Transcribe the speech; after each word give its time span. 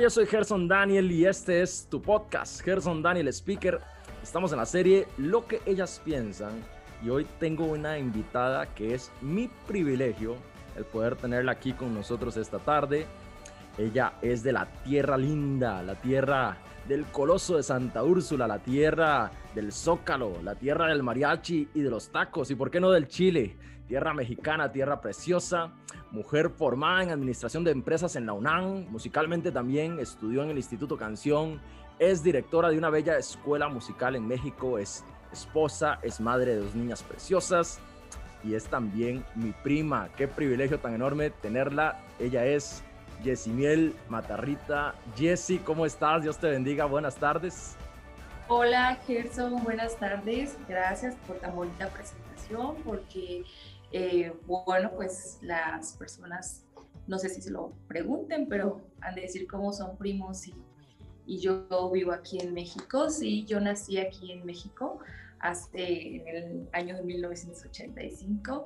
Yo 0.00 0.08
soy 0.08 0.24
Gerson 0.24 0.66
Daniel 0.66 1.12
y 1.12 1.26
este 1.26 1.60
es 1.60 1.86
tu 1.90 2.00
podcast, 2.00 2.62
Gerson 2.62 3.02
Daniel 3.02 3.28
Speaker. 3.28 3.80
Estamos 4.22 4.50
en 4.50 4.56
la 4.56 4.64
serie 4.64 5.06
Lo 5.18 5.46
que 5.46 5.60
ellas 5.66 6.00
piensan 6.02 6.52
y 7.04 7.10
hoy 7.10 7.26
tengo 7.38 7.66
una 7.66 7.98
invitada 7.98 8.64
que 8.74 8.94
es 8.94 9.12
mi 9.20 9.50
privilegio 9.68 10.36
el 10.78 10.86
poder 10.86 11.16
tenerla 11.16 11.52
aquí 11.52 11.74
con 11.74 11.92
nosotros 11.92 12.38
esta 12.38 12.58
tarde. 12.60 13.04
Ella 13.76 14.14
es 14.22 14.42
de 14.42 14.52
la 14.52 14.72
tierra 14.84 15.18
linda, 15.18 15.82
la 15.82 15.96
tierra 15.96 16.56
del 16.88 17.04
coloso 17.04 17.58
de 17.58 17.62
Santa 17.62 18.02
Úrsula, 18.02 18.46
la 18.46 18.58
tierra 18.58 19.30
del 19.54 19.70
zócalo, 19.70 20.40
la 20.42 20.54
tierra 20.54 20.86
del 20.86 21.02
mariachi 21.02 21.68
y 21.74 21.80
de 21.82 21.90
los 21.90 22.08
tacos 22.08 22.50
y 22.50 22.54
por 22.54 22.70
qué 22.70 22.80
no 22.80 22.90
del 22.90 23.06
Chile, 23.06 23.58
tierra 23.90 24.14
mexicana, 24.14 24.70
tierra 24.70 25.00
preciosa, 25.00 25.72
mujer 26.12 26.50
formada 26.50 27.02
en 27.02 27.10
administración 27.10 27.64
de 27.64 27.72
empresas 27.72 28.14
en 28.14 28.24
la 28.24 28.34
UNAM, 28.34 28.86
musicalmente 28.88 29.50
también 29.50 29.98
estudió 29.98 30.44
en 30.44 30.50
el 30.50 30.58
Instituto 30.58 30.96
Canción, 30.96 31.60
es 31.98 32.22
directora 32.22 32.68
de 32.68 32.78
una 32.78 32.88
bella 32.88 33.18
escuela 33.18 33.68
musical 33.68 34.14
en 34.14 34.28
México, 34.28 34.78
es 34.78 35.04
esposa, 35.32 35.98
es 36.02 36.20
madre 36.20 36.54
de 36.54 36.60
dos 36.60 36.76
niñas 36.76 37.02
preciosas 37.02 37.80
y 38.44 38.54
es 38.54 38.66
también 38.66 39.24
mi 39.34 39.50
prima. 39.50 40.08
Qué 40.16 40.28
privilegio 40.28 40.78
tan 40.78 40.94
enorme 40.94 41.30
tenerla. 41.30 41.98
Ella 42.20 42.46
es 42.46 42.84
Yesimiel 43.24 43.96
Matarrita. 44.08 44.94
Jessy, 45.16 45.58
¿cómo 45.58 45.84
estás? 45.84 46.22
Dios 46.22 46.38
te 46.38 46.48
bendiga. 46.48 46.84
Buenas 46.84 47.16
tardes. 47.16 47.76
Hola, 48.52 48.98
Gerson. 49.06 49.62
Buenas 49.62 49.96
tardes. 49.96 50.56
Gracias 50.68 51.14
por 51.26 51.38
tan 51.38 51.54
bonita 51.54 51.88
presentación, 51.88 52.76
porque 52.84 53.44
eh, 53.92 54.32
bueno, 54.46 54.92
pues 54.94 55.38
las 55.42 55.94
personas, 55.94 56.64
no 57.06 57.18
sé 57.18 57.28
si 57.28 57.40
se 57.40 57.50
lo 57.50 57.72
pregunten, 57.88 58.48
pero 58.48 58.80
han 59.00 59.14
de 59.14 59.22
decir 59.22 59.46
cómo 59.46 59.72
son 59.72 59.96
primos 59.96 60.46
y, 60.46 60.54
yo 61.26 61.90
vivo 61.92 62.10
aquí 62.10 62.40
en 62.40 62.52
México. 62.52 63.08
Sí, 63.08 63.44
yo 63.44 63.60
nací 63.60 63.98
aquí 63.98 64.32
en 64.32 64.44
México 64.44 64.98
hace 65.38 66.16
en 66.16 66.28
el 66.28 66.68
año 66.72 66.96
de 66.96 67.04
1985. 67.04 68.64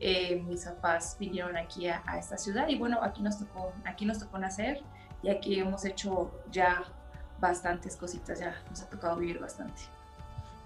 Eh, 0.00 0.42
mis 0.48 0.64
papás 0.64 1.18
vinieron 1.20 1.58
aquí 1.58 1.88
a, 1.88 2.02
a, 2.06 2.18
esta 2.18 2.38
ciudad 2.38 2.68
y 2.68 2.78
bueno, 2.78 3.02
aquí 3.02 3.22
nos 3.22 3.38
tocó, 3.38 3.70
aquí 3.84 4.06
nos 4.06 4.18
tocó 4.18 4.38
nacer 4.38 4.82
y 5.22 5.28
aquí 5.28 5.58
hemos 5.58 5.84
hecho 5.84 6.30
ya 6.50 6.84
bastantes 7.38 7.96
cositas, 7.96 8.40
ya 8.40 8.62
nos 8.70 8.80
ha 8.80 8.88
tocado 8.88 9.16
vivir 9.16 9.38
bastante. 9.38 9.82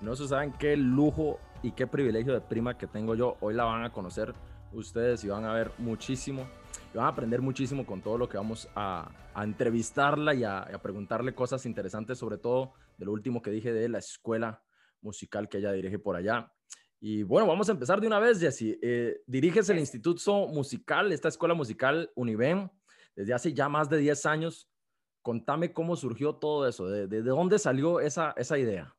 No 0.00 0.14
se 0.14 0.28
saben 0.28 0.52
qué 0.52 0.77
lujo 0.77 1.39
y 1.62 1.72
qué 1.72 1.86
privilegio 1.86 2.33
de 2.33 2.41
prima 2.41 2.77
que 2.77 2.86
tengo 2.86 3.14
yo. 3.14 3.36
Hoy 3.41 3.55
la 3.55 3.64
van 3.64 3.84
a 3.84 3.92
conocer 3.92 4.34
ustedes 4.72 5.25
y 5.25 5.28
van 5.28 5.44
a 5.44 5.53
ver 5.53 5.72
muchísimo. 5.78 6.48
Y 6.92 6.97
van 6.97 7.06
a 7.06 7.11
aprender 7.11 7.41
muchísimo 7.41 7.84
con 7.84 8.00
todo 8.00 8.19
lo 8.19 8.28
que 8.28 8.36
vamos 8.36 8.69
a, 8.75 9.11
a 9.34 9.44
entrevistarla 9.44 10.34
y 10.34 10.44
a, 10.44 10.61
a, 10.61 10.78
preguntarle 10.78 11.34
cosas 11.34 11.67
interesantes, 11.67 12.19
sobre 12.19 12.39
todo 12.39 12.72
de 12.97 13.05
lo 13.05 13.12
último 13.12 13.42
que 13.42 13.50
dije 13.50 13.72
de 13.72 13.89
la 13.89 13.98
escuela 13.98 14.62
musical 15.02 15.48
que 15.48 15.58
ella 15.58 15.72
dirige 15.72 15.98
por 15.98 16.17
allá. 16.17 16.52
Y 16.98 17.22
bueno, 17.22 17.47
vamos 17.47 17.69
a 17.69 17.72
empezar 17.72 18.00
de 18.00 18.06
una 18.06 18.19
vez, 18.19 18.41
Jessy. 18.41 18.78
Eh, 18.83 19.22
diriges 19.27 19.69
el 19.70 19.78
Instituto 19.78 20.48
Musical, 20.48 21.12
esta 21.12 21.28
escuela 21.28 21.55
musical 21.55 22.11
Univen, 22.14 22.70
desde 23.17 23.33
hace 23.33 23.55
ya 23.55 23.69
más 23.69 23.89
de 23.89 23.98
10 23.98 24.27
años. 24.27 24.69
Contame 25.22 25.72
cómo 25.72 25.97
surgió 25.97 26.34
todo 26.34 26.67
eso, 26.67 26.89
de, 26.89 27.06
de, 27.06 27.22
de 27.22 27.30
dónde 27.30 27.58
salió 27.58 28.00
esa, 28.00 28.33
esa 28.36 28.58
idea. 28.58 28.95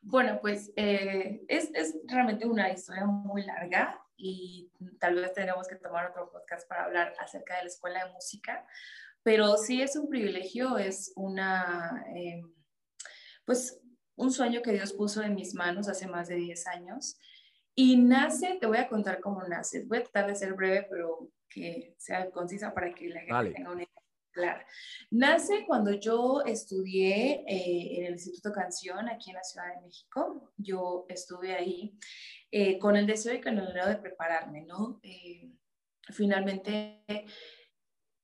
Bueno, 0.00 0.38
pues 0.40 0.72
eh, 0.76 1.44
es, 1.48 1.70
es, 1.74 1.96
realmente 2.06 2.46
una 2.46 2.70
historia 2.70 3.06
muy 3.06 3.44
larga 3.44 4.00
y 4.16 4.70
tal 5.00 5.16
vez 5.16 5.32
tenemos 5.32 5.66
que 5.68 5.76
tomar 5.76 6.10
otro 6.10 6.30
podcast 6.30 6.68
para 6.68 6.84
hablar 6.84 7.14
acerca 7.18 7.56
de 7.56 7.62
la 7.62 7.68
escuela 7.68 8.04
de 8.04 8.12
música, 8.12 8.66
pero 9.22 9.56
sí 9.56 9.82
es 9.82 9.96
un 9.96 10.08
privilegio, 10.08 10.78
es 10.78 11.12
una, 11.16 12.04
eh, 12.14 12.42
pues 13.44 13.80
un 14.14 14.32
sueño 14.32 14.62
que 14.62 14.72
Dios 14.72 14.92
puso 14.92 15.22
en 15.22 15.34
mis 15.34 15.54
manos 15.54 15.88
hace 15.88 16.06
más 16.06 16.28
de 16.28 16.36
10 16.36 16.66
años. 16.68 17.18
Y 17.74 17.96
nace, 17.98 18.56
te 18.58 18.66
voy 18.66 18.78
a 18.78 18.88
contar 18.88 19.20
cómo 19.20 19.42
nace. 19.42 19.84
Voy 19.84 19.98
a 19.98 20.02
tratar 20.02 20.28
de 20.28 20.34
ser 20.34 20.54
breve, 20.54 20.86
pero 20.88 21.28
que 21.48 21.94
sea 21.98 22.30
concisa 22.30 22.72
para 22.72 22.92
que 22.94 23.08
la 23.08 23.20
gente 23.20 23.52
tenga 23.54 23.72
una 23.72 23.82
idea 23.82 23.95
clara. 24.36 24.66
Nace 25.10 25.64
cuando 25.66 25.92
yo 25.92 26.42
estudié 26.44 27.44
eh, 27.48 27.98
en 27.98 28.06
el 28.06 28.12
Instituto 28.12 28.52
Canción 28.52 29.08
aquí 29.08 29.30
en 29.30 29.36
la 29.36 29.42
Ciudad 29.42 29.74
de 29.74 29.80
México. 29.80 30.52
Yo 30.58 31.06
estuve 31.08 31.54
ahí 31.54 31.98
eh, 32.50 32.78
con 32.78 32.96
el 32.96 33.06
deseo 33.06 33.34
y 33.34 33.40
con 33.40 33.54
el 33.58 33.66
anhelo 33.66 33.88
de 33.88 33.96
prepararme, 33.96 34.62
¿no? 34.62 35.00
Eh, 35.02 35.50
finalmente 36.10 37.04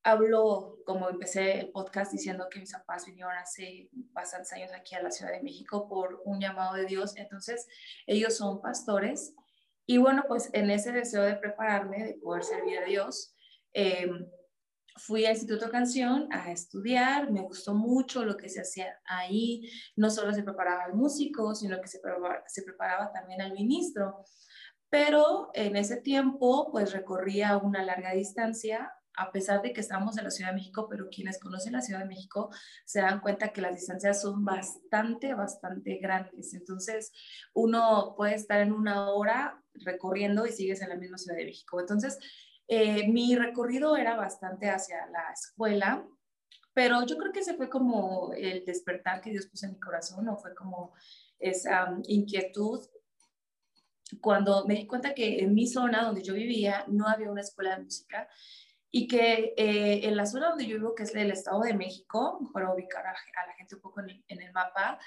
hablo, 0.04 0.78
como 0.84 1.08
empecé 1.08 1.60
el 1.60 1.70
podcast 1.70 2.12
diciendo 2.12 2.48
que 2.50 2.60
mis 2.60 2.72
papás 2.72 3.06
vinieron 3.06 3.32
hace 3.32 3.88
bastantes 4.12 4.52
años 4.52 4.72
aquí 4.74 4.94
a 4.94 5.02
la 5.02 5.10
Ciudad 5.10 5.32
de 5.32 5.42
México 5.42 5.88
por 5.88 6.20
un 6.24 6.40
llamado 6.40 6.74
de 6.74 6.84
Dios, 6.84 7.16
entonces 7.16 7.66
ellos 8.06 8.36
son 8.36 8.60
pastores 8.60 9.34
y 9.86 9.98
bueno, 9.98 10.24
pues 10.28 10.50
en 10.52 10.70
ese 10.70 10.92
deseo 10.92 11.22
de 11.22 11.36
prepararme, 11.36 12.04
de 12.04 12.14
poder 12.14 12.44
servir 12.44 12.78
a 12.78 12.84
Dios, 12.84 13.34
fui 14.96 15.24
al 15.24 15.32
Instituto 15.32 15.70
Canción 15.70 16.28
a 16.30 16.50
estudiar, 16.50 17.30
me 17.30 17.42
gustó 17.42 17.74
mucho 17.74 18.24
lo 18.24 18.36
que 18.36 18.48
se 18.48 18.60
hacía 18.60 19.00
ahí, 19.04 19.70
no 19.96 20.10
solo 20.10 20.32
se 20.32 20.42
preparaba 20.42 20.84
al 20.84 20.94
músico, 20.94 21.54
sino 21.54 21.80
que 21.80 21.88
se 21.88 22.00
preparaba, 22.00 22.42
se 22.46 22.62
preparaba 22.62 23.12
también 23.12 23.40
al 23.40 23.52
ministro. 23.52 24.24
Pero 24.90 25.50
en 25.54 25.76
ese 25.76 25.96
tiempo, 25.96 26.70
pues 26.70 26.92
recorría 26.92 27.56
una 27.56 27.82
larga 27.82 28.12
distancia 28.12 28.92
a 29.16 29.30
pesar 29.30 29.62
de 29.62 29.72
que 29.72 29.80
estamos 29.80 30.16
en 30.16 30.24
la 30.24 30.30
Ciudad 30.30 30.50
de 30.50 30.56
México, 30.56 30.86
pero 30.88 31.08
quienes 31.10 31.38
conocen 31.38 31.74
la 31.74 31.82
Ciudad 31.82 32.00
de 32.00 32.06
México 32.06 32.50
se 32.84 33.00
dan 33.00 33.20
cuenta 33.20 33.52
que 33.52 33.60
las 33.60 33.74
distancias 33.74 34.22
son 34.22 34.44
bastante, 34.44 35.34
bastante 35.34 35.98
grandes. 35.98 36.54
Entonces, 36.54 37.12
uno 37.52 38.14
puede 38.16 38.34
estar 38.34 38.60
en 38.60 38.72
una 38.72 39.10
hora 39.10 39.62
recorriendo 39.74 40.46
y 40.46 40.52
sigues 40.52 40.80
en 40.82 40.88
la 40.88 40.96
misma 40.96 41.18
Ciudad 41.18 41.36
de 41.36 41.44
México. 41.44 41.80
Entonces, 41.80 42.18
eh, 42.68 43.08
mi 43.08 43.34
recorrido 43.36 43.96
era 43.96 44.16
bastante 44.16 44.70
hacia 44.70 45.06
la 45.06 45.32
escuela, 45.32 46.06
pero 46.74 47.04
yo 47.04 47.18
creo 47.18 47.32
que 47.32 47.40
ese 47.40 47.54
fue 47.54 47.68
como 47.68 48.32
el 48.34 48.64
despertar 48.64 49.20
que 49.20 49.30
Dios 49.30 49.46
puso 49.46 49.66
en 49.66 49.72
mi 49.72 49.80
corazón, 49.80 50.28
o 50.28 50.36
fue 50.36 50.54
como 50.54 50.92
esa 51.38 51.90
um, 51.90 52.02
inquietud. 52.06 52.80
Cuando 54.20 54.66
me 54.66 54.74
di 54.74 54.86
cuenta 54.86 55.14
que 55.14 55.38
en 55.40 55.54
mi 55.54 55.66
zona 55.66 56.04
donde 56.04 56.22
yo 56.22 56.34
vivía 56.34 56.84
no 56.88 57.08
había 57.08 57.30
una 57.30 57.40
escuela 57.40 57.76
de 57.76 57.84
música 57.84 58.28
y 58.90 59.06
que 59.06 59.54
eh, 59.56 60.06
en 60.06 60.16
la 60.16 60.26
zona 60.26 60.50
donde 60.50 60.66
yo 60.66 60.76
vivo, 60.76 60.94
que 60.94 61.04
es 61.04 61.14
el 61.14 61.30
Estado 61.30 61.60
de 61.60 61.72
México, 61.74 62.50
para 62.52 62.72
ubicar 62.72 63.06
a, 63.06 63.12
la 63.12 63.54
gente 63.54 63.74
un 63.74 63.80
poco 63.80 64.00
en 64.00 64.42
el 64.42 64.52
mapa, 64.52 64.98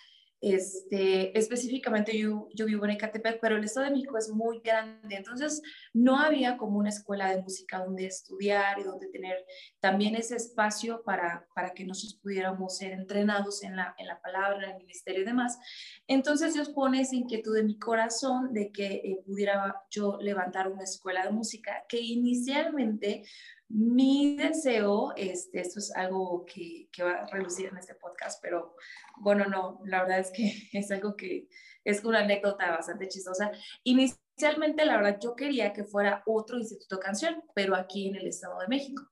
este, 0.46 1.36
específicamente 1.36 2.16
yo, 2.16 2.50
yo, 2.54 2.68
vivo 2.68 2.86
en 2.86 2.92
Ecatepec, 2.92 3.40
pero 3.42 3.58
el 3.58 3.64
Estado 3.64 3.88
de 3.88 3.94
México 3.94 4.16
es 4.16 4.30
muy 4.30 4.60
grande, 4.60 5.16
entonces 5.16 5.60
no 5.92 6.20
había 6.20 6.56
como 6.56 6.78
una 6.78 6.90
escuela 6.90 7.32
de 7.32 7.42
música 7.42 7.80
donde 7.80 8.06
estudiar 8.06 8.78
y 8.78 8.84
donde 8.84 9.08
tener 9.08 9.44
también 9.80 10.16
ese 10.16 10.36
espacio 10.36 11.02
para, 11.04 11.48
para 11.56 11.74
que 11.74 11.84
nosotros 11.84 12.20
pudiéramos 12.22 12.78
ser 12.78 12.92
entrenados 12.92 13.64
en 13.64 13.76
la, 13.76 13.96
en 13.98 14.06
la 14.06 14.22
palabra, 14.22 14.66
en 14.66 14.76
el 14.76 14.78
ministerio 14.78 15.24
y 15.24 15.26
demás. 15.26 15.58
Entonces 16.06 16.54
Dios 16.54 16.70
pone 16.70 17.02
esa 17.02 17.16
inquietud 17.16 17.58
en 17.58 17.66
mi 17.66 17.80
corazón 17.80 18.54
de 18.54 18.72
que 18.72 18.86
eh, 18.98 19.24
pudiera 19.26 19.82
yo 19.90 20.20
levantar 20.22 20.72
una 20.72 20.84
escuela 20.84 21.26
de 21.26 21.32
música 21.32 21.86
que 21.90 22.00
inicialmente 22.00 23.24
mi 23.70 24.36
deseo, 24.36 25.14
este, 25.16 25.60
esto 25.60 25.80
es 25.80 25.96
algo 25.96 26.46
que, 26.46 26.88
que, 26.92 27.04
va 27.04 27.12
a 27.12 27.28
relucir 27.28 27.68
en 27.68 27.78
este 27.78 27.96
podcast, 27.96 28.42
pero 28.42 28.76
bueno, 29.18 29.46
no, 29.46 29.82
la 29.86 30.04
verdad 30.04 30.20
es 30.20 30.32
que 30.32 30.70
es 30.74 30.92
algo 30.92 31.16
que 31.16 31.48
es 31.84 32.04
una 32.04 32.20
anécdota 32.20 32.72
bastante 32.72 33.08
chistosa. 33.08 33.52
Inicialmente, 33.84 34.86
la 34.86 34.98
verdad, 34.98 35.20
yo 35.22 35.36
quería 35.36 35.74
que 35.74 35.84
fuera 35.84 36.24
otro 36.26 36.58
instituto 36.58 37.00
canción, 37.00 37.44
pero 37.54 37.76
aquí 37.76 38.08
en 38.08 38.16
el 38.16 38.28
Estado 38.28 38.60
de 38.60 38.68
México. 38.68 39.04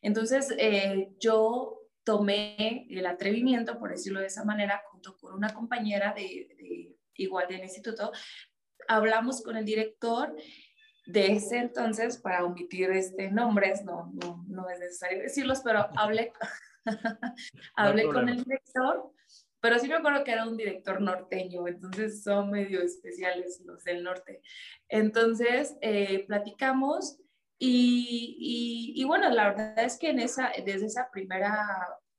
Entonces, 0.00 0.52
eh, 0.58 1.10
yo 1.20 1.78
tomé 2.04 2.86
el 2.90 3.06
atrevimiento, 3.06 3.78
por 3.78 3.90
decirlo 3.90 4.20
de 4.20 4.26
esa 4.26 4.44
manera, 4.44 4.82
junto 4.90 5.16
con 5.18 5.34
una 5.34 5.54
compañera 5.54 6.12
de, 6.12 6.48
de 6.58 6.96
igual 7.14 7.46
del 7.48 7.62
instituto, 7.62 8.10
hablamos 8.88 9.42
con 9.42 9.56
el 9.56 9.64
director 9.64 10.34
de 11.06 11.32
ese 11.32 11.58
entonces, 11.58 12.18
para 12.18 12.44
omitir 12.44 12.90
este, 12.90 13.30
nombres, 13.30 13.84
no, 13.84 14.10
no, 14.14 14.44
no 14.48 14.68
es 14.70 14.78
necesario 14.78 15.22
decirlos, 15.22 15.60
pero 15.64 15.88
hablé, 15.96 16.32
hablé 17.76 18.04
no 18.04 18.12
con 18.12 18.28
el 18.28 18.44
director, 18.44 19.12
pero 19.60 19.78
sí 19.78 19.88
me 19.88 19.94
acuerdo 19.94 20.24
que 20.24 20.32
era 20.32 20.46
un 20.46 20.56
director 20.56 21.00
norteño, 21.00 21.66
entonces 21.68 22.22
son 22.22 22.50
medio 22.50 22.82
especiales 22.82 23.62
los 23.64 23.84
del 23.84 24.02
norte. 24.02 24.42
Entonces, 24.88 25.76
eh, 25.80 26.24
platicamos 26.26 27.18
y, 27.58 28.36
y, 28.96 29.00
y, 29.00 29.04
bueno, 29.04 29.30
la 29.30 29.50
verdad 29.50 29.84
es 29.84 29.96
que 29.98 30.10
en 30.10 30.18
esa, 30.18 30.50
desde 30.64 30.86
esa 30.86 31.10
primera 31.12 31.64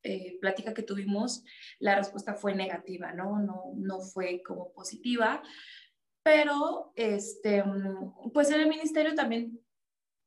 eh, 0.04 0.38
plática 0.40 0.74
que 0.74 0.84
tuvimos, 0.84 1.44
la 1.80 1.96
respuesta 1.96 2.34
fue 2.34 2.56
negativa, 2.56 3.14
¿no? 3.14 3.40
No, 3.40 3.74
no 3.76 4.00
fue 4.02 4.42
como 4.44 4.72
positiva 4.74 5.42
pero 6.24 6.94
este, 6.96 7.64
pues 8.34 8.50
en 8.50 8.62
el 8.62 8.70
ministerio 8.70 9.14
también 9.14 9.60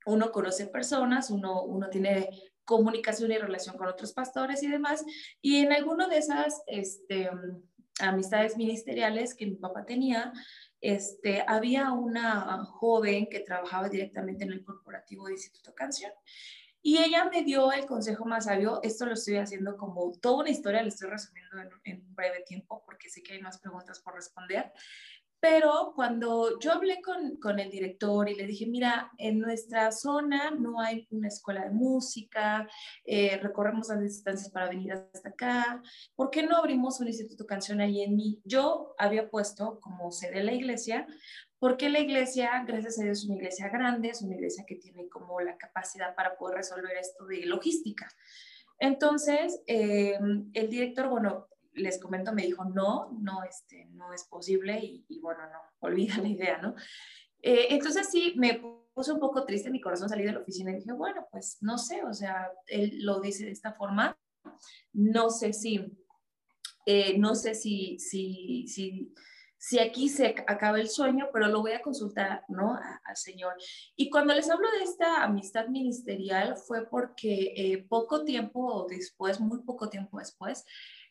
uno 0.04 0.30
conoce 0.30 0.66
personas, 0.66 1.30
uno, 1.30 1.62
uno 1.64 1.88
tiene 1.88 2.30
comunicación 2.64 3.32
y 3.32 3.38
relación 3.38 3.76
con 3.76 3.88
otros 3.88 4.12
pastores 4.12 4.62
y 4.62 4.68
demás. 4.68 5.04
Y 5.40 5.56
en 5.56 5.72
alguno 5.72 6.08
de 6.08 6.18
esas 6.18 6.62
este, 6.66 7.30
amistades 8.00 8.56
ministeriales 8.56 9.34
que 9.34 9.46
mi 9.46 9.56
papá 9.56 9.86
tenía, 9.86 10.32
este, 10.80 11.42
había 11.46 11.92
una 11.92 12.64
joven 12.64 13.28
que 13.30 13.40
trabajaba 13.40 13.88
directamente 13.88 14.44
en 14.44 14.52
el 14.52 14.64
corporativo 14.64 15.26
de 15.26 15.32
Instituto 15.32 15.74
Canción. 15.74 16.12
Y 16.82 16.98
ella 16.98 17.24
me 17.24 17.42
dio 17.42 17.72
el 17.72 17.86
consejo 17.86 18.26
más 18.26 18.44
sabio. 18.44 18.80
Esto 18.82 19.06
lo 19.06 19.14
estoy 19.14 19.38
haciendo 19.38 19.76
como 19.76 20.12
toda 20.20 20.42
una 20.42 20.50
historia, 20.50 20.82
lo 20.82 20.88
estoy 20.88 21.10
resumiendo 21.10 21.58
en, 21.58 21.68
en 21.84 22.14
breve 22.14 22.44
tiempo 22.46 22.84
porque 22.84 23.08
sé 23.08 23.24
que 23.24 23.32
hay 23.32 23.40
más 23.40 23.58
preguntas 23.58 23.98
por 23.98 24.14
responder. 24.14 24.72
Pero 25.48 25.92
cuando 25.94 26.58
yo 26.58 26.72
hablé 26.72 27.00
con, 27.00 27.36
con, 27.36 27.60
el 27.60 27.70
director 27.70 28.28
y 28.28 28.34
le 28.34 28.48
dije, 28.48 28.66
mira, 28.66 29.12
en 29.16 29.38
nuestra 29.38 29.92
zona 29.92 30.50
no 30.50 30.80
hay 30.80 31.06
una 31.12 31.28
escuela 31.28 31.62
de 31.62 31.70
música, 31.70 32.68
eh, 33.04 33.38
recorremos 33.40 33.88
las 33.88 34.00
distancias 34.00 34.50
para 34.50 34.68
venir 34.68 34.92
hasta 34.92 35.28
acá, 35.28 35.80
¿por 36.16 36.30
qué 36.30 36.42
no 36.42 36.56
abrimos 36.56 36.98
un 36.98 37.06
instituto 37.06 37.46
canción 37.46 37.80
ahí 37.80 38.02
en 38.02 38.16
mí? 38.16 38.40
Yo 38.44 38.96
había 38.98 39.30
puesto 39.30 39.78
como 39.78 40.10
sede 40.10 40.42
la 40.42 40.52
iglesia, 40.52 41.06
porque 41.60 41.90
la 41.90 42.00
iglesia, 42.00 42.64
gracias 42.66 42.98
a 42.98 43.04
Dios, 43.04 43.18
es 43.18 43.26
una 43.26 43.36
iglesia 43.36 43.68
grande, 43.68 44.08
es 44.08 44.22
una 44.22 44.34
iglesia 44.34 44.64
que 44.66 44.74
tiene 44.74 45.08
como 45.08 45.38
la 45.40 45.56
capacidad 45.56 46.16
para 46.16 46.36
poder 46.36 46.56
resolver 46.56 46.96
esto 46.96 47.24
de 47.24 47.46
logística. 47.46 48.08
Entonces, 48.80 49.62
eh, 49.68 50.18
el 50.54 50.68
director, 50.70 51.08
bueno, 51.08 51.46
les 51.76 51.98
comento, 52.00 52.32
me 52.32 52.42
dijo, 52.42 52.64
no, 52.64 53.10
no, 53.20 53.42
este, 53.44 53.86
no 53.92 54.12
es 54.12 54.24
posible 54.24 54.78
y, 54.82 55.20
bueno, 55.20 55.40
no, 55.46 55.58
olvida 55.80 56.18
la 56.18 56.28
idea, 56.28 56.58
¿no? 56.58 56.74
Eh, 57.42 57.68
entonces 57.70 58.08
sí, 58.10 58.34
me 58.36 58.60
puse 58.94 59.12
un 59.12 59.20
poco 59.20 59.44
triste, 59.44 59.70
mi 59.70 59.80
corazón 59.80 60.08
salí 60.08 60.24
de 60.24 60.32
la 60.32 60.40
oficina 60.40 60.70
y 60.70 60.76
dije, 60.76 60.92
bueno, 60.92 61.26
pues 61.30 61.58
no 61.60 61.78
sé, 61.78 62.02
o 62.02 62.14
sea, 62.14 62.50
él 62.66 63.04
lo 63.04 63.20
dice 63.20 63.44
de 63.44 63.52
esta 63.52 63.72
forma, 63.74 64.18
no 64.92 65.30
sé 65.30 65.52
si, 65.52 65.84
eh, 66.86 67.18
no 67.18 67.34
sé 67.34 67.54
si, 67.54 67.98
si, 67.98 68.66
si, 68.68 69.12
si 69.58 69.78
aquí 69.78 70.08
se 70.08 70.28
acaba 70.46 70.80
el 70.80 70.88
sueño, 70.88 71.28
pero 71.32 71.48
lo 71.48 71.60
voy 71.60 71.72
a 71.72 71.82
consultar, 71.82 72.44
¿no? 72.48 72.78
Al 73.04 73.16
Señor. 73.16 73.54
Y 73.96 74.10
cuando 74.10 74.34
les 74.34 74.48
hablo 74.48 74.70
de 74.78 74.84
esta 74.84 75.24
amistad 75.24 75.68
ministerial 75.68 76.56
fue 76.56 76.88
porque 76.88 77.52
eh, 77.56 77.86
poco 77.88 78.24
tiempo 78.24 78.86
después, 78.88 79.40
muy 79.40 79.62
poco 79.62 79.88
tiempo 79.88 80.18
después, 80.18 80.64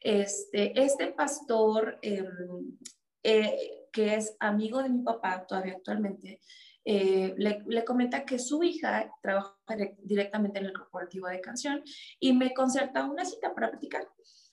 este, 0.06 0.80
este 0.80 1.08
pastor, 1.08 1.98
em, 2.04 2.78
eh, 3.24 3.88
que 3.92 4.14
es 4.14 4.36
amigo 4.40 4.84
de 4.84 4.90
mi 4.90 5.02
papá 5.02 5.48
todavía 5.48 5.74
actualmente, 5.74 6.42
eh, 6.84 7.34
le, 7.38 7.84
comenta 7.84 8.24
que 8.24 8.38
su 8.38 8.62
hija 8.62 9.12
trabaja 9.24 9.56
directamente 9.98 10.60
en 10.60 10.66
el 10.66 10.74
corporativo 10.74 11.28
de 11.28 11.42
canción 11.42 11.82
y 12.20 12.34
me 12.34 12.54
concerta 12.54 13.06
una 13.06 13.26
cita 13.26 13.56
para 13.56 13.72
platicar. 13.72 14.08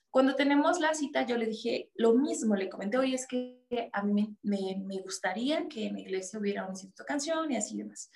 Cuando 0.09 0.35
tenemos 0.35 0.79
la 0.79 0.95
cita, 0.95 1.23
yo 1.27 1.37
le 1.37 1.45
dije 1.45 1.91
lo 1.93 2.13
mismo, 2.13 2.55
le 2.55 2.69
comenté, 2.69 2.97
oye, 2.97 3.13
es 3.13 3.27
que 3.27 3.89
a 3.93 4.01
mí 4.01 4.35
me, 4.41 4.81
me, 4.83 5.01
gustaría 5.01 5.67
que 5.67 5.85
en 5.85 5.93
la 5.93 6.01
iglesia 6.01 6.39
hubiera 6.39 6.63
un 6.63 6.71
instituto 6.71 7.03
de 7.03 7.07
canción 7.07 7.51
y 7.51 7.57
así 7.57 7.77
demás. 7.77 8.09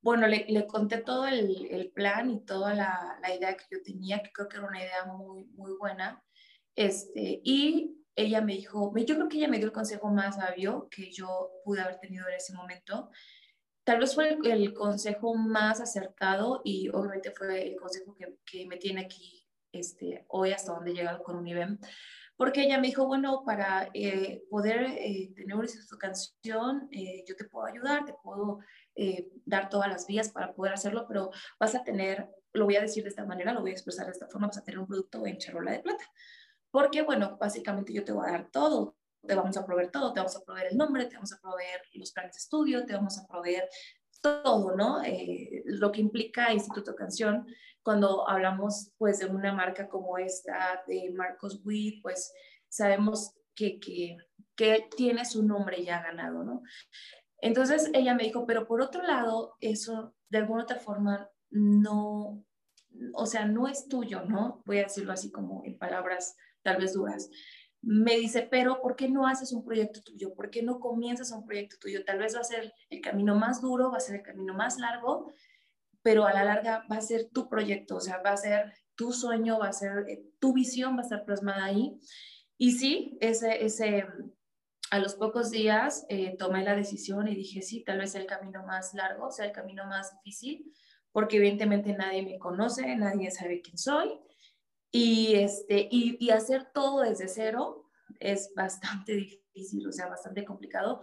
Bueno, 0.00 0.26
le, 0.26 0.46
le 0.48 0.66
conté 0.66 0.98
todo 0.98 1.28
el, 1.28 1.66
el, 1.70 1.90
plan 1.92 2.30
y 2.30 2.44
toda 2.44 2.74
la, 2.74 3.18
la, 3.22 3.34
idea 3.34 3.56
que 3.56 3.64
yo 3.70 3.82
tenía, 3.82 4.20
que 4.20 4.32
creo 4.32 4.48
que 4.48 4.56
era 4.56 4.66
una 4.66 4.80
idea 4.80 5.04
muy, 5.04 5.44
muy 5.54 5.72
buena. 5.78 6.22
Este, 6.76 7.40
y 7.42 8.04
ella 8.14 8.40
me 8.40 8.54
dijo, 8.54 8.92
yo 8.96 9.14
creo 9.16 9.28
que 9.28 9.38
ella 9.38 9.48
me 9.48 9.58
dio 9.58 9.66
el 9.66 9.72
consejo 9.72 10.08
más 10.08 10.36
sabio 10.36 10.88
que 10.90 11.10
yo 11.10 11.50
pude 11.64 11.80
haber 11.80 11.98
tenido 11.98 12.28
en 12.28 12.34
ese 12.34 12.54
momento. 12.54 13.10
Tal 13.84 13.98
vez 13.98 14.14
fue 14.14 14.38
el, 14.44 14.74
consejo 14.74 15.34
más 15.34 15.80
acertado 15.80 16.60
y 16.64 16.88
obviamente 16.88 17.30
fue 17.30 17.68
el 17.68 17.76
consejo 17.76 18.14
que, 18.14 18.36
que 18.44 18.66
me 18.66 18.76
tiene 18.78 19.02
aquí 19.02 19.46
este, 19.72 20.24
hoy 20.28 20.52
hasta 20.52 20.72
donde 20.72 20.90
he 20.90 20.94
llegado 20.94 21.22
con 21.22 21.36
Univem, 21.36 21.78
porque 22.36 22.62
ella 22.62 22.78
me 22.78 22.88
dijo, 22.88 23.06
bueno, 23.06 23.42
para 23.44 23.88
eh, 23.94 24.42
poder 24.50 24.82
eh, 24.82 25.32
tener 25.34 25.56
una 25.56 25.68
canción, 25.98 26.88
eh, 26.92 27.24
yo 27.26 27.34
te 27.34 27.44
puedo 27.44 27.66
ayudar, 27.66 28.04
te 28.04 28.14
puedo 28.22 28.60
dar 29.44 29.68
todas 29.68 29.90
las 29.90 30.06
vías 30.06 30.30
para 30.30 30.54
poder 30.54 30.72
hacerlo, 30.72 31.04
pero 31.06 31.30
vas 31.60 31.74
a 31.74 31.84
tener, 31.84 32.30
lo 32.54 32.64
voy 32.64 32.76
a 32.76 32.80
decir 32.80 33.02
de 33.02 33.10
esta 33.10 33.26
manera, 33.26 33.52
lo 33.52 33.60
voy 33.60 33.70
a 33.70 33.74
expresar 33.74 34.06
de 34.06 34.12
esta 34.12 34.26
forma, 34.26 34.46
vas 34.46 34.56
a 34.56 34.64
tener 34.64 34.78
un 34.78 34.86
producto 34.86 35.26
en 35.26 35.36
charola 35.36 35.72
de 35.72 35.80
plata. 35.80 36.04
Porque, 36.76 37.00
bueno, 37.00 37.38
básicamente 37.40 37.90
yo 37.90 38.04
te 38.04 38.12
voy 38.12 38.28
a 38.28 38.32
dar 38.32 38.50
todo, 38.50 38.98
te 39.26 39.34
vamos 39.34 39.56
a 39.56 39.64
proveer 39.64 39.90
todo, 39.90 40.12
te 40.12 40.20
vamos 40.20 40.36
a 40.36 40.44
proveer 40.44 40.72
el 40.72 40.76
nombre, 40.76 41.06
te 41.06 41.14
vamos 41.14 41.32
a 41.32 41.40
proveer 41.40 41.80
los 41.94 42.12
planes 42.12 42.34
de 42.34 42.38
estudio, 42.38 42.84
te 42.84 42.92
vamos 42.92 43.16
a 43.18 43.26
proveer 43.26 43.66
todo, 44.20 44.76
¿no? 44.76 45.02
Eh, 45.02 45.62
lo 45.64 45.90
que 45.90 46.02
implica 46.02 46.52
Instituto 46.52 46.94
Canción, 46.94 47.46
cuando 47.82 48.28
hablamos 48.28 48.92
pues 48.98 49.20
de 49.20 49.24
una 49.24 49.54
marca 49.54 49.88
como 49.88 50.18
esta 50.18 50.82
de 50.86 51.10
Marcos 51.16 51.62
Witt, 51.64 52.02
pues 52.02 52.30
sabemos 52.68 53.32
que, 53.54 53.80
que, 53.80 54.18
que 54.54 54.86
tiene 54.94 55.24
su 55.24 55.46
nombre 55.46 55.82
ya 55.82 56.02
ganado, 56.02 56.44
¿no? 56.44 56.62
Entonces 57.38 57.90
ella 57.94 58.14
me 58.14 58.24
dijo, 58.24 58.44
pero 58.44 58.66
por 58.66 58.82
otro 58.82 59.02
lado, 59.02 59.56
eso 59.60 60.14
de 60.28 60.38
alguna 60.40 60.64
otra 60.64 60.78
forma 60.78 61.30
no, 61.48 62.44
o 63.14 63.24
sea, 63.24 63.46
no 63.46 63.66
es 63.66 63.88
tuyo, 63.88 64.26
¿no? 64.26 64.62
Voy 64.66 64.80
a 64.80 64.82
decirlo 64.82 65.14
así 65.14 65.30
como 65.30 65.64
en 65.64 65.78
palabras 65.78 66.36
tal 66.66 66.78
vez 66.78 66.94
duras. 66.94 67.30
Me 67.80 68.16
dice, 68.16 68.42
pero 68.50 68.80
¿por 68.82 68.96
qué 68.96 69.08
no 69.08 69.28
haces 69.28 69.52
un 69.52 69.64
proyecto 69.64 70.02
tuyo? 70.02 70.34
¿Por 70.34 70.50
qué 70.50 70.64
no 70.64 70.80
comienzas 70.80 71.30
un 71.30 71.46
proyecto 71.46 71.76
tuyo? 71.80 72.04
Tal 72.04 72.18
vez 72.18 72.34
va 72.34 72.40
a 72.40 72.44
ser 72.44 72.74
el 72.90 73.00
camino 73.00 73.36
más 73.36 73.62
duro, 73.62 73.92
va 73.92 73.98
a 73.98 74.00
ser 74.00 74.16
el 74.16 74.22
camino 74.22 74.52
más 74.52 74.78
largo, 74.78 75.32
pero 76.02 76.26
a 76.26 76.32
la 76.32 76.42
larga 76.42 76.84
va 76.90 76.96
a 76.96 77.00
ser 77.00 77.30
tu 77.30 77.48
proyecto, 77.48 77.96
o 77.96 78.00
sea, 78.00 78.20
va 78.20 78.32
a 78.32 78.36
ser 78.36 78.72
tu 78.96 79.12
sueño, 79.12 79.60
va 79.60 79.68
a 79.68 79.72
ser 79.72 80.06
eh, 80.08 80.24
tu 80.40 80.52
visión, 80.52 80.96
va 80.96 81.00
a 81.00 81.02
estar 81.02 81.24
plasmada 81.24 81.64
ahí. 81.66 82.00
Y 82.58 82.72
sí, 82.72 83.16
ese, 83.20 83.64
ese, 83.64 84.06
a 84.90 84.98
los 84.98 85.14
pocos 85.14 85.52
días 85.52 86.04
eh, 86.08 86.36
tomé 86.36 86.64
la 86.64 86.74
decisión 86.74 87.28
y 87.28 87.36
dije, 87.36 87.62
sí, 87.62 87.84
tal 87.84 87.98
vez 87.98 88.16
el 88.16 88.26
camino 88.26 88.66
más 88.66 88.94
largo, 88.94 89.30
sea 89.30 89.46
el 89.46 89.52
camino 89.52 89.86
más 89.86 90.12
difícil, 90.16 90.72
porque 91.12 91.36
evidentemente 91.36 91.92
nadie 91.92 92.22
me 92.22 92.38
conoce, 92.38 92.96
nadie 92.96 93.30
sabe 93.30 93.60
quién 93.62 93.78
soy. 93.78 94.18
Y, 94.90 95.34
este, 95.34 95.88
y, 95.90 96.30
hacer 96.30 96.68
todo 96.72 97.02
desde 97.02 97.28
cero 97.28 97.90
es 98.20 98.52
bastante 98.54 99.12
difícil, 99.54 99.86
o 99.86 99.92
sea, 99.92 100.08
bastante 100.08 100.44
complicado. 100.44 101.02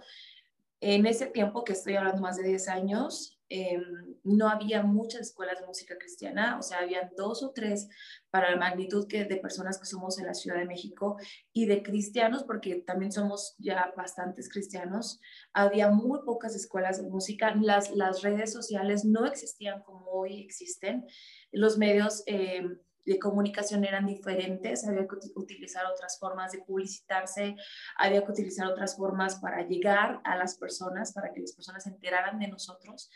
En 0.79 1.05
ese 1.05 1.27
tiempo, 1.27 1.63
que 1.63 1.73
estoy 1.73 1.95
hablando 1.95 2.21
más 2.21 2.35
de 2.35 2.43
10 2.43 2.67
años, 2.67 3.39
em, 3.47 4.17
no 4.23 4.49
había 4.49 4.83
muchas 4.83 5.21
escuelas 5.21 5.59
de 5.61 5.65
música 5.65 5.97
cristiana, 5.97 6.57
o 6.59 6.61
sea, 6.61 6.79
había 6.79 7.09
dos 7.15 7.41
o 7.41 7.51
tres 7.53 7.87
para 8.31 8.51
la 8.51 8.57
magnitud 8.57 9.07
que 9.07 9.23
de 9.23 9.37
personas 9.37 9.79
que 9.79 9.85
somos 9.85 10.19
en 10.19 10.25
la 10.25 10.33
Ciudad 10.33 10.57
de 10.57 10.65
México 10.65 11.15
y 11.53 11.67
de 11.67 11.83
cristianos, 11.83 12.43
porque 12.43 12.81
también 12.81 13.13
somos 13.13 13.55
ya 13.59 13.93
bastantes 13.95 14.49
cristianos. 14.49 15.21
Había 15.53 15.89
muy 15.89 16.19
pocas 16.25 16.53
escuelas 16.53 17.01
de 17.01 17.09
música, 17.09 17.55
las, 17.55 17.91
las 17.91 18.21
redes 18.21 18.51
sociales 18.51 19.05
no 19.05 19.25
existían 19.25 19.83
como 19.83 20.05
hoy 20.11 20.41
existen, 20.41 21.05
los 21.51 21.77
medios... 21.77 22.23
Eh, 22.25 22.63
de 23.05 23.19
comunicación 23.19 23.83
eran 23.83 24.05
diferentes, 24.05 24.87
había 24.87 25.07
que 25.07 25.15
utilizar 25.35 25.85
otras 25.85 26.17
formas 26.19 26.51
de 26.51 26.59
publicitarse, 26.59 27.55
había 27.97 28.23
que 28.23 28.31
utilizar 28.31 28.67
otras 28.67 28.95
formas 28.95 29.39
para 29.39 29.67
llegar 29.67 30.21
a 30.23 30.37
las 30.37 30.57
personas, 30.57 31.13
para 31.13 31.33
que 31.33 31.41
las 31.41 31.53
personas 31.53 31.83
se 31.83 31.89
enteraran 31.89 32.39
de 32.39 32.47
nosotros. 32.47 33.09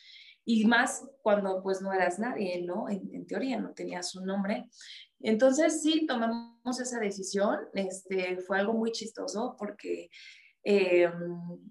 Y 0.46 0.66
más 0.66 1.06
cuando 1.22 1.62
pues 1.62 1.82
no 1.82 1.92
eras 1.92 2.20
nadie, 2.20 2.62
¿no? 2.64 2.88
En, 2.90 3.28
teoría 3.28 3.60
no 3.60 3.74
tenías 3.74 4.16
un 4.16 4.26
nombre. 4.26 4.70
Entonces 5.20 5.82
sí, 5.82 6.06
tomamos 6.06 6.80
esa 6.80 7.00
decisión. 7.00 7.60
Este, 7.74 8.38
fue 8.38 8.58
algo 8.58 8.74
muy 8.74 8.92
chistoso 8.92 9.56
porque 9.58 10.10
eh, 10.64 11.12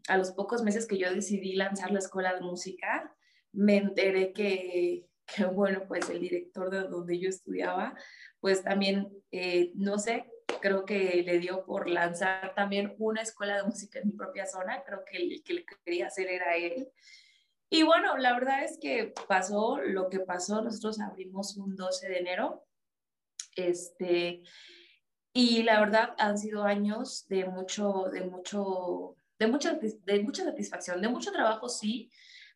a 0.09 0.19
los 0.19 0.33
pocos 0.33 0.63
meses 0.63 0.87
que 0.87 0.99
yo 0.99 1.13
decidí 1.13 1.55
lanzar 1.55 1.91
la 1.91 2.01
escuela 2.01 2.35
de 2.35 2.43
música, 2.43 3.15
me 3.53 3.79
enteré 3.79 4.35
que 4.35 5.07
que 5.27 5.45
bueno, 5.45 5.85
pues 5.87 6.09
el 6.09 6.21
director 6.21 6.71
de 6.71 6.83
donde 6.83 7.19
yo 7.19 7.29
estudiaba, 7.29 7.95
pues 8.41 8.63
también, 8.63 9.09
eh, 9.33 9.73
no 9.75 9.99
sé, 9.99 10.31
creo 10.61 10.85
que 10.85 11.23
le 11.25 11.39
dio 11.39 11.65
por 11.65 11.89
lanzar 11.89 12.55
también 12.55 12.95
una 12.99 13.23
escuela 13.23 13.57
de 13.57 13.65
música 13.65 13.99
en 13.99 14.09
mi 14.09 14.13
propia 14.13 14.47
zona, 14.47 14.83
creo 14.85 15.05
que 15.05 15.17
el 15.17 15.43
que 15.43 15.55
le 15.55 15.65
quería 15.85 16.07
hacer 16.07 16.29
era 16.29 16.57
él. 16.57 16.89
Y 17.69 17.83
bueno, 17.83 18.17
la 18.17 18.33
verdad 18.35 18.63
es 18.63 18.79
que 18.81 19.13
pasó 19.29 19.79
lo 19.79 20.09
que 20.09 20.21
pasó, 20.21 20.63
nosotros 20.63 21.01
abrimos 21.01 21.57
un 21.57 21.75
12 21.75 22.09
de 22.09 22.19
enero, 22.19 22.65
este, 23.57 24.43
y 25.33 25.63
la 25.65 25.81
verdad 25.81 26.15
han 26.19 26.39
sido 26.39 26.63
años 26.63 27.27
de 27.29 27.47
mucho, 27.47 28.05
de 28.13 28.23
mucho, 28.23 29.17
de 29.39 29.49
mucha, 29.49 29.75
de 29.75 30.23
mucha 30.23 30.45
satisfacción, 30.45 31.03
de 31.03 31.09
mucho 31.09 31.33
trabajo 31.33 31.69
sí, 31.69 32.11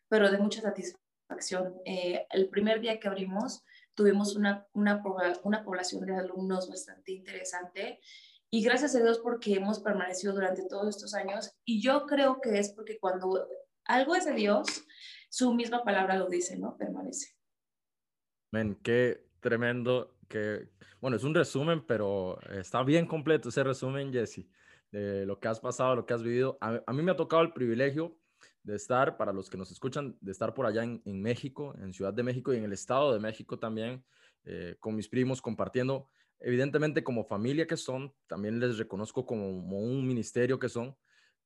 pero 0.07 0.31
de 0.31 0.37
mucha 0.37 0.61
satisfacción 0.61 1.00
acción. 1.31 1.75
Eh, 1.85 2.25
el 2.29 2.49
primer 2.49 2.81
día 2.81 2.99
que 2.99 3.07
abrimos 3.07 3.63
tuvimos 3.93 4.35
una, 4.35 4.67
una, 4.73 5.01
una 5.43 5.63
población 5.63 6.05
de 6.05 6.15
alumnos 6.15 6.69
bastante 6.69 7.11
interesante 7.11 7.99
y 8.49 8.63
gracias 8.63 8.95
a 8.95 8.99
Dios 8.99 9.19
porque 9.19 9.55
hemos 9.55 9.79
permanecido 9.79 10.33
durante 10.33 10.67
todos 10.67 10.95
estos 10.95 11.13
años 11.13 11.51
y 11.65 11.81
yo 11.81 12.05
creo 12.05 12.41
que 12.41 12.59
es 12.59 12.73
porque 12.73 12.99
cuando 12.99 13.47
algo 13.85 14.15
es 14.15 14.25
de 14.25 14.33
Dios, 14.33 14.85
su 15.29 15.53
misma 15.53 15.83
palabra 15.83 16.17
lo 16.17 16.27
dice, 16.27 16.57
¿no? 16.57 16.77
Permanece. 16.77 17.33
Men, 18.51 18.75
qué, 18.83 19.25
tremendo 19.39 20.17
que, 20.27 20.69
bueno, 20.99 21.17
es 21.17 21.23
un 21.23 21.33
resumen, 21.33 21.85
pero 21.85 22.39
está 22.51 22.83
bien 22.83 23.07
completo 23.07 23.49
ese 23.49 23.63
resumen, 23.63 24.11
Jesse, 24.11 24.45
de 24.91 25.25
lo 25.25 25.39
que 25.39 25.47
has 25.47 25.59
pasado, 25.59 25.95
lo 25.95 26.05
que 26.05 26.13
has 26.13 26.23
vivido. 26.23 26.57
A, 26.59 26.93
mí 26.93 27.01
me 27.01 27.11
ha 27.11 27.15
tocado 27.15 27.41
el 27.41 27.53
privilegio 27.53 28.17
de 28.63 28.75
estar, 28.75 29.17
para 29.17 29.33
los 29.33 29.49
que 29.49 29.57
nos 29.57 29.71
escuchan, 29.71 30.17
de 30.21 30.31
estar 30.31 30.53
por 30.53 30.65
allá 30.65 30.83
en, 30.83 31.21
México, 31.21 31.73
en 31.79 31.93
Ciudad 31.93 32.13
de 32.13 32.23
México 32.23 32.53
y 32.53 32.57
en 32.57 32.63
el 32.63 32.73
Estado 32.73 33.13
de 33.13 33.19
México 33.19 33.57
también, 33.57 34.03
eh, 34.43 34.75
con 34.79 34.95
mis 34.95 35.07
primos 35.07 35.41
compartiendo, 35.41 36.07
evidentemente 36.39 37.03
como 37.03 37.23
familia 37.23 37.67
que 37.67 37.77
son, 37.77 38.13
también 38.27 38.59
les 38.59 38.77
reconozco 38.77 39.25
como, 39.25 39.49
un 39.49 40.07
ministerio 40.07 40.59
que 40.59 40.69
son, 40.69 40.95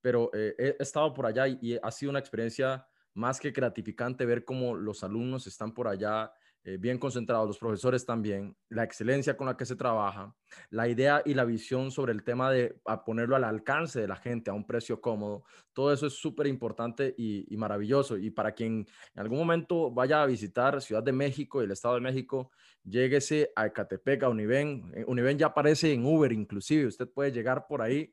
pero 0.02 0.30
eh, 0.34 0.56
he 0.58 0.76
estado 0.80 1.14
por 1.14 1.26
allá 1.26 1.48
y 1.48 1.80
ha 1.82 1.92
sido 1.92 2.12
una 2.12 2.20
experiencia 2.20 2.88
más 3.14 3.40
que 3.40 3.52
gratificante 3.52 4.26
ver 4.26 4.44
cómo 4.44 4.76
los 4.76 5.04
alumnos 5.04 5.48
están 5.48 5.74
por 5.74 5.88
allá 5.88 6.32
eh, 6.68 6.78
bien 6.78 6.98
concentrados, 6.98 7.48
los 7.48 7.60
profesores 7.60 8.08
también, 8.08 8.58
la 8.70 8.84
excelencia 8.84 9.38
con 9.38 9.46
la 9.46 9.56
que 9.56 9.68
se 9.68 9.76
trabaja, 9.76 10.36
la 10.72 10.88
idea 10.88 11.22
y 11.24 11.36
la 11.36 11.46
visión 11.46 11.92
sobre 11.92 12.12
el 12.12 12.24
tema 12.24 12.50
de 12.50 12.82
ponerlo 13.06 13.36
al 13.36 13.44
alcance 13.44 14.02
de 14.02 14.08
la 14.08 14.16
gente 14.16 14.50
a 14.50 14.56
un 14.56 14.66
precio 14.66 15.00
cómodo, 15.00 15.44
todo 15.74 15.94
eso 15.94 16.08
es 16.08 16.14
súper 16.14 16.48
importante 16.48 17.14
y, 17.20 17.56
maravilloso. 17.56 18.18
Y 18.18 18.32
para 18.32 18.54
quien 18.54 18.88
en 19.14 19.20
algún 19.22 19.38
momento 19.38 19.92
vaya 19.92 20.24
a 20.24 20.26
visitar 20.26 20.82
Ciudad 20.82 21.04
de 21.04 21.12
México 21.12 21.62
y 21.62 21.66
el 21.66 21.72
Estado 21.72 21.94
de 21.96 22.02
México, 22.02 22.50
lléguese 22.84 23.52
a 23.56 23.68
Ecatepec, 23.68 24.24
a 24.24 24.30
Univen. 24.30 24.92
Eh, 24.96 25.06
Univen 25.08 25.38
ya 25.38 25.48
aparece 25.48 25.94
en 25.94 26.04
Uber 26.04 26.32
inclusive, 26.32 26.88
usted 26.88 27.08
puede 27.08 27.32
llegar 27.32 27.68
por 27.68 27.84
ahí 27.84 28.12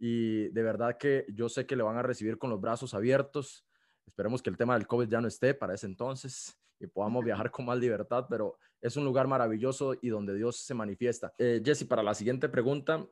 y 0.00 0.48
de 0.48 0.62
verdad 0.64 0.96
que 0.98 1.24
yo 1.28 1.48
sé 1.48 1.66
que 1.66 1.76
le 1.76 1.84
van 1.84 1.98
a 1.98 2.02
recibir 2.02 2.36
con 2.36 2.50
los 2.50 2.60
brazos 2.60 2.94
abiertos. 2.94 3.64
Esperemos 4.08 4.42
que 4.42 4.50
el 4.50 4.56
tema 4.56 4.74
del 4.74 4.88
COVID 4.88 5.06
ya 5.06 5.20
no 5.20 5.28
esté 5.28 5.54
para 5.54 5.74
ese 5.74 5.86
entonces 5.86 6.58
y 6.82 6.88
podamos 6.88 7.24
viajar 7.24 7.50
con 7.50 7.64
más 7.66 7.78
libertad, 7.78 8.26
pero 8.28 8.58
es 8.80 8.96
un 8.96 9.04
lugar 9.04 9.26
maravilloso 9.26 9.94
y 10.00 10.08
donde 10.08 10.34
Dios 10.34 10.56
se 10.56 10.74
manifiesta. 10.74 11.32
Eh, 11.38 11.62
Jesse, 11.64 11.84
para 11.84 12.02
la 12.02 12.14
siguiente 12.14 12.48
pregunta, 12.48 13.06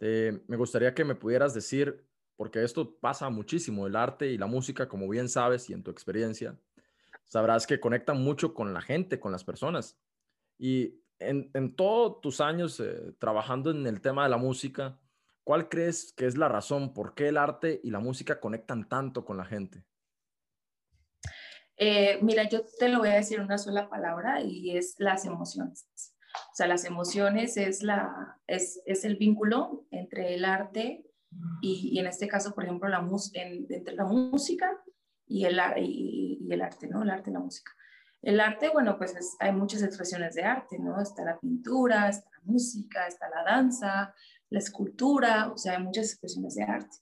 me 0.00 0.56
gustaría 0.56 0.94
que 0.94 1.04
me 1.04 1.14
pudieras 1.14 1.52
decir, 1.52 2.06
porque 2.36 2.62
esto 2.64 2.96
pasa 3.00 3.28
muchísimo, 3.28 3.86
el 3.86 3.94
arte 3.94 4.28
y 4.28 4.38
la 4.38 4.46
música, 4.46 4.88
como 4.88 5.06
bien 5.06 5.28
sabes 5.28 5.68
y 5.68 5.74
en 5.74 5.82
tu 5.82 5.90
experiencia, 5.90 6.58
sabrás 7.26 7.66
que 7.66 7.78
conectan 7.78 8.22
mucho 8.22 8.54
con 8.54 8.72
la 8.72 8.80
gente, 8.80 9.20
con 9.20 9.30
las 9.30 9.44
personas. 9.44 9.98
Y 10.58 11.00
en, 11.18 11.50
en 11.54 11.76
todos 11.76 12.20
tus 12.22 12.40
años 12.40 12.80
eh, 12.80 13.12
trabajando 13.18 13.70
en 13.70 13.86
el 13.86 14.00
tema 14.00 14.24
de 14.24 14.30
la 14.30 14.36
música, 14.36 14.98
¿cuál 15.44 15.68
crees 15.68 16.12
que 16.12 16.26
es 16.26 16.36
la 16.36 16.48
razón 16.48 16.94
por 16.94 17.14
qué 17.14 17.28
el 17.28 17.36
arte 17.36 17.80
y 17.84 17.90
la 17.90 18.00
música 18.00 18.40
conectan 18.40 18.88
tanto 18.88 19.24
con 19.24 19.36
la 19.36 19.44
gente? 19.44 19.84
Eh, 21.82 22.18
mira, 22.20 22.46
yo 22.46 22.62
te 22.78 22.90
lo 22.90 22.98
voy 22.98 23.08
a 23.08 23.14
decir 23.14 23.40
una 23.40 23.56
sola 23.56 23.88
palabra 23.88 24.42
y 24.42 24.76
es 24.76 24.96
las 24.98 25.24
emociones. 25.24 25.88
O 26.34 26.54
sea, 26.54 26.66
las 26.66 26.84
emociones 26.84 27.56
es, 27.56 27.82
la, 27.82 28.38
es, 28.46 28.82
es 28.84 29.06
el 29.06 29.16
vínculo 29.16 29.86
entre 29.90 30.34
el 30.34 30.44
arte 30.44 31.06
y, 31.62 31.98
en 31.98 32.06
este 32.06 32.28
caso, 32.28 32.54
por 32.54 32.64
ejemplo, 32.64 32.86
la 32.90 33.02
entre 33.32 33.94
la 33.94 34.04
música 34.04 34.78
y 35.26 35.46
el, 35.46 35.58
y, 35.78 36.46
el 36.50 36.60
arte, 36.60 36.86
¿no? 36.86 37.02
El 37.02 37.08
arte 37.08 37.30
y 37.30 37.32
la 37.32 37.40
música. 37.40 37.72
El 38.20 38.40
arte, 38.40 38.68
bueno, 38.68 38.98
pues 38.98 39.14
hay 39.40 39.52
muchas 39.52 39.82
expresiones 39.82 40.34
de 40.34 40.42
arte, 40.42 40.78
¿no? 40.78 41.00
Está 41.00 41.24
la 41.24 41.40
pintura, 41.40 42.10
está 42.10 42.28
la 42.30 42.42
música, 42.52 43.06
está 43.06 43.30
la 43.30 43.42
danza, 43.42 44.14
la 44.50 44.58
escultura, 44.58 45.50
o 45.50 45.56
sea, 45.56 45.78
hay 45.78 45.82
muchas 45.82 46.10
expresiones 46.10 46.56
de 46.56 46.64
arte. 46.64 46.98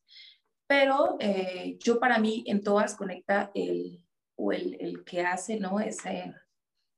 Pero 0.68 1.16
eh, 1.18 1.78
yo 1.82 1.98
para 1.98 2.20
mí 2.20 2.44
en 2.46 2.62
todas 2.62 2.94
conecta 2.94 3.50
el, 3.54 4.04
o 4.38 4.52
el, 4.52 4.76
el 4.80 5.04
que 5.04 5.22
hace, 5.22 5.58
¿no? 5.58 5.80
Ese 5.80 6.34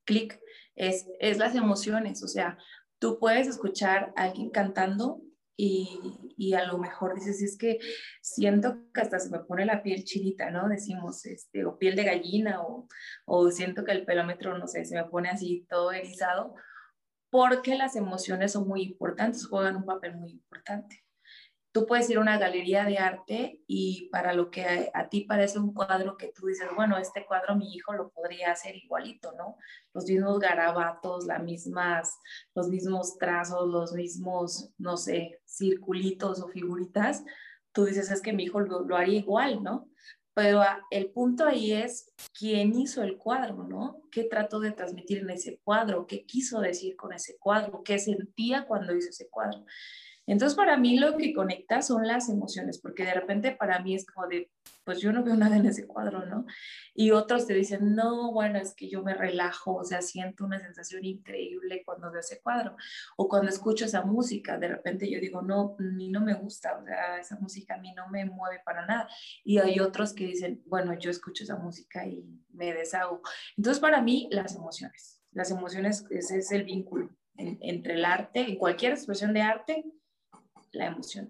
clic 0.04 0.38
es, 0.76 1.08
es 1.18 1.38
las 1.38 1.54
emociones, 1.54 2.22
o 2.22 2.28
sea, 2.28 2.58
tú 2.98 3.18
puedes 3.18 3.48
escuchar 3.48 4.12
a 4.14 4.24
alguien 4.24 4.50
cantando 4.50 5.22
y, 5.56 6.00
y, 6.38 6.54
a 6.54 6.64
lo 6.64 6.78
mejor 6.78 7.14
dices, 7.14 7.42
es 7.42 7.58
que 7.58 7.78
siento 8.22 8.78
que 8.94 9.02
hasta 9.02 9.18
se 9.18 9.28
me 9.28 9.40
pone 9.40 9.66
la 9.66 9.82
piel 9.82 10.04
chinita, 10.04 10.50
¿no? 10.50 10.68
Decimos, 10.70 11.26
este, 11.26 11.66
o 11.66 11.76
piel 11.76 11.96
de 11.96 12.04
gallina, 12.04 12.62
o, 12.62 12.88
o 13.26 13.50
siento 13.50 13.84
que 13.84 13.92
el 13.92 14.06
pelómetro, 14.06 14.56
no 14.56 14.66
sé, 14.66 14.86
se 14.86 14.94
me 14.94 15.04
pone 15.04 15.28
así 15.28 15.66
todo 15.68 15.92
erizado, 15.92 16.54
porque 17.28 17.76
las 17.76 17.94
emociones 17.94 18.52
son 18.52 18.68
muy 18.68 18.82
importantes, 18.82 19.46
juegan 19.46 19.76
un 19.76 19.84
papel 19.84 20.16
muy 20.16 20.30
importante. 20.30 21.04
Tú 21.72 21.86
puedes 21.86 22.10
ir 22.10 22.16
a 22.16 22.20
una 22.20 22.38
galería 22.38 22.84
de 22.84 22.98
arte 22.98 23.62
y 23.68 24.08
para 24.10 24.32
lo 24.32 24.50
que 24.50 24.90
a, 24.92 25.08
ti 25.08 25.20
parece 25.22 25.60
un 25.60 25.72
cuadro 25.72 26.16
que 26.16 26.32
tú 26.34 26.46
dices, 26.46 26.66
bueno, 26.74 26.98
este 26.98 27.24
cuadro 27.26 27.54
mi 27.54 27.72
hijo 27.72 27.92
lo 27.92 28.10
podría 28.10 28.50
hacer 28.50 28.74
igualito, 28.74 29.32
¿no? 29.32 29.56
Los 29.94 30.06
mismos 30.06 30.40
garabatos, 30.40 31.26
las 31.26 31.42
mismas, 31.42 32.18
los 32.56 32.68
mismos 32.68 33.18
trazos, 33.18 33.68
los 33.68 33.92
mismos, 33.92 34.70
no 34.78 34.96
sé, 34.96 35.40
circulitos 35.46 36.42
o 36.42 36.48
figuritas, 36.48 37.24
tú 37.72 37.84
dices, 37.84 38.10
es 38.10 38.20
que 38.20 38.32
mi 38.32 38.44
hijo 38.44 38.60
lo, 38.60 38.96
haría 38.96 39.18
igual, 39.18 39.62
¿no? 39.62 39.88
Pero 40.34 40.62
el 40.90 41.10
punto 41.10 41.44
ahí 41.44 41.72
es 41.72 42.12
quién 42.38 42.74
hizo 42.74 43.02
el 43.02 43.16
cuadro, 43.16 43.64
¿no? 43.64 44.02
¿Qué 44.10 44.24
trató 44.24 44.60
de 44.60 44.72
transmitir 44.72 45.18
en 45.18 45.30
ese 45.30 45.60
cuadro? 45.62 46.06
¿Qué 46.06 46.24
quiso 46.24 46.60
decir 46.60 46.96
con 46.96 47.12
ese 47.12 47.36
cuadro? 47.38 47.82
¿Qué 47.84 47.98
sentía 47.98 48.64
cuando 48.66 48.94
hizo 48.94 49.10
ese 49.10 49.28
cuadro? 49.28 49.64
Entonces, 50.30 50.56
para 50.56 50.76
mí 50.76 50.96
lo 50.96 51.16
que 51.16 51.34
conecta 51.34 51.82
son 51.82 52.06
las 52.06 52.28
emociones, 52.28 52.78
porque 52.80 53.04
de 53.04 53.14
repente 53.14 53.50
para 53.50 53.80
mí 53.80 53.96
es 53.96 54.06
como 54.06 54.28
de, 54.28 54.48
pues 54.84 55.00
yo 55.00 55.12
no 55.12 55.24
veo 55.24 55.34
nada 55.34 55.56
en 55.56 55.66
ese 55.66 55.88
cuadro, 55.88 56.24
¿no? 56.24 56.46
Y 56.94 57.10
otros 57.10 57.48
te 57.48 57.54
dicen, 57.54 57.96
no, 57.96 58.30
bueno, 58.32 58.60
es 58.60 58.72
que 58.72 58.88
yo 58.88 59.02
me 59.02 59.12
relajo, 59.14 59.74
o 59.74 59.82
sea, 59.82 60.02
siento 60.02 60.44
una 60.44 60.60
sensación 60.60 61.04
increíble 61.04 61.82
cuando 61.84 62.12
veo 62.12 62.20
ese 62.20 62.40
cuadro. 62.40 62.76
O 63.16 63.28
cuando 63.28 63.48
escucho 63.48 63.86
esa 63.86 64.04
música, 64.04 64.56
de 64.56 64.68
repente 64.68 65.10
yo 65.10 65.18
digo, 65.18 65.42
no, 65.42 65.74
mí 65.80 66.10
no 66.10 66.20
me 66.20 66.34
gusta, 66.34 66.78
o 66.78 66.84
sea, 66.84 67.18
esa 67.18 67.36
música 67.40 67.74
a 67.74 67.78
mí 67.78 67.92
no 67.92 68.08
me 68.08 68.24
mueve 68.24 68.62
para 68.64 68.86
nada. 68.86 69.08
Y 69.42 69.58
hay 69.58 69.80
otros 69.80 70.12
que 70.12 70.26
dicen, 70.26 70.62
bueno, 70.66 70.96
yo 70.96 71.10
escucho 71.10 71.42
esa 71.42 71.56
música 71.56 72.06
y 72.06 72.24
me 72.50 72.72
deshago. 72.72 73.20
Entonces, 73.56 73.80
para 73.80 74.00
mí, 74.00 74.28
las 74.30 74.54
emociones. 74.54 75.20
Las 75.32 75.50
emociones, 75.50 76.04
ese 76.08 76.38
es 76.38 76.52
el 76.52 76.62
vínculo 76.62 77.10
entre 77.36 77.94
el 77.94 78.04
arte, 78.04 78.40
en 78.40 78.56
cualquier 78.56 78.92
expresión 78.92 79.32
de 79.32 79.40
arte, 79.40 79.84
la 80.72 80.86
emoción. 80.86 81.28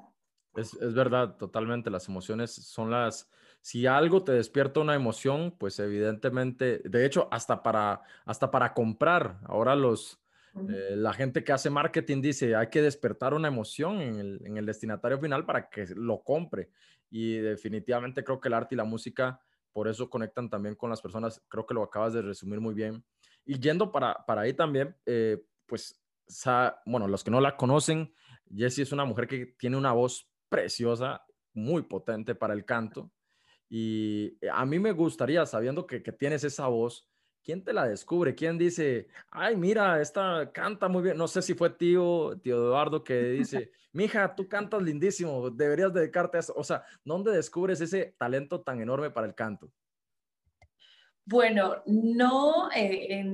Es, 0.55 0.75
es, 0.75 0.95
verdad, 0.95 1.37
totalmente. 1.37 1.91
Las 1.91 2.09
emociones 2.09 2.51
son 2.53 2.91
las... 2.91 3.31
Si 3.61 3.87
algo 3.87 4.25
te 4.25 4.33
despierta 4.33 4.81
una 4.81 4.95
emoción, 4.95 5.55
pues 5.59 5.79
evidentemente, 5.79 6.81
de 6.85 7.05
hecho, 7.05 7.29
hasta 7.31 7.63
para, 7.63 8.03
hasta 8.25 8.51
para 8.51 8.73
comprar, 8.73 9.39
ahora 9.45 9.77
los, 9.77 10.19
eh, 10.55 10.97
la 10.97 11.13
gente 11.13 11.45
que 11.45 11.53
hace 11.53 11.69
marketing 11.69 12.23
dice, 12.23 12.57
hay 12.57 12.69
que 12.69 12.81
despertar 12.81 13.35
una 13.35 13.49
emoción 13.49 14.01
en 14.01 14.19
el, 14.19 14.43
en 14.45 14.57
el 14.57 14.67
destinatario 14.67 15.19
final 15.19 15.45
para 15.45 15.69
que 15.69 15.87
lo 15.95 16.23
compre. 16.23 16.71
Y 17.11 17.37
definitivamente 17.37 18.25
creo 18.25 18.41
que 18.41 18.49
el 18.49 18.55
arte 18.55 18.75
y 18.75 18.79
la 18.79 18.85
música 18.85 19.41
por 19.73 19.89
eso 19.89 20.11
conectan 20.11 20.51
también 20.51 20.75
con 20.75 20.91
las 20.91 21.01
personas. 21.01 21.43
Creo 21.49 21.67
que 21.67 21.75
lo 21.75 21.83
acabas 21.83 22.13
de 22.13 22.23
resumir 22.23 22.61
muy 22.61 22.75
bien. 22.75 23.05
Y 23.45 23.59
yendo 23.59 23.93
para, 23.93 24.25
para 24.27 24.43
ahí 24.43 24.53
también, 24.53 24.97
eh, 25.07 25.43
pues, 25.67 26.01
bueno, 26.87 27.09
los 27.09 27.25
que 27.25 27.31
no 27.31 27.41
la 27.41 27.57
conocen, 27.57 28.13
Jessie 28.54 28.83
es 28.83 28.92
una 28.92 29.04
mujer 29.04 29.26
que 29.26 29.47
tiene 29.59 29.76
una 29.76 29.92
voz 29.92 30.28
preciosa, 30.49 31.25
muy 31.52 31.83
potente 31.83 32.35
para 32.35 32.54
el 32.54 32.64
canto. 32.64 33.11
Y 33.69 34.37
eh, 34.40 34.50
a 34.52 34.64
mí 34.66 34.78
me 34.78 34.92
gustaría, 34.92 35.47
sabiendo 35.47 35.87
que, 35.87 36.00
tienes 36.00 36.42
esa 36.45 36.66
voz, 36.66 37.09
¿quién 37.42 37.62
te 37.62 37.73
la 37.73 37.87
descubre? 37.87 38.35
¿Quién 38.35 38.59
dice, 38.59 39.09
ay, 39.30 39.57
mira, 39.57 40.00
esta 40.00 40.50
canta 40.52 40.88
muy 40.88 41.02
bien? 41.02 41.16
No 41.16 41.28
sé 41.28 41.40
si 41.42 41.54
fue 41.54 41.71
tío, 41.71 42.38
tío 42.42 42.57
Eduardo 42.57 43.04
que 43.04 43.23
dice, 43.30 43.71
mija, 43.92 44.35
tú 44.35 44.49
cantas 44.49 44.83
lindísimo, 44.83 45.50
deberías 45.50 45.92
dedicarte 45.95 46.38
a 46.38 46.40
eso. 46.40 46.52
O 46.57 46.64
sea, 46.64 46.83
¿dónde 47.04 47.30
descubres 47.30 47.80
ese 47.80 48.14
talento 48.19 48.61
tan 48.61 48.80
enorme 48.80 49.11
para 49.11 49.26
el 49.26 49.35
canto? 49.35 49.73
Bueno, 51.31 51.77
no, 51.87 52.71
eh, 52.75 53.25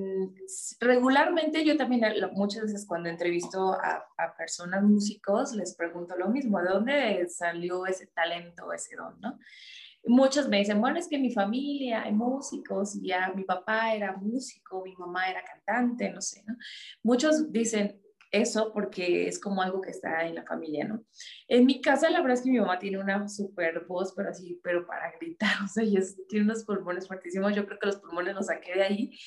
regularmente 0.80 1.64
yo 1.64 1.78
también 1.78 2.02
muchas 2.34 2.64
veces 2.64 2.84
cuando 2.86 3.08
entrevisto 3.08 3.72
a, 3.72 4.04
personas 4.36 4.82
músicos 4.82 5.54
les 5.54 5.74
pregunto 5.74 6.14
lo 6.14 6.28
mismo, 6.28 6.60
¿de 6.60 6.68
dónde 6.68 7.26
salió 7.30 7.86
ese 7.86 8.06
talento, 8.08 8.70
ese 8.70 8.96
don, 8.96 9.18
no? 9.22 9.38
Muchos 10.04 10.46
me 10.46 10.58
dicen, 10.58 10.78
bueno, 10.78 10.98
es 10.98 11.08
que 11.08 11.18
mi 11.18 11.32
familia 11.32 12.02
hay 12.02 12.12
músicos, 12.12 13.00
ya 13.00 13.32
mi 13.34 13.44
papá 13.44 13.94
era 13.94 14.14
músico, 14.14 14.84
mi 14.84 14.94
mamá 14.94 15.30
era 15.30 15.42
cantante, 15.42 16.10
no 16.10 16.20
sé, 16.20 16.44
¿no? 16.46 16.54
Muchos 17.02 17.50
dicen, 17.50 17.98
eso 18.30 18.72
porque 18.72 19.28
es 19.28 19.38
como 19.38 19.62
algo 19.62 19.80
que 19.80 19.90
está 19.90 20.26
en 20.26 20.34
la 20.34 20.44
familia, 20.44 20.86
¿no? 20.86 21.04
En 21.48 21.66
mi 21.66 21.80
casa, 21.80 22.10
la 22.10 22.20
verdad 22.20 22.38
es 22.38 22.42
que 22.42 22.50
mi 22.50 22.58
mamá 22.58 22.78
tiene 22.78 22.98
una 22.98 23.28
super 23.28 23.84
voz, 23.86 24.12
pero 24.14 24.30
así, 24.30 24.60
pero 24.62 24.86
para 24.86 25.12
gritar, 25.18 25.50
o 25.64 25.68
sea, 25.68 25.84
ella 25.84 26.00
tiene 26.28 26.46
unos 26.46 26.64
pulmones 26.64 27.06
fuertísimos, 27.06 27.54
yo 27.54 27.66
creo 27.66 27.78
que 27.78 27.86
los 27.86 27.96
pulmones 27.96 28.34
los 28.34 28.46
saqué 28.46 28.74
de 28.74 28.82
ahí. 28.82 29.18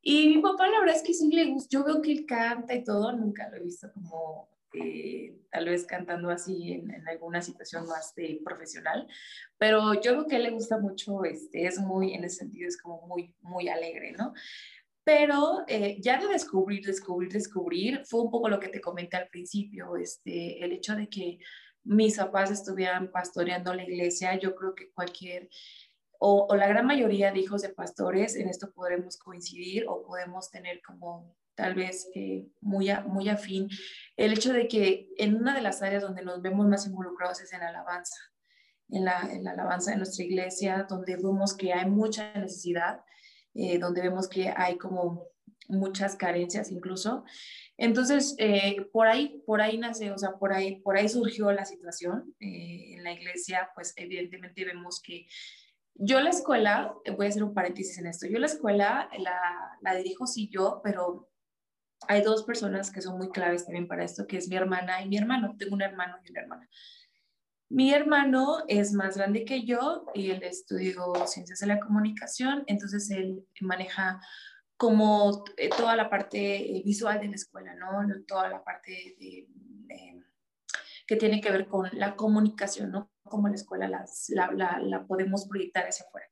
Y 0.00 0.28
mi 0.28 0.42
papá, 0.42 0.66
la 0.68 0.80
verdad 0.80 0.96
es 0.96 1.02
que 1.02 1.14
sí 1.14 1.30
le 1.32 1.46
gusta, 1.46 1.68
yo 1.70 1.84
veo 1.84 2.02
que 2.02 2.12
él 2.12 2.26
canta 2.26 2.74
y 2.74 2.82
todo, 2.82 3.12
nunca 3.12 3.48
lo 3.48 3.56
he 3.56 3.60
visto 3.60 3.92
como 3.92 4.52
eh, 4.74 5.38
tal 5.50 5.66
vez 5.66 5.84
cantando 5.84 6.30
así 6.30 6.72
en, 6.72 7.06
alguna 7.06 7.42
situación 7.42 7.86
más 7.86 8.14
profesional, 8.42 9.06
pero 9.58 9.94
yo 9.94 10.12
creo 10.12 10.26
que 10.26 10.36
él 10.36 10.44
le 10.44 10.50
gusta 10.50 10.78
mucho, 10.78 11.24
este, 11.24 11.66
es 11.66 11.78
muy, 11.78 12.14
en 12.14 12.24
ese 12.24 12.36
sentido, 12.38 12.68
es 12.68 12.80
como 12.80 13.06
muy, 13.06 13.34
muy 13.42 13.68
alegre, 13.68 14.12
¿no? 14.12 14.32
Pero 15.04 15.64
eh, 15.66 15.98
ya 16.00 16.20
de 16.20 16.28
descubrir, 16.28 16.84
descubrir, 16.84 17.32
descubrir, 17.32 18.02
fue 18.06 18.22
un 18.22 18.30
poco 18.30 18.48
lo 18.48 18.60
que 18.60 18.68
te 18.68 18.80
comenté 18.80 19.16
al 19.16 19.28
principio, 19.28 19.96
este, 19.96 20.64
el 20.64 20.72
hecho 20.72 20.94
de 20.94 21.08
que 21.08 21.38
mis 21.84 22.16
papás 22.16 22.50
estuvieran 22.50 23.10
pastoreando 23.10 23.74
la 23.74 23.82
iglesia, 23.82 24.38
yo 24.38 24.54
creo 24.54 24.74
que 24.74 24.92
cualquier, 24.92 25.48
o, 26.20 26.54
la 26.54 26.68
gran 26.68 26.86
mayoría 26.86 27.32
de 27.32 27.40
hijos 27.40 27.62
de 27.62 27.70
pastores, 27.70 28.36
en 28.36 28.48
esto 28.48 28.72
podremos 28.72 29.16
coincidir 29.16 29.86
o 29.88 30.04
podemos 30.04 30.50
tener 30.50 30.80
como 30.82 31.34
tal 31.56 31.74
vez 31.74 32.08
eh, 32.14 32.46
muy, 32.60 32.88
muy 33.06 33.28
afín, 33.28 33.68
el 34.16 34.32
hecho 34.32 34.52
de 34.52 34.68
que 34.68 35.08
en 35.18 35.34
una 35.34 35.54
de 35.54 35.62
las 35.62 35.82
áreas 35.82 36.02
donde 36.02 36.22
nos 36.22 36.40
vemos 36.40 36.66
más 36.68 36.86
involucrados 36.86 37.40
es 37.40 37.52
en 37.52 37.62
alabanza, 37.62 38.16
en 38.88 39.04
la, 39.04 39.28
en 39.30 39.42
la 39.42 39.50
alabanza 39.50 39.90
de 39.90 39.96
nuestra 39.96 40.24
iglesia, 40.24 40.86
donde 40.88 41.16
vemos 41.16 41.56
que 41.56 41.72
hay 41.72 41.90
mucha 41.90 42.32
necesidad 42.34 43.00
eh, 43.54 43.78
donde 43.78 44.02
vemos 44.02 44.28
que 44.28 44.52
hay 44.54 44.78
como 44.78 45.28
muchas 45.68 46.16
carencias 46.16 46.70
incluso. 46.70 47.24
Entonces, 47.76 48.34
eh, 48.38 48.86
por 48.92 49.06
ahí, 49.06 49.42
por 49.46 49.60
ahí 49.60 49.78
nace, 49.78 50.10
o 50.10 50.18
sea, 50.18 50.32
por 50.32 50.52
ahí, 50.52 50.80
por 50.80 50.96
ahí 50.96 51.08
surgió 51.08 51.50
la 51.52 51.64
situación. 51.64 52.34
Eh, 52.40 52.94
en 52.94 53.04
la 53.04 53.12
iglesia, 53.12 53.70
pues 53.74 53.94
evidentemente 53.96 54.64
vemos 54.64 55.00
que 55.00 55.26
yo 55.94 56.20
la 56.20 56.30
escuela, 56.30 56.94
voy 57.16 57.26
a 57.26 57.28
hacer 57.28 57.44
un 57.44 57.54
paréntesis 57.54 57.98
en 57.98 58.06
esto, 58.06 58.26
yo 58.26 58.38
la 58.38 58.46
escuela 58.46 59.10
la, 59.18 59.78
la 59.82 59.94
dirijo 59.94 60.26
sí 60.26 60.48
yo, 60.50 60.80
pero 60.82 61.28
hay 62.08 62.22
dos 62.22 62.44
personas 62.44 62.90
que 62.90 63.02
son 63.02 63.18
muy 63.18 63.30
claves 63.30 63.64
también 63.64 63.86
para 63.86 64.04
esto, 64.04 64.26
que 64.26 64.36
es 64.36 64.48
mi 64.48 64.56
hermana 64.56 65.02
y 65.02 65.08
mi 65.08 65.18
hermano. 65.18 65.54
Tengo 65.58 65.74
un 65.74 65.82
hermano 65.82 66.16
y 66.24 66.30
una 66.30 66.40
hermana. 66.40 66.68
Mi 67.72 67.94
hermano 67.94 68.64
es 68.68 68.92
más 68.92 69.16
grande 69.16 69.46
que 69.46 69.64
yo 69.64 70.04
y 70.12 70.30
él 70.30 70.42
estudió 70.42 71.14
ciencias 71.26 71.60
de 71.60 71.66
la 71.66 71.80
comunicación, 71.80 72.64
entonces 72.66 73.10
él 73.10 73.46
maneja 73.62 74.20
como 74.76 75.42
eh, 75.56 75.70
toda 75.70 75.96
la 75.96 76.10
parte 76.10 76.56
eh, 76.56 76.82
visual 76.84 77.18
de 77.18 77.28
la 77.28 77.36
escuela, 77.36 77.74
¿no? 77.74 78.06
Toda 78.26 78.50
la 78.50 78.62
parte 78.62 79.16
que 81.06 81.16
tiene 81.16 81.40
que 81.40 81.50
ver 81.50 81.66
con 81.66 81.88
la 81.94 82.14
comunicación, 82.14 82.90
¿no? 82.90 83.10
Como 83.24 83.48
la 83.48 83.54
escuela 83.54 83.88
la, 83.88 85.06
podemos 85.06 85.48
proyectar 85.48 85.86
hacia 85.86 86.04
afuera. 86.04 86.26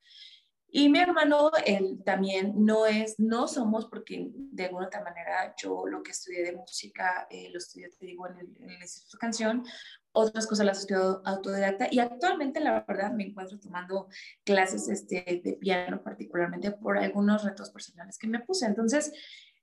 Y 0.72 0.90
mi 0.90 1.00
hermano, 1.00 1.50
él 1.64 2.02
también 2.04 2.52
no 2.66 2.84
es, 2.84 3.18
no 3.18 3.48
somos, 3.48 3.86
porque 3.86 4.28
de 4.30 4.66
alguna 4.66 4.88
otra 4.88 5.02
manera 5.02 5.54
yo 5.60 5.86
lo 5.86 6.02
que 6.02 6.12
estudié 6.12 6.44
de 6.44 6.52
música, 6.52 7.26
eh, 7.30 7.48
lo 7.50 7.58
estudié, 7.58 7.88
te 7.88 8.04
digo, 8.04 8.28
en 8.28 8.38
el, 8.38 8.56
en 8.60 8.78
de 8.78 8.86
Canción, 9.18 9.64
otras 10.12 10.46
cosas 10.46 10.66
las 10.66 10.80
estudiado 10.80 11.22
autodidacta 11.24 11.88
y 11.90 11.98
actualmente 11.98 12.60
la 12.60 12.84
verdad 12.86 13.12
me 13.12 13.24
encuentro 13.24 13.58
tomando 13.58 14.08
clases 14.44 14.88
este, 14.88 15.42
de 15.44 15.52
piano 15.54 16.02
particularmente 16.02 16.72
por 16.72 16.98
algunos 16.98 17.44
retos 17.44 17.70
personales 17.70 18.18
que 18.18 18.28
me 18.28 18.40
puse. 18.40 18.66
Entonces, 18.66 19.12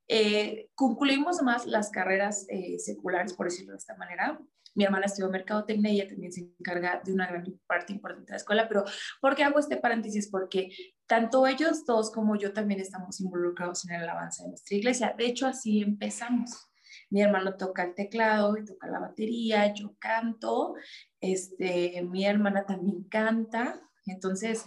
eh, 0.07 0.69
concluimos 0.75 1.41
más 1.41 1.65
las 1.65 1.91
carreras 1.91 2.45
eh, 2.49 2.79
seculares, 2.79 3.33
por 3.33 3.47
decirlo 3.47 3.73
de 3.73 3.79
esta 3.79 3.97
manera, 3.97 4.39
mi 4.77 4.83
hermana 4.83 5.07
estudió 5.07 5.29
mercadotecnia 5.29 5.91
y 5.91 5.99
ella 5.99 6.09
también 6.09 6.31
se 6.31 6.41
encarga 6.41 7.01
de 7.03 7.11
una 7.11 7.25
gran 7.25 7.43
parte 7.65 7.93
importante 7.93 8.27
de 8.27 8.33
la 8.33 8.37
escuela, 8.37 8.67
pero 8.69 8.85
¿por 9.19 9.35
qué 9.35 9.43
hago 9.43 9.57
este 9.57 9.77
paréntesis? 9.77 10.29
Porque 10.29 10.69
tanto 11.07 11.47
ellos 11.47 11.83
dos 11.83 12.11
como 12.11 12.35
yo 12.35 12.53
también 12.53 12.79
estamos 12.79 13.19
involucrados 13.19 13.89
en 13.89 13.95
el 13.95 14.07
avance 14.07 14.43
de 14.43 14.49
nuestra 14.49 14.77
iglesia. 14.77 15.15
De 15.17 15.25
hecho, 15.25 15.47
así 15.47 15.81
empezamos. 15.81 16.66
Mi 17.09 17.21
hermano 17.21 17.55
toca 17.55 17.83
el 17.83 17.95
teclado 17.95 18.57
y 18.57 18.65
toca 18.65 18.87
la 18.87 18.99
batería, 18.99 19.73
yo 19.73 19.95
canto, 19.99 20.75
este, 21.21 22.01
mi 22.03 22.25
hermana 22.25 22.65
también 22.65 23.03
canta, 23.03 23.81
entonces 24.05 24.65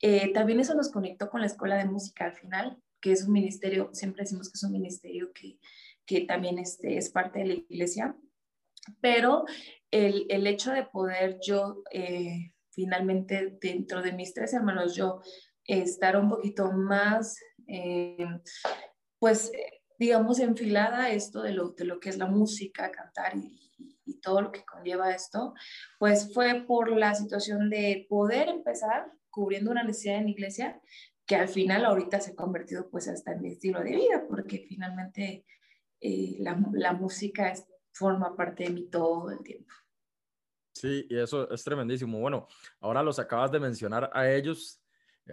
eh, 0.00 0.32
también 0.32 0.60
eso 0.60 0.74
nos 0.74 0.90
conectó 0.90 1.30
con 1.30 1.40
la 1.40 1.46
escuela 1.46 1.76
de 1.76 1.86
música 1.86 2.24
al 2.24 2.34
final, 2.34 2.78
que 3.00 3.12
es 3.12 3.24
un 3.24 3.32
ministerio, 3.32 3.90
siempre 3.92 4.24
decimos 4.24 4.50
que 4.50 4.56
es 4.56 4.64
un 4.64 4.72
ministerio 4.72 5.32
que, 5.32 5.58
que 6.04 6.22
también 6.22 6.58
este, 6.58 6.96
es 6.96 7.10
parte 7.10 7.40
de 7.40 7.46
la 7.46 7.54
iglesia. 7.54 8.16
Pero 9.00 9.44
el, 9.90 10.26
el 10.28 10.46
hecho 10.46 10.70
de 10.72 10.84
poder 10.84 11.38
yo 11.44 11.82
eh, 11.90 12.52
finalmente 12.70 13.56
dentro 13.60 14.02
de 14.02 14.12
mis 14.12 14.34
tres 14.34 14.52
hermanos, 14.52 14.94
yo 14.94 15.20
estar 15.64 16.16
un 16.16 16.28
poquito 16.28 16.70
más, 16.70 17.38
eh, 17.66 18.26
pues, 19.18 19.50
digamos, 19.98 20.38
enfilada 20.38 21.10
esto 21.10 21.42
de 21.42 21.52
lo, 21.52 21.70
de 21.70 21.84
lo 21.84 22.00
que 22.00 22.10
es 22.10 22.18
la 22.18 22.26
música, 22.26 22.90
cantar 22.90 23.36
y, 23.36 23.98
y, 24.04 24.20
todo 24.20 24.40
lo 24.40 24.52
que 24.52 24.64
conlleva 24.64 25.14
esto, 25.14 25.54
pues 25.98 26.32
fue 26.32 26.64
por 26.66 26.90
la 26.90 27.14
situación 27.14 27.70
de 27.70 28.06
poder 28.08 28.48
empezar 28.48 29.12
cubriendo 29.30 29.70
una 29.70 29.82
necesidad 29.82 30.16
en 30.16 30.28
iglesia, 30.28 30.80
que 31.26 31.36
al 31.36 31.48
final 31.48 31.84
ahorita 31.84 32.20
se 32.20 32.32
ha 32.32 32.34
convertido 32.34 32.88
pues 32.90 33.08
hasta 33.08 33.32
en 33.32 33.42
mi 33.42 33.50
estilo 33.50 33.80
de 33.80 33.96
vida, 33.96 34.24
porque 34.28 34.64
finalmente 34.68 35.44
eh, 36.00 36.36
la, 36.38 36.58
la 36.72 36.92
música 36.92 37.52
forma 37.92 38.36
parte 38.36 38.64
de 38.64 38.70
mí 38.70 38.88
todo 38.88 39.30
el 39.30 39.42
tiempo. 39.42 39.72
Sí, 40.74 41.06
y 41.08 41.18
eso 41.18 41.50
es 41.50 41.64
tremendísimo. 41.64 42.20
Bueno, 42.20 42.46
ahora 42.80 43.02
los 43.02 43.18
acabas 43.18 43.50
de 43.50 43.58
mencionar 43.58 44.10
a 44.12 44.30
ellos. 44.30 44.80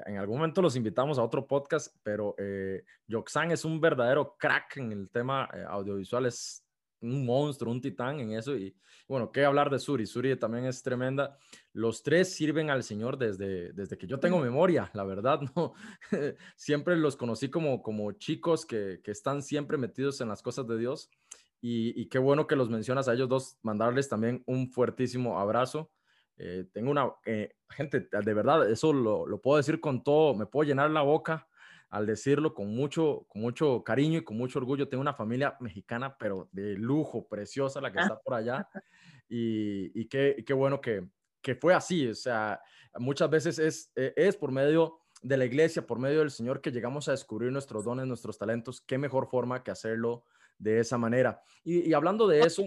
En 0.06 0.18
algún 0.18 0.38
momento 0.38 0.62
los 0.62 0.76
invitamos 0.76 1.20
a 1.20 1.24
otro 1.24 1.46
podcast, 1.46 1.96
pero 2.04 2.36
eh, 2.38 2.84
Yoxan 3.08 3.52
es 3.52 3.66
un 3.66 3.80
verdadero 3.80 4.36
crack 4.38 4.78
en 4.78 4.92
el 4.92 5.10
tema 5.10 5.50
eh, 5.54 5.64
audiovisual, 5.68 6.26
es 6.26 6.66
un 7.02 7.26
monstruo, 7.26 7.72
un 7.72 7.82
titán 7.82 8.20
en 8.20 8.32
eso. 8.32 8.56
Y 8.56 8.76
bueno, 9.08 9.32
¿qué 9.32 9.46
hablar 9.46 9.70
de 9.70 9.80
Suri? 9.80 10.06
Suri 10.06 10.36
también 10.38 10.66
es 10.66 10.82
tremenda. 10.82 11.38
Los 11.74 12.02
tres 12.02 12.34
sirven 12.34 12.70
al 12.70 12.84
Señor 12.84 13.18
desde, 13.18 13.74
desde 13.74 13.98
que 13.98 14.08
yo 14.08 14.20
tengo 14.20 14.40
memoria, 14.40 14.90
la 14.94 15.04
verdad, 15.04 15.42
¿no? 15.56 15.74
siempre 16.56 16.96
los 16.96 17.16
conocí 17.16 17.50
como, 17.50 17.84
como 17.84 18.12
chicos 18.14 18.66
que, 18.66 19.02
que 19.04 19.12
están 19.12 19.44
siempre 19.44 19.78
metidos 19.78 20.22
en 20.22 20.30
las 20.30 20.42
cosas 20.42 20.68
de 20.68 20.78
Dios 20.78 21.10
y, 21.66 22.08
qué 22.08 22.20
bueno 22.20 22.46
que 22.46 22.58
los 22.58 22.70
mencionas 22.70 23.08
a 23.08 23.14
ellos 23.14 23.30
dos, 23.30 23.58
mandarles 23.62 24.10
también 24.10 24.44
un 24.46 24.70
fuertísimo 24.70 25.40
abrazo. 25.40 25.90
Eh, 26.38 26.66
tengo 26.72 26.92
una, 26.92 27.12
eh, 27.26 27.56
gente, 27.70 28.08
de 28.12 28.34
verdad, 28.34 28.70
eso 28.70 28.92
lo, 28.92 29.28
lo, 29.28 29.42
puedo 29.42 29.58
decir 29.58 29.80
con 29.80 30.04
todo, 30.04 30.34
me 30.34 30.46
puedo 30.46 30.68
llenar 30.68 30.90
la 30.90 31.02
boca 31.02 31.48
al 31.94 32.08
decirlo 32.08 32.56
con 32.56 32.74
mucho, 32.74 33.28
con 33.30 33.44
mucho 33.44 33.84
cariño 33.84 34.18
y 34.18 34.24
con 34.24 34.36
mucho 34.36 34.58
orgullo. 34.58 34.90
Tengo 34.90 35.02
una 35.02 35.14
familia 35.14 35.56
mexicana, 35.60 36.18
pero 36.18 36.50
de 36.52 36.74
lujo, 36.74 37.28
preciosa, 37.28 37.80
la 37.82 37.92
que 37.92 38.00
está 38.00 38.20
por 38.20 38.34
allá. 38.34 38.68
Y, 39.30 39.92
y 40.00 40.08
qué, 40.08 40.44
qué, 40.46 40.54
bueno 40.54 40.82
que, 40.82 41.08
que, 41.40 41.54
fue 41.54 41.76
así. 41.76 42.08
O 42.08 42.16
sea, 42.16 42.60
muchas 42.98 43.30
veces 43.30 43.60
es, 43.60 43.92
eh, 43.96 44.12
es 44.16 44.36
por 44.36 44.52
medio 44.52 45.02
de 45.22 45.38
la 45.38 45.46
iglesia, 45.46 45.86
por 45.86 46.00
medio 46.00 46.20
del 46.20 46.32
Señor, 46.32 46.62
que 46.62 46.72
llegamos 46.72 47.08
a 47.08 47.12
descubrir 47.12 47.52
nuestros 47.52 47.86
dones, 47.86 48.08
nuestros 48.08 48.40
talentos. 48.40 48.82
Qué 48.82 48.98
mejor 48.98 49.28
forma 49.28 49.64
que 49.64 49.70
hacerlo 49.70 50.26
de 50.58 50.80
esa 50.80 50.98
manera. 50.98 51.44
Y, 51.64 51.94
hablando 51.94 52.28
de 52.28 52.42
eso... 52.42 52.64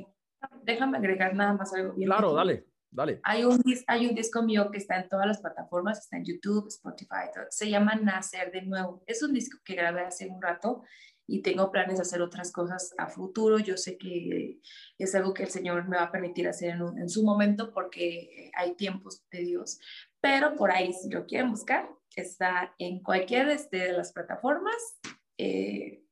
Déjame 0.62 0.98
agregar 0.98 1.35
nada 1.35 1.55
más 1.55 1.74
algo. 1.74 1.94
claro, 1.94 2.33
dale, 2.33 2.68
dale. 2.96 3.20
Hay 3.22 3.44
un, 3.44 3.62
hay 3.87 4.06
un 4.06 4.14
disco 4.14 4.42
mío 4.42 4.70
que 4.70 4.78
está 4.78 4.98
en 4.98 5.09
todas 5.09 5.26
las 5.26 5.40
plataformas, 5.40 5.98
está 5.98 6.16
en 6.16 6.24
YouTube, 6.24 6.68
Spotify, 6.68 7.28
se 7.50 7.68
llama 7.68 7.94
Nacer 7.94 8.50
de 8.50 8.62
Nuevo. 8.62 9.02
Es 9.06 9.22
un 9.22 9.35
disco 9.35 9.59
que 9.64 9.74
grabé 9.74 10.00
hace 10.00 10.26
un 10.26 10.40
rato 10.40 10.82
y 11.26 11.42
tengo 11.42 11.70
planes 11.70 11.96
de 11.96 12.02
hacer 12.02 12.22
otras 12.22 12.50
cosas 12.52 12.94
a 12.96 13.09
futuro. 13.09 13.59
Yo 13.59 13.76
sé 13.76 13.98
que 13.98 14.61
es 14.98 15.14
algo 15.14 15.35
que 15.35 15.42
el 15.42 15.50
Señor 15.50 15.87
me 15.87 15.98
va 15.98 16.04
a 16.04 16.12
permitir 16.12 16.48
hacer 16.48 16.70
en, 16.70 16.98
en 16.98 17.09
su 17.11 17.22
momento 17.22 17.72
porque 17.72 18.50
hay 18.56 18.74
tiempos 18.76 19.24
de 19.30 19.40
Dios. 19.40 19.78
Pero 20.20 20.56
por 20.56 20.70
ahí, 20.70 20.92
si 20.94 21.11
lo 21.11 21.26
quieren 21.26 21.50
buscar, 21.50 21.88
está 22.14 22.74
en 22.78 23.02
cualquier 23.02 23.50
este, 23.50 23.76
de 23.76 23.92
las 23.92 24.12
plataformas. 24.12 24.98
Eh, 25.38 26.02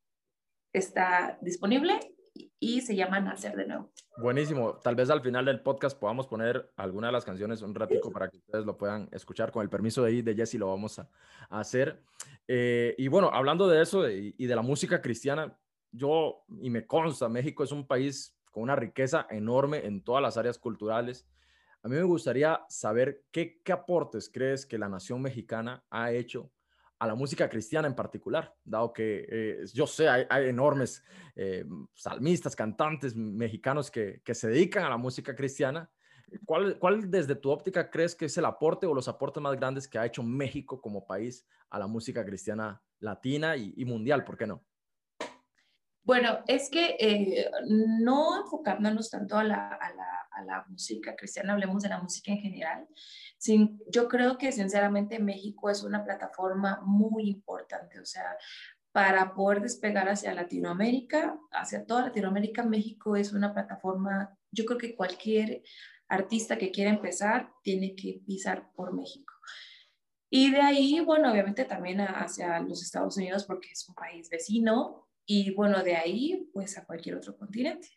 está 0.74 1.38
disponible 1.40 2.13
y 2.60 2.80
se 2.80 2.96
llama 2.96 3.20
Nacer 3.20 3.56
de 3.56 3.66
nuevo. 3.66 3.90
Buenísimo. 4.16 4.78
Tal 4.82 4.94
vez 4.94 5.10
al 5.10 5.20
final 5.20 5.44
del 5.44 5.60
podcast 5.60 5.98
podamos 5.98 6.26
poner 6.26 6.72
alguna 6.76 7.08
de 7.08 7.12
las 7.12 7.24
canciones 7.24 7.62
un 7.62 7.74
ratico 7.74 8.10
para 8.10 8.28
que 8.28 8.38
ustedes 8.38 8.64
lo 8.64 8.76
puedan 8.76 9.08
escuchar. 9.12 9.52
Con 9.52 9.62
el 9.62 9.68
permiso 9.68 10.02
de, 10.02 10.22
de 10.22 10.34
Jesse 10.34 10.54
lo 10.54 10.68
vamos 10.68 10.98
a, 10.98 11.08
hacer. 11.50 12.02
Eh, 12.48 12.94
y 12.98 13.08
bueno, 13.08 13.30
hablando 13.32 13.68
de 13.68 13.82
eso 13.82 14.08
y, 14.08 14.34
y 14.38 14.46
de 14.46 14.56
la 14.56 14.62
música 14.62 15.02
cristiana, 15.02 15.56
yo, 15.90 16.44
y 16.60 16.70
me 16.70 16.86
consta, 16.86 17.28
México 17.28 17.64
es 17.64 17.72
un 17.72 17.86
país 17.86 18.36
con 18.50 18.62
una 18.62 18.76
riqueza 18.76 19.26
enorme 19.30 19.84
en 19.84 20.02
todas 20.02 20.22
las 20.22 20.36
áreas 20.36 20.58
culturales. 20.58 21.26
A 21.82 21.88
mí 21.88 21.96
me 21.96 22.02
gustaría 22.02 22.64
saber 22.68 23.24
qué, 23.30 23.60
qué 23.62 23.72
aportes 23.72 24.30
crees 24.32 24.64
que 24.64 24.78
la 24.78 24.88
nación 24.88 25.20
mexicana 25.20 25.84
ha 25.90 26.12
hecho 26.12 26.50
a 26.98 27.07
la 27.07 27.14
música 27.14 27.48
cristiana 27.48 27.88
en 27.88 27.94
particular, 27.94 28.54
dado 28.64 28.92
que 28.92 29.26
eh, 29.28 29.64
yo 29.72 29.87
sé, 29.87 30.09
hay, 30.09 30.26
enormes 30.48 31.04
eh, 31.35 31.64
salmistas, 31.92 32.54
cantantes 32.54 33.14
mexicanos 33.16 33.90
que, 33.90 34.20
que, 34.24 34.35
se 34.35 34.48
dedican 34.48 34.85
a 34.85 34.90
la 34.90 34.96
música 34.96 35.35
cristiana. 35.35 35.90
¿Cuál, 36.44 36.78
¿Cuál 36.78 37.11
desde 37.11 37.35
tu 37.35 37.50
óptica 37.50 37.90
crees 37.90 38.14
que 38.14 38.26
es 38.26 38.37
el 38.38 38.44
aporte 38.44 38.87
o 38.87 38.94
los 38.94 39.09
aportes 39.09 39.42
más 39.42 39.57
grandes 39.57 39.87
que 39.88 39.98
ha 39.98 40.07
hecho 40.07 40.22
México 40.22 40.80
como 40.80 41.07
país 41.07 41.46
a 41.70 41.78
la 41.78 41.87
música 41.87 42.24
cristiana 42.24 42.83
latina 43.00 43.57
y, 43.57 43.85
mundial? 43.85 44.24
¿Por 44.24 44.37
qué 44.37 44.46
no? 44.46 44.64
Bueno, 46.04 46.40
es 46.46 46.70
que 46.70 46.96
eh, 47.00 47.50
no 47.98 48.42
enfocándonos 48.42 49.10
tanto 49.10 49.36
a 49.36 49.44
la, 49.44 49.68
a 49.68 49.94
la 49.94 50.24
a 50.34 50.44
la 50.44 50.64
música 50.68 51.14
cristiana, 51.16 51.52
hablemos 51.52 51.82
de 51.82 51.88
la 51.88 52.00
música 52.00 52.32
en 52.32 52.38
general. 52.38 52.88
yo 53.90 54.08
creo 54.08 54.36
que 54.38 54.52
sinceramente 54.52 55.18
México 55.18 55.70
es 55.70 55.82
una 55.82 56.04
plataforma 56.04 56.80
muy 56.84 57.28
importante, 57.28 58.00
o 58.00 58.06
sea, 58.06 58.36
para 58.92 59.34
poder 59.34 59.60
despegar 59.60 60.08
hacia 60.08 60.34
Latinoamérica, 60.34 61.38
hacia 61.50 61.84
toda 61.84 62.02
Latinoamérica. 62.06 62.62
México 62.62 63.16
es 63.16 63.32
una 63.32 63.52
plataforma, 63.52 64.36
yo 64.52 64.64
creo 64.64 64.78
que 64.78 64.94
cualquier 64.94 65.62
artista 66.08 66.58
que 66.58 66.70
quiera 66.70 66.90
empezar 66.90 67.52
tiene 67.62 67.94
que 67.96 68.20
pisar 68.26 68.70
por 68.74 68.94
México. 68.94 69.32
Y 70.30 70.50
de 70.50 70.60
ahí, 70.60 71.00
bueno, 71.00 71.30
obviamente 71.30 71.64
también 71.64 72.00
hacia 72.00 72.60
los 72.60 72.82
Estados 72.82 73.16
Unidos 73.16 73.44
porque 73.44 73.68
es 73.72 73.88
un 73.88 73.94
país 73.94 74.28
vecino 74.30 75.08
y 75.26 75.54
bueno, 75.54 75.82
de 75.82 75.96
ahí 75.96 76.50
pues 76.52 76.76
a 76.78 76.84
cualquier 76.84 77.16
otro 77.16 77.37
continente. 77.37 77.88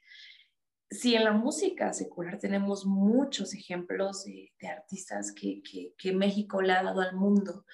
Si 0.89 1.15
en 1.15 1.25
la 1.25 1.33
música 1.33 1.91
secular 1.91 2.39
tenemos 2.39 2.85
muchos 2.85 3.53
ejemplos 3.53 4.23
de, 4.23 4.51
artistas 4.67 5.33
que, 5.33 5.61
que, 5.97 6.13
México 6.13 6.61
le 6.61 6.71
ha 6.71 6.83
dado 6.83 7.01
al 7.01 7.15
mundo. 7.15 7.65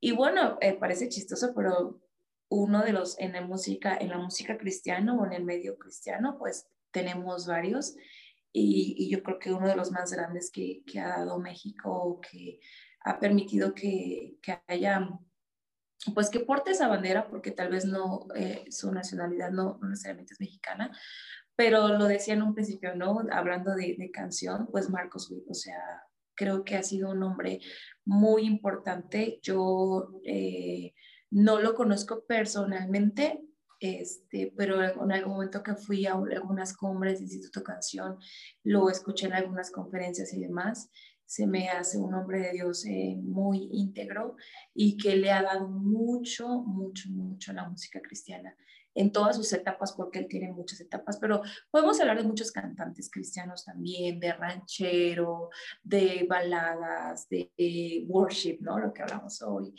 Y 0.00 0.12
bueno, 0.12 0.56
eh, 0.62 0.74
parece 0.74 1.08
chistoso, 1.10 1.52
pero 1.54 2.00
uno 2.48 2.82
de 2.82 2.92
los 2.92 3.18
en 3.18 3.34
la 3.34 3.42
música, 3.42 3.98
en 4.00 4.08
la 4.08 4.18
música 4.18 4.56
cristiana 4.56 5.14
o 5.14 5.26
en 5.26 5.34
el 5.34 5.44
medio 5.44 5.76
cristiano, 5.76 6.36
pues 6.38 6.66
tenemos 6.90 7.46
varios. 7.46 7.94
Y, 8.52 9.10
yo 9.10 9.22
creo 9.22 9.38
que 9.38 9.52
uno 9.52 9.68
de 9.68 9.76
los 9.76 9.92
más 9.92 10.10
grandes 10.10 10.50
que, 10.50 10.82
que 10.86 11.00
ha 11.00 11.08
dado 11.08 11.38
México, 11.38 12.20
que 12.20 12.60
ha 13.04 13.18
permitido 13.20 13.74
que, 13.74 14.36
que, 14.42 14.58
haya, 14.66 15.08
pues 16.14 16.30
que 16.30 16.40
porte 16.40 16.70
esa 16.70 16.88
bandera, 16.88 17.28
porque 17.28 17.50
tal 17.50 17.70
vez 17.70 17.84
no, 17.84 18.26
eh, 18.34 18.64
su 18.70 18.92
nacionalidad 18.92 19.50
no, 19.50 19.78
necesariamente 19.82 20.34
es 20.34 20.40
mexicana, 20.40 20.96
pero 21.56 21.88
lo 21.88 22.04
decía 22.04 22.34
en 22.34 22.42
un 22.42 22.54
principio, 22.54 22.94
¿no? 22.94 23.18
Hablando 23.32 23.74
de, 23.74 24.10
canción, 24.12 24.68
pues 24.70 24.90
Marcos 24.90 25.30
Witt, 25.30 25.50
o 25.50 25.54
sea, 25.54 25.78
creo 26.34 26.64
que 26.64 26.76
ha 26.76 26.82
sido 26.84 27.10
un 27.10 27.22
hombre 27.24 27.60
muy 28.04 28.44
importante. 28.44 29.40
Yo 29.42 30.20
eh, 30.24 30.94
no 31.30 31.58
lo 31.58 31.74
conozco 31.74 32.24
personalmente, 32.26 33.42
este, 33.80 34.52
pero 34.56 34.82
en 34.82 35.12
algún 35.12 35.32
momento 35.32 35.62
que 35.64 35.74
fui 35.74 36.06
a 36.06 36.14
algunas 36.14 36.76
cumbres 36.76 37.18
de 37.18 37.24
Instituto 37.24 37.64
Canción, 37.64 38.18
lo 38.62 38.88
escuché 38.88 39.26
en 39.26 39.34
algunas 39.34 39.72
conferencias 39.72 40.32
y 40.32 40.40
demás, 40.40 40.90
se 41.28 41.46
me 41.46 41.68
hace 41.68 41.98
un 41.98 42.14
hombre 42.14 42.40
de 42.40 42.52
Dios 42.52 42.86
eh, 42.86 43.14
muy 43.20 43.68
íntegro 43.70 44.36
y 44.72 44.96
que 44.96 45.14
le 45.14 45.30
ha 45.30 45.42
dado 45.42 45.68
mucho, 45.68 46.48
mucho, 46.62 47.10
mucho 47.10 47.50
a 47.50 47.54
la 47.54 47.68
música 47.68 48.00
cristiana 48.00 48.56
en 48.94 49.12
todas 49.12 49.36
sus 49.36 49.52
etapas, 49.52 49.92
porque 49.92 50.20
él 50.20 50.26
tiene 50.26 50.50
muchas 50.50 50.80
etapas, 50.80 51.18
pero 51.18 51.42
podemos 51.70 52.00
hablar 52.00 52.16
de 52.16 52.26
muchos 52.26 52.50
cantantes 52.50 53.10
cristianos 53.10 53.62
también, 53.62 54.18
de 54.18 54.32
ranchero, 54.32 55.50
de 55.82 56.26
baladas, 56.26 57.28
de 57.28 58.06
worship, 58.08 58.56
¿no? 58.60 58.78
Lo 58.78 58.94
que 58.94 59.02
hablamos 59.02 59.42
hoy. 59.42 59.74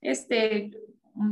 Este, 0.00 0.70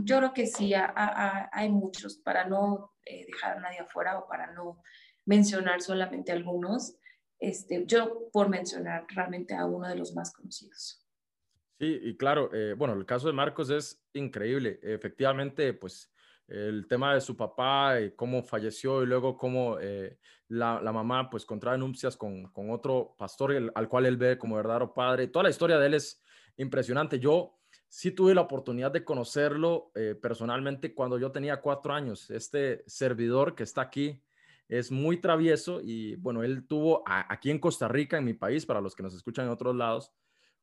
yo 0.05 0.19
creo 0.19 0.35
que 0.35 0.47
sí, 0.47 0.75
hay 0.75 1.71
muchos, 1.71 2.19
para 2.19 2.47
no 2.47 2.93
eh, 3.07 3.25
dejar 3.25 3.57
a 3.57 3.61
nadie 3.61 3.81
afuera 3.81 4.19
o 4.19 4.29
para 4.29 4.53
no 4.53 4.83
mencionar 5.25 5.81
solamente 5.81 6.31
algunos, 6.31 6.99
este, 7.39 7.85
yo 7.87 8.29
por 8.33 8.49
mencionar 8.49 9.07
realmente 9.09 9.55
a 9.55 9.65
uno 9.67 9.89
de 9.89 9.97
los 9.97 10.15
más 10.15 10.33
conocidos. 10.33 11.03
Sí, 11.79 12.01
y 12.03 12.17
claro, 12.17 12.51
eh, 12.55 12.75
bueno, 12.77 12.95
el 12.95 13.05
caso 13.05 13.27
de 13.27 13.35
Marcos 13.35 13.69
es 13.71 14.03
increíble. 14.15 14.81
Efectivamente, 14.83 15.75
pues 15.75 16.11
el 16.49 16.87
tema 16.87 17.15
de 17.15 17.21
su 17.21 17.37
papá, 17.37 18.01
y 18.01 18.13
cómo 18.13 18.43
falleció 18.43 19.03
y 19.03 19.07
luego 19.07 19.37
cómo 19.37 19.79
eh, 19.81 20.19
la, 20.49 20.81
mamá 20.81 21.29
pues 21.29 21.45
contrae 21.45 21.77
nupcias 21.77 22.17
con, 22.17 22.51
con 22.53 22.71
otro 22.71 23.15
pastor 23.19 23.73
al 23.75 23.89
cual 23.89 24.07
él 24.07 24.17
ve 24.17 24.39
como 24.39 24.57
verdadero 24.57 24.95
padre. 24.95 25.27
Toda 25.27 25.45
la 25.45 25.51
historia 25.51 25.79
de 25.79 25.87
él 25.87 25.95
es 25.95 26.23
impresionante. 26.57 27.19
Yo 27.19 27.59
sí 27.89 28.13
tuve 28.13 28.35
la 28.35 28.43
oportunidad 28.43 28.93
de 28.93 29.05
conocerlo 29.05 29.91
eh, 29.95 30.15
personalmente 30.15 30.95
cuando 30.95 31.19
yo 31.19 31.33
tenía 31.33 31.61
cuatro 31.61 31.93
años. 31.93 32.31
Este 32.31 32.85
servidor 32.87 33.55
que 33.55 33.65
está 33.65 33.83
aquí 33.83 34.23
es 34.69 34.91
muy 34.91 35.21
travieso 35.21 35.81
y 35.83 36.17
bueno, 36.17 36.43
él 36.43 36.67
tuvo 36.67 37.03
aquí 37.07 37.51
en 37.51 37.59
Costa 37.59 37.89
Rica, 37.89 38.19
en 38.19 38.25
mi 38.25 38.35
país, 38.35 38.67
para 38.67 38.81
los 38.81 38.95
que 38.95 39.03
nos 39.03 39.15
escuchan 39.15 39.47
en 39.47 39.53
otros 39.53 39.77
lados, 39.77 40.13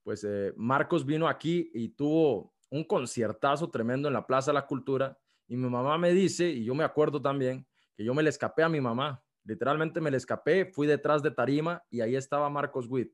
pues 0.04 0.24
eh, 0.26 0.54
Marcos 0.58 1.06
vino 1.06 1.28
aquí 1.28 1.72
y 1.74 1.89
tuvo 1.89 2.54
un 2.70 2.84
conciertazo 2.84 3.70
tremendo 3.70 4.08
en 4.08 4.13
la 4.13 4.26
Plaza 4.26 4.52
de 4.52 4.56
la 4.56 4.68
Cultura 4.68 5.18
y 5.48 5.56
mi 5.56 5.70
mamá 5.70 5.98
me 5.98 6.12
dice, 6.12 6.50
y 6.50 6.66
yo 6.66 6.76
me 6.76 6.84
acuerdo 6.84 7.22
también, 7.22 7.66
que 7.96 8.04
yo 8.04 8.13
me 8.13 8.24
le 8.24 8.30
escapé 8.30 8.63
a 8.63 8.70
mi 8.70 8.82
mamá, 8.82 9.24
literalmente 9.46 10.02
me 10.02 10.12
le 10.12 10.18
escapé, 10.18 10.66
fui 10.66 10.88
detrás 10.88 11.22
de 11.24 11.32
Tarima 11.32 11.84
y 11.89 12.02
ahí 12.02 12.16
estaba 12.16 12.50
Marcos 12.50 12.88
Witt. 12.89 13.13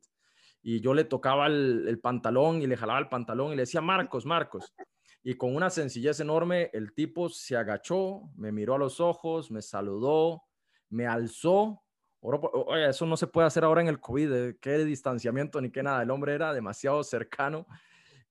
Y 0.62 0.82
yo 0.82 0.94
le 0.94 1.06
tocaba 1.06 1.48
el, 1.48 1.86
el 1.88 2.00
pantalón 2.00 2.62
y 2.62 2.68
le 2.68 2.78
jalaba 2.78 3.00
el 3.00 3.10
pantalón 3.10 3.54
y 3.54 3.56
le 3.56 3.62
decía, 3.62 3.82
Marcos, 3.82 4.26
Marcos. 4.26 4.74
Y 5.24 5.36
con 5.36 5.56
una 5.56 5.70
sencillez 5.70 6.20
enorme, 6.20 6.70
el 6.74 6.94
tipo 6.94 7.30
se 7.30 7.58
agachó, 7.58 8.30
me 8.36 8.52
miró 8.52 8.76
a 8.76 8.78
los 8.78 9.00
ojos, 9.00 9.52
me 9.52 9.62
saludó, 9.62 10.44
me 10.90 11.06
alzó. 11.06 11.84
oye, 12.22 12.90
eso 12.90 13.06
no 13.06 13.16
se 13.18 13.28
puede 13.28 13.48
hacer 13.48 13.64
ahora 13.64 13.82
en 13.82 13.88
el 13.88 14.00
COVID, 14.00 14.32
¿eh? 14.34 14.58
qué 14.60 14.78
distanciamiento 14.80 15.62
ni 15.62 15.72
qué 15.72 15.84
nada. 15.84 16.04
El 16.04 16.12
hombre 16.12 16.34
era 16.34 16.54
demasiado 16.54 17.04
cercano 17.04 17.68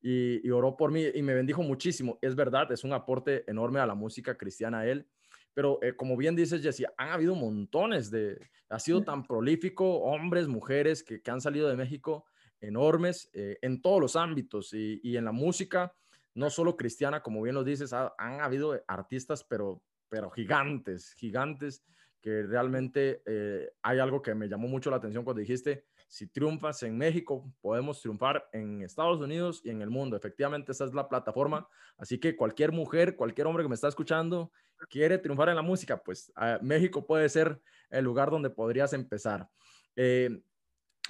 y, 0.01 0.49
oró 0.51 0.77
por 0.77 0.91
mí 0.91 1.05
y 1.15 1.23
me 1.23 1.35
bendijo 1.35 1.63
muchísimo. 1.63 2.19
Es 2.21 2.35
verdad, 2.35 2.71
es 2.73 2.85
un 2.85 2.93
aporte 2.93 3.45
enorme 3.51 3.81
a 3.81 3.87
la 3.87 3.95
música 3.95 4.37
cristiana 4.37 4.87
él. 4.87 5.07
Pero 5.55 5.81
eh, 5.83 5.97
como 5.97 6.17
bien 6.17 6.37
dices, 6.37 6.63
Jessy, 6.63 6.85
han 6.97 7.09
habido 7.09 7.35
montones 7.35 8.11
de, 8.11 8.39
ha 8.69 8.79
sido 8.79 9.03
tan 9.03 9.25
prolífico, 9.25 10.01
hombres, 10.01 10.47
mujeres 10.47 11.03
que, 11.03 11.21
han 11.29 11.41
salido 11.41 11.69
de 11.69 11.77
México 11.77 12.27
enormes 12.61 13.31
eh, 13.33 13.59
en 13.63 13.81
todos 13.81 14.01
los 14.01 14.15
ámbitos 14.15 14.73
y, 14.73 15.01
y, 15.03 15.17
en 15.17 15.25
la 15.25 15.33
música, 15.33 15.95
no 16.35 16.51
solo 16.51 16.77
cristiana, 16.77 17.23
como 17.23 17.43
bien 17.43 17.55
lo 17.55 17.65
dices, 17.65 17.93
han 17.93 18.41
habido 18.41 18.81
artistas, 18.87 19.43
pero, 19.43 19.83
pero 20.09 20.31
gigantes, 20.31 21.13
gigantes 21.15 21.83
que 22.21 22.43
realmente 22.43 23.23
eh, 23.27 23.71
hay 23.83 23.99
algo 23.99 24.23
que 24.23 24.35
me 24.35 24.49
llamó 24.49 24.69
mucho 24.69 24.91
la 24.91 24.97
atención 24.97 25.25
cuando 25.25 25.41
dijiste, 25.41 25.85
si 26.09 26.27
triunfas 26.27 26.83
en 26.83 26.97
México, 26.97 27.53
podemos 27.61 28.01
triunfar 28.01 28.49
en 28.53 28.83
Estados 28.83 29.21
Unidos 29.21 29.61
y 29.65 29.71
en 29.71 29.83
el 29.83 29.91
mundo. 29.91 30.17
Efectivamente, 30.17 30.73
esa 30.73 30.85
es 30.85 30.95
la 30.95 31.09
plataforma. 31.09 31.69
Así 31.97 32.19
que 32.19 32.35
cualquier 32.35 32.73
mujer, 32.73 33.15
cualquier 33.15 33.47
hombre 33.47 33.63
que 33.63 33.69
me 33.69 33.75
está 33.75 33.89
escuchando, 33.89 34.51
quiere 34.89 35.19
triunfar 35.19 35.51
en 35.51 35.57
la 35.57 35.63
música, 35.63 36.03
pues 36.03 36.33
ah, 36.35 36.59
México 36.63 37.07
puede 37.07 37.29
ser 37.29 37.61
el 37.91 38.05
lugar 38.05 38.31
donde 38.31 38.51
podrías 38.51 38.93
empezar. 38.93 39.49
Eh, 39.97 40.41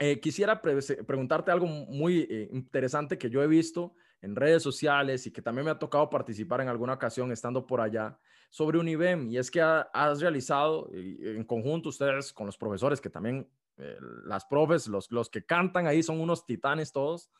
eh, 0.00 0.20
quisiera 0.20 0.60
preguntarte 0.60 1.50
algo 1.50 1.66
muy 1.66 2.48
interesante 2.52 3.18
que 3.18 3.30
yo 3.30 3.42
he 3.42 3.46
visto 3.46 3.94
en 4.20 4.34
redes 4.34 4.62
sociales 4.62 5.26
y 5.26 5.30
que 5.30 5.42
también 5.42 5.64
me 5.64 5.70
ha 5.70 5.78
tocado 5.78 6.10
participar 6.10 6.60
en 6.60 6.68
alguna 6.68 6.94
ocasión 6.94 7.30
estando 7.32 7.66
por 7.66 7.80
allá 7.80 8.18
sobre 8.50 8.78
Univem. 8.78 9.28
Y 9.28 9.38
es 9.38 9.50
que 9.50 9.60
has 9.60 10.20
realizado 10.20 10.90
en 10.92 11.44
conjunto 11.44 11.90
ustedes 11.90 12.32
con 12.32 12.46
los 12.46 12.56
profesores, 12.56 13.00
que 13.00 13.10
también 13.10 13.48
eh, 13.76 13.96
las 14.24 14.44
profes, 14.46 14.88
los, 14.88 15.10
los 15.10 15.30
que 15.30 15.44
cantan 15.44 15.86
ahí 15.86 16.02
son 16.02 16.20
unos 16.20 16.44
titanes 16.44 16.92
todos, 16.92 17.30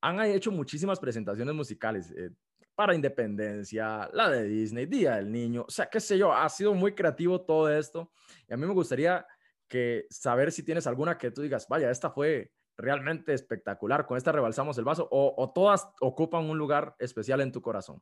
han 0.00 0.20
hecho 0.20 0.50
muchísimas 0.50 0.98
presentaciones 0.98 1.54
musicales. 1.54 2.10
Eh, 2.16 2.30
para 2.74 2.94
Independencia, 2.94 4.08
la 4.12 4.30
de 4.30 4.44
Disney, 4.44 4.86
Día 4.86 5.16
del 5.16 5.32
Niño, 5.32 5.64
o 5.66 5.70
sea, 5.70 5.86
qué 5.86 5.98
sé 5.98 6.16
yo, 6.16 6.32
ha 6.32 6.48
sido 6.48 6.74
muy 6.74 6.94
creativo 6.94 7.40
todo 7.40 7.68
esto. 7.68 8.12
Y 8.48 8.54
a 8.54 8.56
mí 8.56 8.66
me 8.66 8.72
gustaría 8.72 9.26
que 9.66 10.06
saber 10.08 10.52
si 10.52 10.62
tienes 10.62 10.86
alguna 10.86 11.18
que 11.18 11.32
tú 11.32 11.42
digas, 11.42 11.66
vaya, 11.68 11.90
esta 11.90 12.08
fue 12.08 12.52
realmente 12.78 13.34
espectacular, 13.34 14.06
con 14.06 14.16
esta 14.16 14.32
rebalsamos 14.32 14.78
el 14.78 14.84
vaso, 14.84 15.08
o, 15.10 15.52
todas 15.52 15.88
ocupan 16.00 16.48
un 16.48 16.56
lugar 16.56 16.94
especial 16.98 17.40
en 17.40 17.52
tu 17.52 17.60
corazón? 17.60 18.00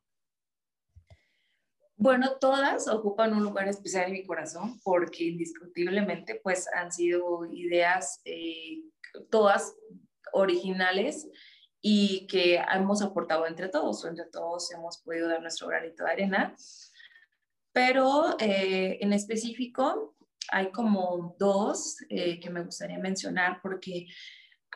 Bueno, 1.96 2.36
todas 2.38 2.86
ocupan 2.88 3.32
un 3.32 3.42
lugar 3.42 3.68
especial 3.68 4.04
en 4.06 4.12
mi 4.12 4.26
corazón 4.26 4.78
porque 4.84 5.24
indiscutiblemente 5.24 6.38
pues 6.44 6.68
han 6.74 6.92
sido 6.92 7.46
ideas 7.46 8.20
eh, 8.26 8.82
todas 9.30 9.74
originales 10.32 11.26
y 11.80 12.26
que 12.26 12.56
hemos 12.56 13.00
aportado 13.00 13.46
entre 13.46 13.70
todos, 13.70 14.04
o 14.04 14.08
entre 14.08 14.26
todos 14.26 14.70
hemos 14.72 14.98
podido 14.98 15.28
dar 15.28 15.40
nuestro 15.40 15.68
granito 15.68 16.04
de 16.04 16.10
arena. 16.10 16.54
Pero 17.72 18.36
eh, 18.38 18.98
en 19.00 19.14
específico 19.14 20.16
hay 20.50 20.70
como 20.70 21.34
dos 21.38 21.96
eh, 22.08 22.38
que 22.40 22.50
me 22.50 22.62
gustaría 22.62 22.98
mencionar 22.98 23.60
porque 23.62 24.06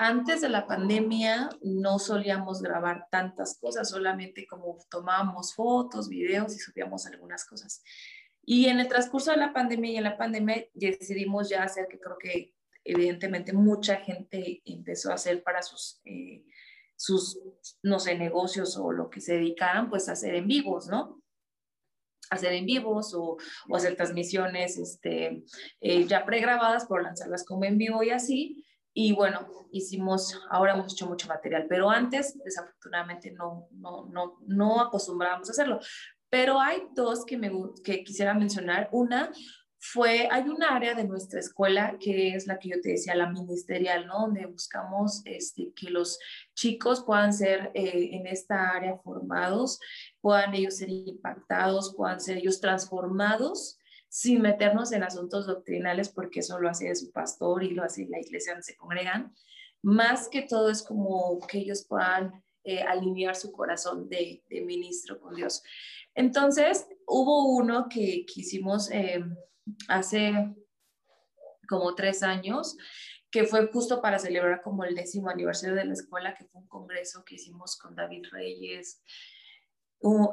antes 0.02 0.40
de 0.40 0.48
la 0.48 0.66
pandemia 0.66 1.50
no 1.60 1.98
solíamos 1.98 2.62
grabar 2.62 3.06
tantas 3.10 3.58
cosas, 3.58 3.90
solamente 3.90 4.46
como 4.46 4.78
tomábamos 4.90 5.54
fotos, 5.54 6.08
videos 6.08 6.56
y 6.56 6.58
subíamos 6.58 7.04
algunas 7.04 7.44
cosas. 7.44 7.82
Y 8.42 8.66
en 8.68 8.80
el 8.80 8.88
transcurso 8.88 9.30
de 9.30 9.36
la 9.36 9.52
pandemia 9.52 9.90
y 9.90 9.96
en 9.98 10.04
la 10.04 10.16
pandemia 10.16 10.64
decidimos 10.72 11.50
ya 11.50 11.64
hacer 11.64 11.86
que 11.86 12.00
creo 12.00 12.16
que 12.16 12.54
evidentemente 12.82 13.52
mucha 13.52 13.96
gente 13.96 14.62
empezó 14.64 15.10
a 15.10 15.16
hacer 15.16 15.42
para 15.42 15.60
sus, 15.60 16.00
eh, 16.06 16.46
sus 16.96 17.38
no 17.82 18.00
sé, 18.00 18.16
negocios 18.16 18.78
o 18.78 18.92
lo 18.92 19.10
que 19.10 19.20
se 19.20 19.34
dedicaran, 19.34 19.90
pues 19.90 20.08
hacer 20.08 20.34
en 20.34 20.46
vivos, 20.46 20.86
¿no? 20.86 21.20
hacer 22.30 22.52
en 22.52 22.64
vivos 22.64 23.12
o, 23.12 23.36
o 23.68 23.76
hacer 23.76 23.96
transmisiones 23.96 24.78
este, 24.78 25.42
eh, 25.80 26.06
ya 26.06 26.24
pregrabadas 26.24 26.86
por 26.86 27.02
lanzarlas 27.02 27.44
como 27.44 27.64
en 27.64 27.76
vivo 27.76 28.02
y 28.02 28.10
así. 28.10 28.64
Y 28.92 29.12
bueno, 29.12 29.46
hicimos, 29.70 30.40
ahora 30.50 30.74
hemos 30.74 30.92
hecho 30.92 31.06
mucho 31.06 31.28
material, 31.28 31.66
pero 31.68 31.90
antes 31.90 32.36
desafortunadamente 32.44 33.30
no, 33.30 33.68
no, 33.72 34.06
no, 34.06 34.38
no 34.46 34.80
acostumbrábamos 34.80 35.48
a 35.48 35.52
hacerlo. 35.52 35.80
Pero 36.28 36.60
hay 36.60 36.88
dos 36.94 37.24
que, 37.24 37.36
me, 37.36 37.50
que 37.84 38.04
quisiera 38.04 38.34
mencionar. 38.34 38.88
Una 38.92 39.30
fue, 39.78 40.28
hay 40.30 40.42
un 40.42 40.62
área 40.62 40.94
de 40.94 41.04
nuestra 41.04 41.40
escuela 41.40 41.96
que 41.98 42.34
es 42.34 42.46
la 42.46 42.58
que 42.58 42.68
yo 42.68 42.80
te 42.82 42.90
decía, 42.90 43.14
la 43.14 43.30
ministerial, 43.30 44.06
¿no? 44.06 44.20
Donde 44.20 44.46
buscamos 44.46 45.22
este, 45.24 45.72
que 45.74 45.90
los 45.90 46.18
chicos 46.54 47.02
puedan 47.04 47.32
ser 47.32 47.70
eh, 47.74 48.10
en 48.12 48.26
esta 48.26 48.70
área 48.70 48.98
formados, 48.98 49.80
puedan 50.20 50.54
ellos 50.54 50.76
ser 50.76 50.90
impactados, 50.90 51.94
puedan 51.96 52.20
ser 52.20 52.38
ellos 52.38 52.60
transformados 52.60 53.79
sin 54.10 54.42
meternos 54.42 54.90
en 54.90 55.04
asuntos 55.04 55.46
doctrinales, 55.46 56.08
porque 56.08 56.40
eso 56.40 56.58
lo 56.58 56.68
hace 56.68 56.92
su 56.96 57.12
pastor 57.12 57.62
y 57.62 57.70
lo 57.70 57.84
hace 57.84 58.08
la 58.10 58.18
iglesia 58.18 58.52
donde 58.52 58.64
se 58.64 58.76
congregan. 58.76 59.32
Más 59.82 60.28
que 60.28 60.42
todo 60.42 60.68
es 60.68 60.82
como 60.82 61.38
que 61.46 61.58
ellos 61.58 61.86
puedan 61.88 62.44
eh, 62.64 62.82
alinear 62.82 63.36
su 63.36 63.52
corazón 63.52 64.08
de, 64.08 64.42
ministro 64.66 65.20
con 65.20 65.36
Dios. 65.36 65.62
Entonces, 66.14 66.88
hubo 67.06 67.54
uno 67.54 67.86
que, 67.88 68.26
hicimos 68.34 68.90
eh, 68.90 69.24
hace 69.86 70.56
como 71.68 71.94
tres 71.94 72.24
años, 72.24 72.76
que 73.30 73.44
fue 73.44 73.68
justo 73.68 74.02
para 74.02 74.18
celebrar 74.18 74.60
como 74.60 74.82
el 74.82 74.96
décimo 74.96 75.30
aniversario 75.30 75.76
de 75.76 75.84
la 75.84 75.92
escuela, 75.92 76.34
que 76.34 76.46
fue 76.46 76.62
un 76.62 76.66
congreso 76.66 77.24
que 77.24 77.36
hicimos 77.36 77.76
con 77.76 77.94
David 77.94 78.24
Reyes, 78.32 79.04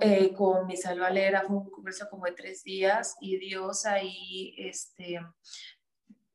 eh, 0.01 0.33
con 0.33 0.65
Misal 0.65 0.99
Valera, 0.99 1.43
fue 1.45 1.57
un 1.57 1.69
congreso 1.69 2.07
como 2.09 2.25
de 2.25 2.31
tres 2.31 2.63
días 2.63 3.15
y 3.19 3.37
Dios 3.37 3.85
ahí 3.85 4.53
este, 4.57 5.19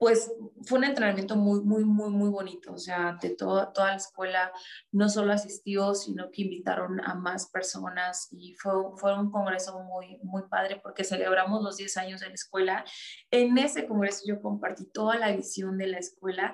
pues 0.02 0.32
fue 0.64 0.78
un 0.78 0.84
entrenamiento 0.84 1.36
muy, 1.36 1.60
muy, 1.60 1.84
muy, 1.84 2.10
muy 2.10 2.28
bonito. 2.28 2.72
O 2.72 2.76
sea, 2.76 3.16
de 3.22 3.30
toda 3.36 3.72
la 3.76 3.94
escuela 3.94 4.52
no 4.90 5.08
solo 5.08 5.32
asistió, 5.32 5.94
sino 5.94 6.28
que 6.32 6.42
invitaron 6.42 7.00
a 7.00 7.14
más 7.14 7.48
personas 7.50 8.26
y 8.32 8.52
fue, 8.54 8.72
fue 8.96 9.16
un 9.16 9.30
congreso 9.30 9.78
muy, 9.84 10.18
muy 10.24 10.42
padre 10.50 10.80
porque 10.82 11.04
celebramos 11.04 11.62
los 11.62 11.76
10 11.76 11.96
años 11.98 12.20
de 12.20 12.26
la 12.26 12.34
escuela. 12.34 12.84
En 13.30 13.56
ese 13.58 13.86
congreso 13.86 14.24
yo 14.26 14.42
compartí 14.42 14.86
toda 14.86 15.14
la 15.14 15.30
visión 15.30 15.78
de 15.78 15.86
la 15.86 15.98
escuela, 15.98 16.52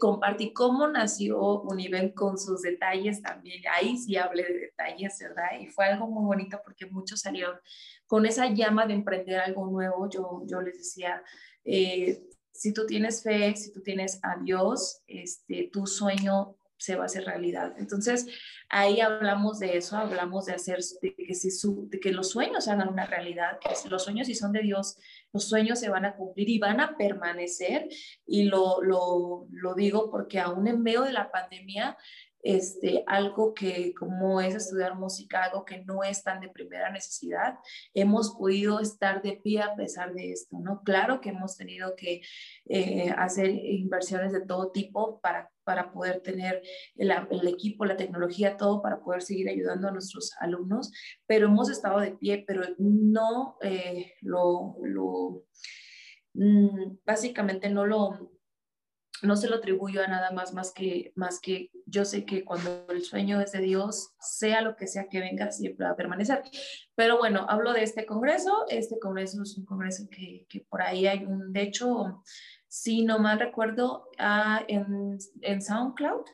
compartí 0.00 0.52
cómo 0.52 0.88
nació 0.88 1.60
Univen 1.60 2.10
con 2.14 2.36
sus 2.36 2.62
detalles 2.62 3.22
también. 3.22 3.62
Ahí 3.76 3.96
sí 3.96 4.16
hablé 4.16 4.42
de 4.42 4.58
detalles, 4.58 5.16
¿verdad? 5.20 5.60
Y 5.60 5.68
fue 5.68 5.84
algo 5.84 6.08
muy 6.08 6.24
bonito 6.24 6.58
porque 6.64 6.86
muchos 6.86 7.20
salieron 7.20 7.60
con 8.08 8.26
esa 8.26 8.48
llama 8.48 8.86
de 8.86 8.94
emprender 8.94 9.38
algo 9.38 9.68
nuevo. 9.68 10.10
Yo, 10.10 10.42
yo 10.46 10.60
les 10.60 10.78
decía, 10.78 11.22
eh, 11.64 12.24
si 12.58 12.72
tú 12.72 12.86
tienes 12.86 13.22
fe, 13.22 13.54
si 13.54 13.72
tú 13.72 13.80
tienes 13.82 14.18
a 14.22 14.36
Dios, 14.42 15.02
este, 15.06 15.70
tu 15.72 15.86
sueño 15.86 16.56
se 16.76 16.96
va 16.96 17.04
a 17.04 17.06
hacer 17.06 17.24
realidad. 17.24 17.74
Entonces, 17.78 18.26
ahí 18.68 19.00
hablamos 19.00 19.58
de 19.58 19.76
eso, 19.76 19.96
hablamos 19.96 20.46
de 20.46 20.54
hacer, 20.54 20.78
de 21.02 21.14
que, 21.14 21.24
de 21.26 22.00
que 22.00 22.12
los 22.12 22.30
sueños 22.30 22.66
hagan 22.66 22.88
una 22.88 23.06
realidad, 23.06 23.58
que 23.60 23.88
los 23.88 24.04
sueños 24.04 24.26
si 24.26 24.34
son 24.34 24.52
de 24.52 24.62
Dios, 24.62 24.96
los 25.32 25.48
sueños 25.48 25.78
se 25.78 25.88
van 25.88 26.04
a 26.04 26.16
cumplir 26.16 26.48
y 26.48 26.58
van 26.58 26.80
a 26.80 26.96
permanecer. 26.96 27.88
Y 28.26 28.44
lo, 28.44 28.82
lo, 28.82 29.46
lo 29.50 29.74
digo 29.74 30.10
porque 30.10 30.40
aún 30.40 30.66
en 30.66 30.82
medio 30.82 31.02
de 31.02 31.12
la 31.12 31.30
pandemia, 31.30 31.96
este, 32.42 33.04
algo 33.06 33.52
que 33.52 33.92
como 33.94 34.40
es 34.40 34.54
estudiar 34.54 34.94
música, 34.94 35.44
algo 35.44 35.64
que 35.64 35.84
no 35.84 36.04
es 36.04 36.22
tan 36.22 36.40
de 36.40 36.48
primera 36.48 36.90
necesidad, 36.90 37.58
hemos 37.94 38.34
podido 38.34 38.80
estar 38.80 39.22
de 39.22 39.40
pie 39.42 39.62
a 39.62 39.74
pesar 39.74 40.14
de 40.14 40.32
esto, 40.32 40.58
¿no? 40.60 40.82
Claro 40.84 41.20
que 41.20 41.30
hemos 41.30 41.56
tenido 41.56 41.96
que 41.96 42.22
eh, 42.66 43.10
hacer 43.16 43.50
inversiones 43.50 44.32
de 44.32 44.40
todo 44.40 44.70
tipo 44.70 45.20
para, 45.20 45.50
para 45.64 45.92
poder 45.92 46.20
tener 46.20 46.62
el, 46.96 47.12
equipo, 47.48 47.84
la 47.84 47.96
tecnología, 47.96 48.56
todo 48.56 48.82
para 48.82 49.00
poder 49.00 49.22
seguir 49.22 49.48
ayudando 49.48 49.88
a 49.88 49.92
nuestros 49.92 50.32
alumnos, 50.40 50.92
pero 51.26 51.46
hemos 51.46 51.68
estado 51.70 52.00
de 52.00 52.12
pie, 52.12 52.44
pero 52.46 52.62
no 52.78 53.56
eh, 53.62 54.14
lo, 54.22 54.76
lo 54.82 55.44
mm, 56.34 56.98
básicamente 57.04 57.68
no 57.68 57.84
lo 57.84 58.37
no 59.22 59.36
se 59.36 59.48
lo 59.48 59.56
atribuyo 59.56 60.02
a 60.02 60.06
nada 60.06 60.30
más 60.30 60.54
más 60.54 60.72
que, 60.72 61.12
más 61.14 61.40
que 61.40 61.70
yo 61.86 62.04
sé 62.04 62.24
que 62.24 62.44
cuando 62.44 62.86
el 62.90 63.02
sueño 63.02 63.40
es 63.40 63.52
de 63.52 63.60
Dios, 63.60 64.14
sea 64.20 64.60
lo 64.60 64.76
que 64.76 64.86
sea 64.86 65.08
que 65.08 65.20
venga, 65.20 65.50
siempre 65.50 65.86
va 65.86 65.92
a 65.92 65.96
permanecer. 65.96 66.42
Pero 66.94 67.18
bueno, 67.18 67.46
hablo 67.48 67.72
de 67.72 67.82
este 67.82 68.06
congreso. 68.06 68.66
Este 68.68 68.98
congreso 68.98 69.42
es 69.42 69.56
un 69.56 69.64
congreso 69.64 70.08
que, 70.10 70.46
que 70.48 70.66
por 70.68 70.82
ahí 70.82 71.06
hay 71.06 71.24
un, 71.24 71.52
de 71.52 71.62
hecho, 71.62 72.22
si 72.68 73.04
no 73.04 73.18
mal 73.18 73.40
recuerdo, 73.40 74.08
ah, 74.18 74.62
en, 74.68 75.18
en 75.42 75.62
SoundCloud. 75.62 76.24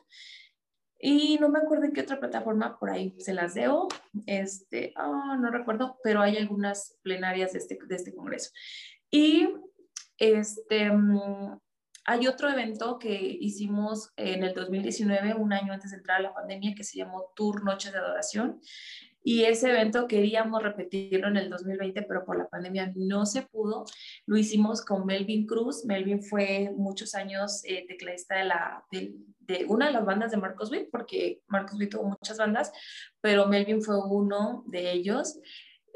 Y 0.99 1.37
no 1.39 1.49
me 1.49 1.59
acuerdo 1.59 1.85
en 1.85 1.93
qué 1.93 2.01
otra 2.01 2.19
plataforma 2.19 2.79
por 2.79 2.89
ahí 2.89 3.15
se 3.19 3.33
las 3.33 3.53
debo, 3.53 3.89
este, 4.25 4.93
oh, 4.97 5.35
no 5.35 5.51
recuerdo, 5.51 5.99
pero 6.03 6.21
hay 6.21 6.37
algunas 6.37 6.97
plenarias 7.03 7.53
de 7.53 7.59
este, 7.59 7.77
de 7.85 7.95
este 7.95 8.15
congreso. 8.15 8.51
Y 9.11 9.49
este, 10.17 10.89
mm, 10.89 11.59
hay 12.05 12.27
otro 12.27 12.49
evento 12.49 12.99
que 12.99 13.19
hicimos 13.39 14.11
en 14.15 14.43
el 14.43 14.53
2019, 14.53 15.33
un 15.33 15.53
año 15.53 15.73
antes 15.73 15.91
de 15.91 15.97
entrar 15.97 16.19
a 16.19 16.23
la 16.23 16.33
pandemia, 16.33 16.75
que 16.75 16.83
se 16.83 16.99
llamó 16.99 17.31
Tour 17.35 17.63
Noches 17.63 17.91
de 17.91 17.97
Adoración. 17.97 18.61
Y 19.23 19.45
ese 19.45 19.71
evento 19.71 20.07
queríamos 20.07 20.61
repetirlo 20.61 21.27
en 21.27 21.37
el 21.37 21.49
2020, 21.49 22.03
pero 22.03 22.23
por 22.23 22.37
la 22.37 22.47
pandemia 22.47 22.93
no 22.95 23.25
se 23.25 23.41
pudo. 23.41 23.85
Lo 24.27 24.37
hicimos 24.37 24.85
con 24.85 25.07
Melvin 25.07 25.47
Cruz. 25.47 25.83
Melvin 25.83 26.21
fue 26.21 26.71
muchos 26.77 27.15
años 27.15 27.63
eh, 27.65 27.85
tecladista 27.87 28.35
de, 28.35 28.43
la, 28.43 28.83
de, 28.91 29.15
de, 29.39 29.65
una 29.67 29.87
de 29.87 29.93
las 29.93 30.05
bandas 30.05 30.29
de 30.29 30.37
Marcos 30.37 30.71
Witt, 30.71 30.91
porque 30.91 31.41
Marcos 31.47 31.79
Witt 31.79 31.89
tuvo 31.89 32.03
muchas 32.03 32.37
bandas, 32.37 32.71
pero 33.19 33.47
Melvin 33.47 33.81
fue 33.81 33.97
uno 33.97 34.63
de 34.67 34.91
ellos. 34.91 35.39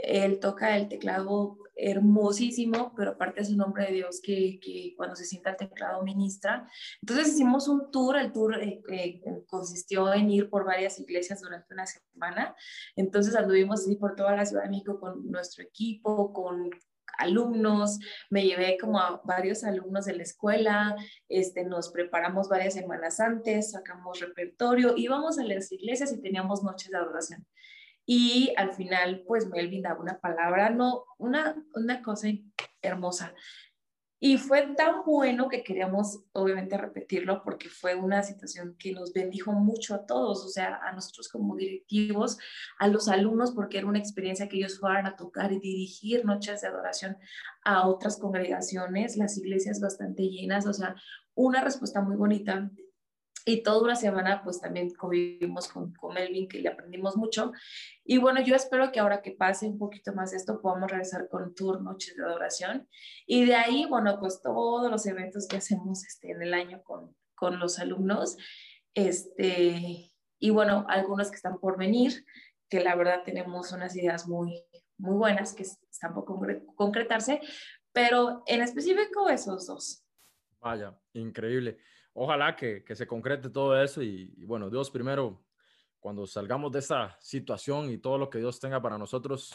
Él 0.04 0.40
toca 0.40 0.78
el 0.78 0.88
teclado 0.88 1.58
hermosísimo, 1.80 2.94
pero 2.96 3.12
aparte 3.12 3.42
es 3.42 3.50
un 3.50 3.58
nombre 3.58 3.86
de 3.86 3.94
Dios 3.94 4.20
que, 4.22 4.60
cuando 4.98 5.16
se 5.16 5.26
sienta 5.26 5.52
el 5.52 5.58
teclado 5.58 6.04
ministra. 6.04 6.68
Entonces 7.02 7.30
hicimos 7.30 7.68
un 7.68 7.90
tour, 7.92 8.18
el 8.18 8.32
tour 8.34 8.62
eh, 8.62 8.82
eh, 8.92 9.22
consistió 9.48 10.14
en 10.14 10.30
ir 10.30 10.50
por 10.50 10.66
varias 10.66 11.00
iglesias 11.00 11.42
durante 11.42 11.74
una 11.74 11.86
semana. 11.86 12.56
Entonces 12.96 13.36
anduvimos 13.36 13.82
así 13.82 13.96
por 13.96 14.16
toda 14.16 14.36
la 14.36 14.46
Ciudad 14.46 14.64
de 14.64 14.70
México 14.70 15.00
con 15.00 15.30
nuestro 15.32 15.64
equipo, 15.64 16.34
con 16.34 16.70
alumnos, 17.18 18.00
me 18.30 18.44
llevé 18.44 18.78
como 18.80 19.00
a 19.00 19.22
varios 19.24 19.64
alumnos 19.64 20.06
de 20.06 20.16
la 20.16 20.24
escuela, 20.24 20.96
este, 21.28 21.66
nos 21.66 21.90
preparamos 21.90 22.48
varias 22.48 22.74
semanas 22.74 23.20
antes, 23.20 23.72
sacamos 23.72 24.20
repertorio, 24.20 24.94
íbamos 24.96 25.38
a 25.38 25.44
las 25.44 25.72
iglesias 25.72 26.14
y 26.14 26.22
teníamos 26.22 26.64
noches 26.64 26.92
de 26.92 26.98
adoración. 26.98 27.46
Y 28.12 28.56
al 28.58 28.74
final, 28.74 29.24
pues 29.28 29.48
Melvin 29.50 29.84
daba 29.84 30.02
una 30.02 30.19
palabra, 30.19 30.72
no, 30.72 31.04
una, 31.19 31.63
una 31.76 32.02
cosa 32.02 32.28
hermosa. 32.82 33.36
Y 34.19 34.38
fue 34.39 34.74
tan 34.76 35.04
bueno 35.06 35.48
que 35.48 35.63
queríamos 35.63 36.24
obviamente 36.32 36.76
repetirlo 36.76 37.43
porque 37.43 37.69
fue 37.69 37.93
una 37.93 38.24
situación 38.24 38.76
que 38.80 38.93
nos 38.93 39.13
bendijo 39.13 39.52
mucho 39.52 39.93
a 39.93 40.08
todos, 40.08 40.43
o 40.43 40.48
sea, 40.48 40.80
a 40.82 40.91
nosotros 40.91 41.30
como 41.30 41.56
directivos, 41.56 42.39
a 42.80 42.88
los 42.88 43.10
alumnos, 43.10 43.52
porque 43.52 43.78
era 43.78 43.86
una 43.86 44.00
experiencia 44.00 44.50
que 44.50 44.58
ellos 44.58 44.80
fueran 44.80 45.06
a 45.06 45.15
tocar 45.15 45.52
y 45.52 45.60
dirigir 45.60 46.26
noches 46.26 46.62
de 46.62 46.67
adoración 46.67 47.15
a 47.63 47.88
otras 47.88 48.17
congregaciones, 48.17 49.17
las 49.17 49.38
iglesias 49.38 49.80
bastante 49.80 50.24
llenas, 50.24 50.65
o 50.65 50.74
sea, 50.74 50.95
una 51.36 51.63
respuesta 51.63 52.02
muy 52.02 52.15
bonita 52.15 52.72
y 53.45 53.63
toda 53.63 53.82
una 53.82 53.95
semana 53.95 54.41
pues 54.43 54.60
también 54.60 54.93
convivimos 54.93 55.67
con, 55.67 55.93
con, 55.93 56.13
Melvin, 56.13 56.47
que 56.47 56.60
le 56.60 56.69
aprendimos 56.69 57.15
mucho. 57.15 57.52
Y 58.04 58.17
bueno, 58.17 58.41
yo 58.41 58.56
espero 58.56 58.91
que 58.91 58.99
ahora 58.99 59.21
que 59.21 59.32
pase 59.32 59.67
un 59.67 59.78
poquito 59.78 60.13
más 60.13 60.34
esto, 60.34 60.62
podamos 60.62 60.89
regresar 60.89 61.28
con 61.30 61.54
tour 61.56 61.82
Noches 61.82 62.15
de 62.15 62.23
Adoración. 62.23 62.88
Y 63.25 63.45
de 63.45 63.56
ahí, 63.56 63.86
bueno, 63.86 64.19
pues 64.19 64.41
todos 64.41 64.89
los 64.89 65.06
eventos 65.06 65.47
que 65.47 65.58
hacemos 65.58 66.06
este, 66.06 66.32
en 66.32 66.41
el 66.41 66.54
año 66.54 66.82
con, 66.84 67.15
con 67.36 67.60
los 67.60 67.80
alumnos. 67.80 68.38
Este, 68.93 70.12
y 70.39 70.49
bueno, 70.49 70.86
algunos 70.89 71.30
que 71.30 71.36
están 71.36 71.60
por 71.60 71.78
venir, 71.78 72.25
que 72.69 72.82
la 72.82 72.95
verdad 72.95 73.23
tenemos 73.23 73.71
unas 73.71 73.95
ideas 73.95 74.28
muy, 74.28 74.63
muy 74.97 75.15
buenas 75.15 75.54
que 75.54 75.63
están 75.63 76.13
por 76.13 76.25
concretarse, 76.75 77.41
pero 77.91 78.43
en 78.45 78.62
específico 78.62 79.30
esos 79.30 79.67
dos. 79.67 80.04
Vaya, 80.60 80.99
increíble 81.13 81.80
ojalá 82.13 82.56
que, 82.56 82.84
se 82.93 83.08
concrete 83.08 83.50
todo 83.50 83.82
eso 83.82 84.02
y, 84.02 84.45
bueno, 84.45 84.69
Dios 84.69 84.89
primero, 84.89 85.43
cuando 86.00 86.26
salgamos 86.26 86.72
de 86.72 86.80
esta 86.80 87.17
situación 87.19 87.89
y 87.89 87.98
todo 87.98 88.17
lo 88.17 88.30
que 88.30 88.39
Dios 88.39 88.60
tenga 88.60 88.82
para 88.82 88.98
nosotros, 88.98 89.54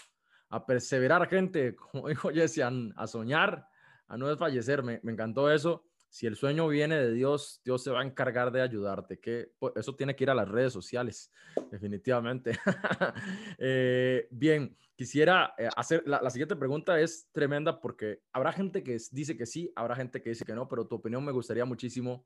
a 0.51 0.65
perseverar 0.65 1.29
gente, 1.29 1.75
como 1.93 2.09
dijo 2.09 2.31
Jesse, 2.31 2.61
a, 2.63 3.07
soñar, 3.07 3.67
a 4.09 4.17
no 4.17 4.29
desfallecer, 4.29 4.83
me, 4.83 5.01
me, 5.03 5.13
encantó 5.13 5.51
eso. 5.51 5.85
Si 6.15 6.29
el 6.29 6.37
sueño 6.37 6.69
viene 6.69 6.97
de 6.97 7.13
Dios, 7.13 7.61
Dios 7.65 7.83
se 7.83 7.91
va 7.91 8.01
a 8.01 8.05
encargar 8.05 8.53
de 8.53 8.63
ayudarte, 8.63 9.19
que 9.19 9.51
pues, 9.59 9.73
eso 9.75 9.97
tiene 9.97 10.15
que 10.15 10.23
ir 10.23 10.31
a 10.31 10.35
las 10.37 10.49
redes 10.49 10.73
sociales, 10.73 11.33
definitivamente. 11.73 12.53
Eh, 13.59 14.29
bien, 14.31 14.77
quisiera 14.95 15.55
eh, 15.59 15.69
hacer, 15.77 16.05
la, 16.07 16.31
siguiente 16.31 16.55
pregunta 16.55 17.01
es 17.01 17.29
tremenda 17.33 17.81
porque 17.81 18.23
habrá 18.33 18.53
gente 18.53 18.85
que 18.85 18.97
dice 19.11 19.37
que 19.37 19.45
sí, 19.45 19.73
habrá 19.75 19.97
gente 19.97 20.23
que 20.23 20.31
dice 20.31 20.45
que 20.45 20.55
no, 20.55 20.69
pero 20.69 20.87
tu 20.87 20.95
opinión 20.95 21.25
me 21.25 21.33
gustaría 21.33 21.65
muchísimo 21.65 22.25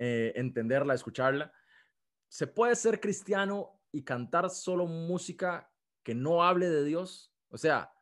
eh, 0.00 0.32
entenderla, 0.34 0.94
escucharla. 0.94 1.52
¿Se 2.26 2.48
puede 2.48 2.74
ser 2.74 2.98
cristiano 2.98 3.80
y 3.92 4.02
cantar 4.02 4.50
solo 4.50 4.86
música 4.86 5.70
que 6.02 6.14
no 6.14 6.42
hable 6.42 6.68
de 6.68 6.84
Dios? 6.84 7.32
O 7.50 7.58
sea, 7.58 7.92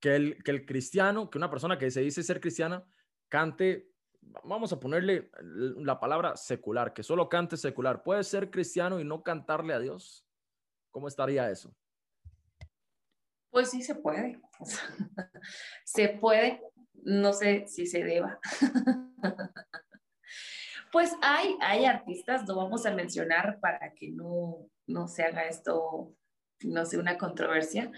que 0.00 0.16
el, 0.16 0.42
que 0.42 0.52
el 0.52 0.64
cristiano, 0.64 1.28
que 1.28 1.36
una 1.36 1.50
persona 1.50 1.76
que 1.76 1.90
se 1.90 2.00
dice 2.00 2.22
ser 2.22 2.40
cristiana, 2.40 2.86
cante, 3.28 3.87
vamos 4.44 4.72
a 4.72 4.80
ponerle 4.80 5.30
la 5.40 5.98
palabra 5.98 6.36
secular, 6.36 6.92
que 6.92 7.02
solo 7.02 7.28
cante 7.28 7.56
secular. 7.56 8.02
¿Puede 8.02 8.24
ser 8.24 8.50
cristiano 8.50 9.00
y 9.00 9.04
no 9.04 9.22
cantarle 9.22 9.74
a 9.74 9.78
Dios? 9.78 10.26
¿Cómo 10.90 11.08
estaría 11.08 11.50
eso? 11.50 11.74
Pues 13.50 13.70
sí 13.70 13.82
se 13.82 13.94
puede. 13.94 14.40
se 15.84 16.08
puede, 16.08 16.60
no 16.94 17.32
sé 17.32 17.66
si 17.66 17.86
se 17.86 18.04
deba. 18.04 18.38
pues 20.92 21.14
hay, 21.22 21.56
hay 21.60 21.84
artistas, 21.84 22.46
no 22.46 22.56
vamos 22.56 22.86
a 22.86 22.94
mencionar 22.94 23.58
para 23.60 23.94
que 23.94 24.10
no, 24.10 24.68
no 24.86 25.08
se 25.08 25.22
haga 25.22 25.46
esto, 25.46 26.14
no 26.64 26.84
sé, 26.84 26.98
una 26.98 27.18
controversia, 27.18 27.90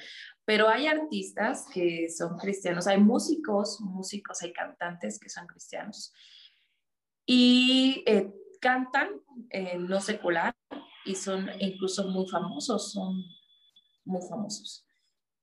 pero 0.51 0.69
hay 0.69 0.89
artistas 0.89 1.65
que 1.73 2.09
son 2.11 2.37
cristianos, 2.37 2.89
hay 2.89 2.99
músicos, 2.99 3.81
músicos, 3.81 4.43
hay 4.43 4.53
cantantes 4.53 5.21
que 5.21 5.29
son 5.29 5.47
cristianos 5.47 6.13
y 7.25 8.03
eh, 8.05 8.35
cantan 8.61 9.11
no 9.79 10.01
secular 10.01 10.53
y 11.05 11.15
son 11.15 11.49
incluso 11.61 12.09
muy 12.09 12.27
famosos, 12.27 12.91
son 12.91 13.23
muy 14.05 14.21
famosos. 14.29 14.85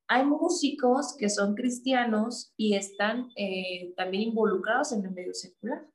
Hay 0.10 0.26
músicos 0.26 1.16
que 1.18 1.30
son 1.30 1.56
cristianos 1.56 2.52
y 2.58 2.76
están 2.76 3.30
eh, 3.38 3.94
también 3.96 4.24
involucrados 4.24 4.92
en 4.92 5.06
el 5.06 5.12
medio 5.12 5.34
secular. 5.34 5.88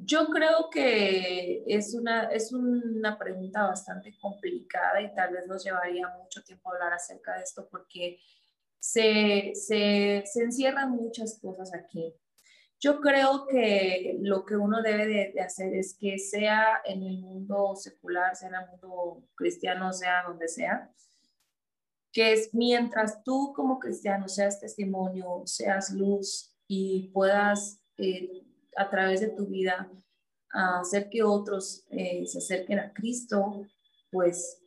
Yo 0.00 0.28
creo 0.28 0.70
que 0.70 1.64
es 1.66 1.94
una, 1.94 2.24
es 2.30 2.52
una 2.52 3.18
pregunta 3.18 3.66
bastante 3.66 4.16
complicada 4.20 5.00
y 5.00 5.12
tal 5.14 5.32
vez 5.32 5.46
nos 5.46 5.64
llevaría 5.64 6.08
mucho 6.08 6.42
tiempo 6.42 6.72
hablar 6.72 6.92
acerca 6.92 7.34
de 7.36 7.42
esto 7.42 7.68
porque 7.68 8.20
se, 8.78 9.52
se, 9.54 10.22
se 10.24 10.42
encierran 10.42 10.92
muchas 10.92 11.38
cosas 11.40 11.74
aquí. 11.74 12.14
Yo 12.80 13.00
creo 13.00 13.46
que 13.46 14.18
lo 14.20 14.44
que 14.44 14.56
uno 14.56 14.82
debe 14.82 15.06
de, 15.06 15.40
hacer 15.40 15.74
es 15.74 15.96
que 15.98 16.18
sea 16.18 16.80
en 16.84 17.02
el 17.02 17.18
mundo 17.18 17.74
secular, 17.74 18.36
sea 18.36 18.48
en 18.50 18.54
el 18.54 18.70
mundo 18.70 19.24
cristiano, 19.34 19.92
sea 19.92 20.22
donde 20.28 20.46
sea, 20.46 20.92
que 22.12 22.32
es 22.32 22.54
mientras 22.54 23.24
tú 23.24 23.52
como 23.54 23.80
cristiano 23.80 24.28
seas 24.28 24.60
testimonio, 24.60 25.42
seas 25.44 25.90
luz 25.90 26.56
y 26.68 27.08
puedas 27.08 27.82
eh, 27.96 28.44
a 28.76 28.88
través 28.90 29.20
de 29.20 29.28
tu 29.28 29.46
vida 29.46 29.90
hacer 30.50 31.08
que 31.10 31.22
otros 31.22 31.84
eh, 31.90 32.26
se 32.26 32.38
acerquen 32.38 32.78
a 32.78 32.92
Cristo, 32.92 33.66
pues 34.10 34.62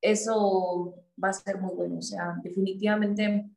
eso 0.00 0.94
va 1.22 1.28
a 1.28 1.32
ser 1.32 1.58
muy 1.58 1.74
bueno. 1.74 1.98
O 1.98 2.02
sea, 2.02 2.36
definitivamente 2.42 3.50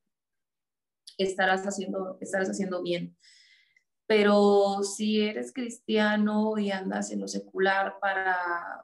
estarás 1.17 1.65
haciendo, 1.65 2.17
estarás 2.21 2.49
haciendo 2.49 2.81
bien. 2.81 3.15
Pero 4.05 4.83
si 4.83 5.21
eres 5.21 5.53
cristiano 5.53 6.57
y 6.57 6.71
andas 6.71 7.11
en 7.11 7.21
lo 7.21 7.27
secular 7.27 7.97
para 8.01 8.37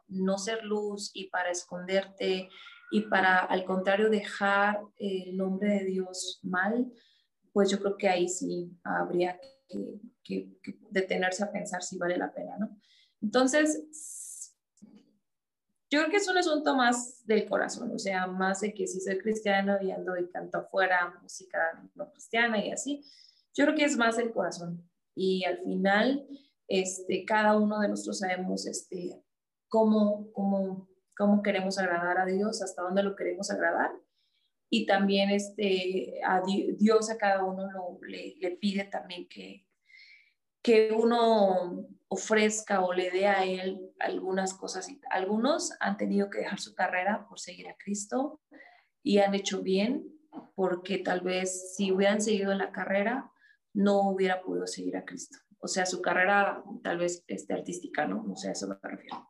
no 0.08 0.38
ser 0.38 0.64
luz 0.64 1.12
y 1.14 1.30
para 1.30 1.52
esconderte 1.52 2.50
y 2.92 3.02
para, 3.02 3.40
al 3.40 3.66
contrario, 3.66 4.10
dejar 4.10 4.82
el 4.98 5.36
nombre 5.36 5.76
de 5.76 5.86
Dios 5.86 6.40
mal, 6.42 6.92
pues 7.52 7.70
yo 7.70 7.80
creo 7.80 7.98
que 7.98 8.08
ahí 8.08 8.30
sí 8.30 8.72
habría 8.84 9.40
que, 9.40 9.59
detenerse 10.90 11.44
a 11.44 11.52
pensar 11.52 11.84
si 11.84 11.98
vale 11.98 12.18
la 12.18 12.34
pena, 12.34 12.58
¿no? 12.58 12.78
Entonces, 13.22 14.56
yo 15.90 16.00
creo 16.00 16.10
que 16.10 16.18
es 16.18 16.28
un 16.28 16.38
asunto 16.38 16.76
más 16.76 17.26
del 17.26 17.48
corazón, 17.48 17.92
o 17.92 18.00
sea, 18.00 18.28
más 18.28 18.62
de 18.62 18.74
que 18.74 18.88
si 18.88 19.02
soy 19.02 19.18
cristiano 19.18 19.78
y 19.82 19.92
ando 19.92 20.18
y 20.18 20.30
canto 20.30 20.60
afuera 20.60 21.18
música 21.22 21.60
no 21.96 22.12
cristiana 22.12 22.64
y 22.64 22.72
así, 22.72 23.04
yo 23.56 23.66
creo 23.66 23.76
que 23.76 23.86
es 23.86 23.98
más 23.98 24.18
el 24.20 24.32
corazón. 24.32 24.88
Y 25.16 25.44
al 25.46 25.60
final, 25.64 26.28
este, 26.68 27.26
cada 27.26 27.58
uno 27.58 27.80
de 27.80 27.90
nosotros 27.90 28.20
sabemos 28.20 28.68
este, 28.68 29.22
cómo, 29.68 30.32
cómo 30.32 30.90
cómo 31.20 31.44
queremos 31.44 31.78
agradar 31.78 32.18
a 32.18 32.26
Dios, 32.26 32.62
hasta 32.62 32.82
dónde 32.82 33.04
lo 33.04 33.14
queremos 33.18 33.52
agradar. 33.52 33.92
Y 34.70 34.86
también 34.86 35.32
este, 35.32 36.20
a 36.24 36.42
Dios 36.78 37.10
a 37.10 37.18
cada 37.18 37.44
uno 37.44 37.72
lo, 37.72 38.00
le, 38.08 38.58
pide 38.62 38.84
también 38.84 39.28
que, 39.28 39.66
que 40.62 40.92
uno 40.92 41.88
ofrezca 42.08 42.82
o 42.82 42.94
le 42.94 43.10
dé 43.10 43.28
a 43.28 43.46
Él 43.46 43.92
algunas 44.00 44.54
cosas. 44.54 44.88
Algunos 45.10 45.74
han 45.80 45.98
tenido 45.98 46.30
que 46.30 46.40
dejar 46.40 46.60
su 46.60 46.76
carrera 46.76 47.28
por 47.28 47.40
seguir 47.40 47.68
a 47.68 47.78
Cristo 47.78 48.42
y 49.02 49.20
han 49.20 49.34
hecho 49.34 49.62
bien 49.62 50.08
porque 50.56 51.00
tal 51.00 51.22
vez 51.22 51.76
si 51.76 51.92
hubieran 51.92 52.22
seguido 52.22 52.52
en 52.52 52.60
la 52.60 52.72
carrera 52.72 53.32
no 53.74 54.10
hubiera 54.10 54.42
podido 54.42 54.68
seguir 54.68 54.98
a 54.98 55.06
Cristo. 55.06 55.38
O 55.60 55.68
sea, 55.68 55.86
su 55.86 56.02
carrera 56.02 56.64
tal 56.84 57.00
vez 57.00 57.24
este, 57.28 57.54
artística, 57.54 58.06
¿no? 58.08 58.26
O 58.32 58.36
sea, 58.36 58.52
eso 58.52 58.68
me 58.68 58.76
refiero. 58.82 59.28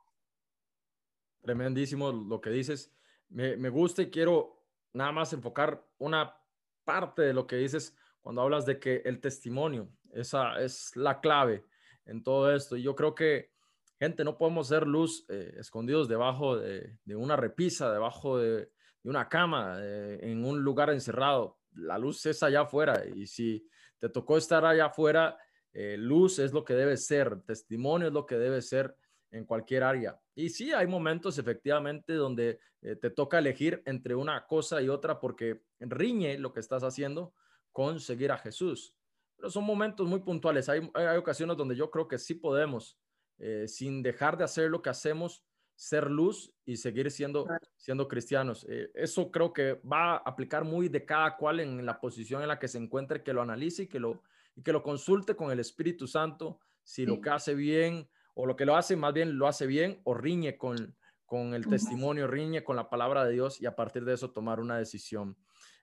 Tremendísimo 1.42 2.12
lo 2.12 2.40
que 2.42 2.50
dices. 2.50 2.94
Me, 3.30 3.58
me 3.58 3.70
gusta 3.70 4.02
y 4.02 4.10
quiero 4.10 4.59
nada 4.94 5.12
más 5.12 5.34
enfocar 5.34 5.86
una 5.98 6.36
parte 6.84 7.22
de 7.22 7.34
lo 7.34 7.46
que 7.48 7.58
dices 7.58 7.96
cuando 8.22 8.42
hablas 8.42 8.66
de 8.66 8.80
que 8.80 9.02
el 9.06 9.20
testimonio, 9.22 9.90
esa 10.12 10.60
es 10.62 10.96
la 10.96 11.20
clave 11.20 11.66
en 12.06 12.24
todo 12.24 12.54
esto. 12.54 12.76
Y 12.76 12.84
yo 12.84 12.96
creo 12.96 13.16
que, 13.16 13.52
gente, 14.00 14.24
no 14.24 14.38
podemos 14.38 14.68
ser 14.68 14.88
luz 14.88 15.26
eh, 15.30 15.56
escondidos 15.58 16.08
debajo 16.08 16.58
de, 16.58 16.98
de, 17.06 17.16
una 17.16 17.36
repisa, 17.36 17.92
debajo 17.92 18.38
de, 18.38 18.70
una 19.04 19.30
cama, 19.30 19.78
eh, 19.80 20.20
en 20.24 20.44
un 20.46 20.62
lugar 20.62 20.90
encerrado. 20.90 21.58
La 21.74 21.98
luz 21.98 22.26
es 22.26 22.44
allá 22.44 22.62
afuera 22.62 23.04
y 23.16 23.28
si 23.28 23.66
te 23.98 24.10
tocó 24.10 24.38
estar 24.38 24.66
allá 24.66 24.88
afuera, 24.88 25.38
eh, 25.72 25.96
luz 25.98 26.40
es 26.40 26.52
lo 26.52 26.64
que 26.64 26.74
debe 26.74 26.98
ser, 26.98 27.42
testimonio 27.44 28.08
es 28.08 28.14
lo 28.14 28.26
que 28.26 28.38
debe 28.38 28.62
ser 28.62 28.96
en 29.32 29.46
cualquier 29.46 29.84
área. 29.84 30.20
Y 30.36 30.50
sí, 30.50 30.72
hay 30.72 30.88
momentos 30.88 31.38
efectivamente 31.38 32.14
donde 32.14 32.60
eh, 32.82 32.96
te 32.96 33.10
toca 33.10 33.40
elegir 33.40 33.82
entre 33.86 34.16
una 34.16 34.46
cosa 34.48 34.82
y 34.82 34.90
otra 34.90 35.20
porque 35.20 35.62
riñe 35.80 36.38
lo 36.38 36.54
que 36.54 36.60
estás 36.60 36.84
haciendo 36.84 37.34
con 37.72 38.00
seguir 38.00 38.32
a 38.32 38.38
Jesús. 38.38 38.96
Pero 39.36 39.50
son 39.50 39.64
momentos 39.64 40.08
muy 40.08 40.20
puntuales. 40.20 40.70
Hay, 40.70 40.90
hay 40.94 41.18
ocasiones 41.18 41.58
donde 41.58 41.76
yo 41.76 41.90
creo 41.92 42.08
que 42.08 42.18
sí 42.18 42.36
podemos, 42.36 42.98
eh, 43.38 43.68
sin 43.68 44.02
dejar 44.02 44.38
de 44.38 44.44
hacer 44.44 44.70
lo 44.70 44.82
que 44.82 44.90
hacemos, 44.90 45.44
ser 45.76 46.12
luz 46.12 46.54
y 46.66 46.76
seguir 46.76 47.10
siendo, 47.10 47.48
siendo 47.78 48.08
cristianos. 48.10 48.66
Eh, 48.68 48.92
eso 48.94 49.32
creo 49.32 49.54
que 49.54 49.76
va 49.76 50.16
a 50.16 50.18
aplicar 50.18 50.66
muy 50.66 50.90
de 50.90 51.06
cada 51.06 51.38
cual 51.38 51.62
en 51.62 51.86
la 51.86 52.02
posición 52.02 52.42
en 52.42 52.50
la 52.50 52.60
que 52.60 52.68
se 52.68 52.78
encuentre, 52.78 53.24
que 53.24 53.32
lo 53.32 53.42
analice 53.42 53.84
y 53.84 53.88
que 53.88 54.00
lo, 54.00 54.22
y 54.56 54.62
que 54.62 54.74
lo 54.74 54.84
consulte 54.84 55.38
con 55.38 55.52
el 55.52 55.60
Espíritu 55.62 56.06
Santo, 56.06 56.60
si 56.84 57.06
lo 57.06 57.22
que 57.22 57.30
hace 57.30 57.56
bien 57.56 58.10
o 58.34 58.46
lo 58.46 58.56
que 58.56 58.66
lo 58.66 58.76
hace 58.76 58.96
más 58.96 59.14
bien 59.14 59.38
lo 59.38 59.48
hace 59.48 59.68
bien 59.68 60.02
o 60.04 60.14
riñe 60.14 60.58
con, 60.58 60.96
con 61.26 61.54
el 61.54 61.68
testimonio, 61.68 62.28
riñe 62.28 62.64
con 62.64 62.76
la 62.76 62.90
palabra 62.90 63.26
de 63.26 63.34
Dios 63.34 63.62
y 63.62 63.66
a 63.66 63.76
partir 63.76 64.06
de 64.06 64.14
eso 64.14 64.32
tomar 64.32 64.60
una 64.60 64.78
decisión. 64.78 65.38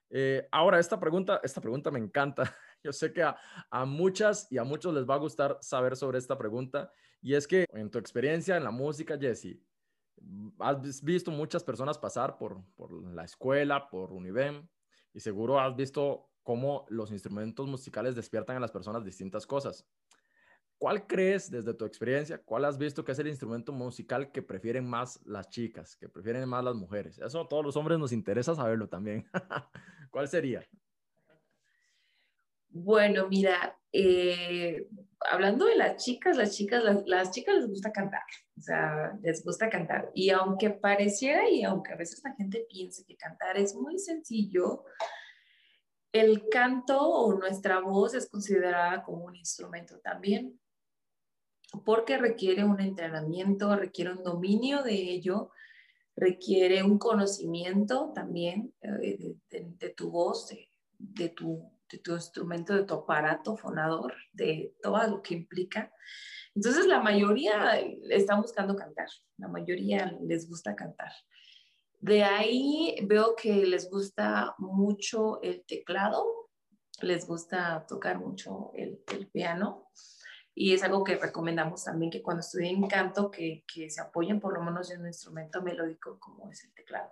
Eh, 0.09 0.47
ahora, 0.51 0.79
esta 0.79 0.99
pregunta, 0.99 1.41
esta 1.43 1.61
pregunta 1.61 1.91
me 1.91 1.99
encanta. 1.99 2.43
Yo 2.83 2.93
sé 2.93 3.11
que 3.11 3.23
a, 3.23 3.37
a, 3.69 3.85
muchas 3.85 4.51
y 4.51 4.57
a 4.57 4.63
muchos 4.63 4.93
les 4.93 5.07
va 5.07 5.15
a 5.15 5.19
gustar 5.19 5.57
saber 5.61 5.95
sobre 5.95 6.17
esta 6.17 6.37
pregunta. 6.37 6.91
Y 7.21 7.33
es 7.33 7.47
que 7.47 7.65
en 7.73 7.89
tu 7.89 7.97
experiencia 7.97 8.57
en 8.57 8.63
la 8.63 8.71
música, 8.71 9.17
Jesse, 9.19 9.59
has 10.59 11.03
visto 11.03 11.31
muchas 11.31 11.63
personas 11.63 11.97
pasar 11.97 12.37
por, 12.37 12.63
por 12.75 12.91
la 13.13 13.23
escuela, 13.23 13.89
por 13.89 14.11
Univem, 14.11 14.67
y 15.13 15.19
seguro 15.19 15.59
has 15.59 15.75
visto 15.75 16.29
cómo 16.43 16.85
los 16.89 17.11
instrumentos 17.11 17.67
musicales 17.67 18.15
despiertan 18.15 18.55
en 18.55 18.61
las 18.61 18.71
personas 18.71 19.03
distintas 19.03 19.45
cosas. 19.45 19.85
¿Cuál 20.77 21.07
crees 21.07 21.49
desde 21.49 21.73
tu 21.73 21.85
experiencia, 21.85 22.37
cuál 22.37 22.63
has 22.65 22.77
visto 22.77 23.03
que 23.03 23.11
es 23.11 23.17
el 23.17 23.27
instrumento 23.27 23.71
musical 23.71 24.31
que 24.31 24.43
prefieren 24.43 24.87
más 24.87 25.19
las 25.25 25.49
chicas, 25.49 25.95
que 25.95 26.07
prefieren 26.07 26.47
más 26.47 26.63
las 26.63 26.75
mujeres? 26.75 27.17
Eso 27.17 27.41
a 27.41 27.47
todos 27.47 27.65
los 27.65 27.75
hombres 27.75 27.97
nos 27.97 28.11
interesa 28.11 28.53
saberlo 28.53 28.87
también. 28.87 29.27
¿Cuál 30.11 30.27
sería? 30.27 30.63
Bueno, 32.69 33.27
mira, 33.27 33.75
eh, 33.91 34.87
hablando 35.31 35.65
de 35.65 35.77
las 35.77 36.03
chicas, 36.03 36.37
las 36.37 36.55
chicas, 36.55 36.83
las, 37.07 37.31
chicas 37.31 37.55
les 37.55 37.67
gusta 37.67 37.91
cantar, 37.91 38.21
o 38.55 38.61
sea, 38.61 39.17
les 39.23 39.43
gusta 39.43 39.69
cantar. 39.69 40.11
Y 40.13 40.29
aunque 40.29 40.69
pareciera 40.69 41.49
y 41.49 41.63
aunque 41.63 41.93
a 41.93 41.95
veces 41.95 42.21
la 42.23 42.35
gente 42.35 42.67
piense 42.69 43.03
que 43.03 43.17
cantar 43.17 43.57
es 43.57 43.73
muy 43.73 43.97
sencillo, 43.97 44.83
el 46.11 46.47
canto 46.49 47.01
o 47.01 47.33
nuestra 47.33 47.79
voz 47.79 48.13
es 48.13 48.29
considerada 48.29 49.01
como 49.03 49.25
un 49.25 49.35
instrumento 49.35 49.99
también 50.01 50.59
porque 51.85 52.17
requiere 52.17 52.63
un 52.63 52.79
entrenamiento, 52.79 53.75
requiere 53.75 54.13
un 54.13 54.23
dominio 54.23 54.83
de 54.83 54.93
ello, 54.93 55.51
requiere 56.15 56.83
un 56.83 56.97
conocimiento 56.97 58.11
también 58.13 58.73
eh, 58.81 59.35
de, 59.49 59.89
tu 59.89 60.09
voz, 60.09 60.49
de, 60.97 61.29
tu, 61.29 61.71
tu 62.03 62.13
instrumento, 62.13 62.73
de 62.73 62.83
tu 62.83 62.95
aparato 62.95 63.55
fonador, 63.55 64.13
de 64.33 64.75
todo 64.81 65.07
lo 65.07 65.21
que 65.21 65.35
implica. 65.35 65.91
Entonces 66.55 66.87
la 66.87 67.01
mayoría 67.01 67.79
está 68.09 68.35
buscando 68.35 68.75
cantar, 68.75 69.07
la 69.37 69.47
mayoría 69.47 70.17
les 70.21 70.49
gusta 70.49 70.75
cantar. 70.75 71.11
De 71.99 72.23
ahí 72.23 72.95
veo 73.03 73.35
que 73.35 73.65
les 73.65 73.89
gusta 73.89 74.55
mucho 74.57 75.41
el 75.41 75.63
teclado, 75.65 76.25
les 77.01 77.27
gusta 77.27 77.85
tocar 77.87 78.19
mucho 78.19 78.71
el, 78.73 78.99
piano 79.31 79.87
y 80.59 80.73
es 80.73 80.81
algo 80.81 81.03
que 81.03 81.15
recomendamos 81.17 81.83
también 81.83 82.09
que 82.09 82.23
cuando 82.23 82.41
estudien 82.41 82.87
canto 82.87 83.29
que, 83.29 83.63
que 83.71 83.91
se 83.91 84.01
apoyen 84.01 84.39
por 84.39 84.55
lo 84.55 84.63
menos 84.63 84.89
en 84.89 85.01
un 85.01 85.07
instrumento 85.07 85.61
melódico 85.61 86.19
como 86.19 86.49
es 86.49 86.63
el 86.63 86.73
teclado. 86.73 87.11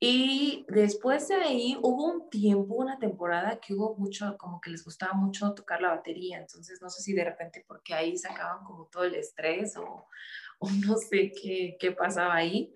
Y 0.00 0.64
después 0.68 1.28
de 1.28 1.34
ahí 1.34 1.76
hubo 1.82 2.06
un 2.06 2.30
tiempo, 2.30 2.76
una 2.76 2.98
temporada 2.98 3.60
que 3.60 3.74
hubo 3.74 3.96
mucho, 3.96 4.34
como 4.38 4.62
que 4.62 4.70
les 4.70 4.82
gustaba 4.82 5.12
mucho 5.12 5.52
tocar 5.52 5.82
la 5.82 5.90
batería, 5.90 6.38
entonces 6.38 6.80
no 6.80 6.88
sé 6.88 7.02
si 7.02 7.12
de 7.12 7.22
repente 7.22 7.66
porque 7.68 7.92
ahí 7.92 8.16
sacaban 8.16 8.64
como 8.64 8.86
todo 8.86 9.04
el 9.04 9.14
estrés 9.14 9.76
o, 9.76 10.06
o 10.58 10.70
no 10.86 10.96
sé 10.96 11.32
qué, 11.32 11.76
qué 11.78 11.92
pasaba 11.92 12.34
ahí, 12.34 12.74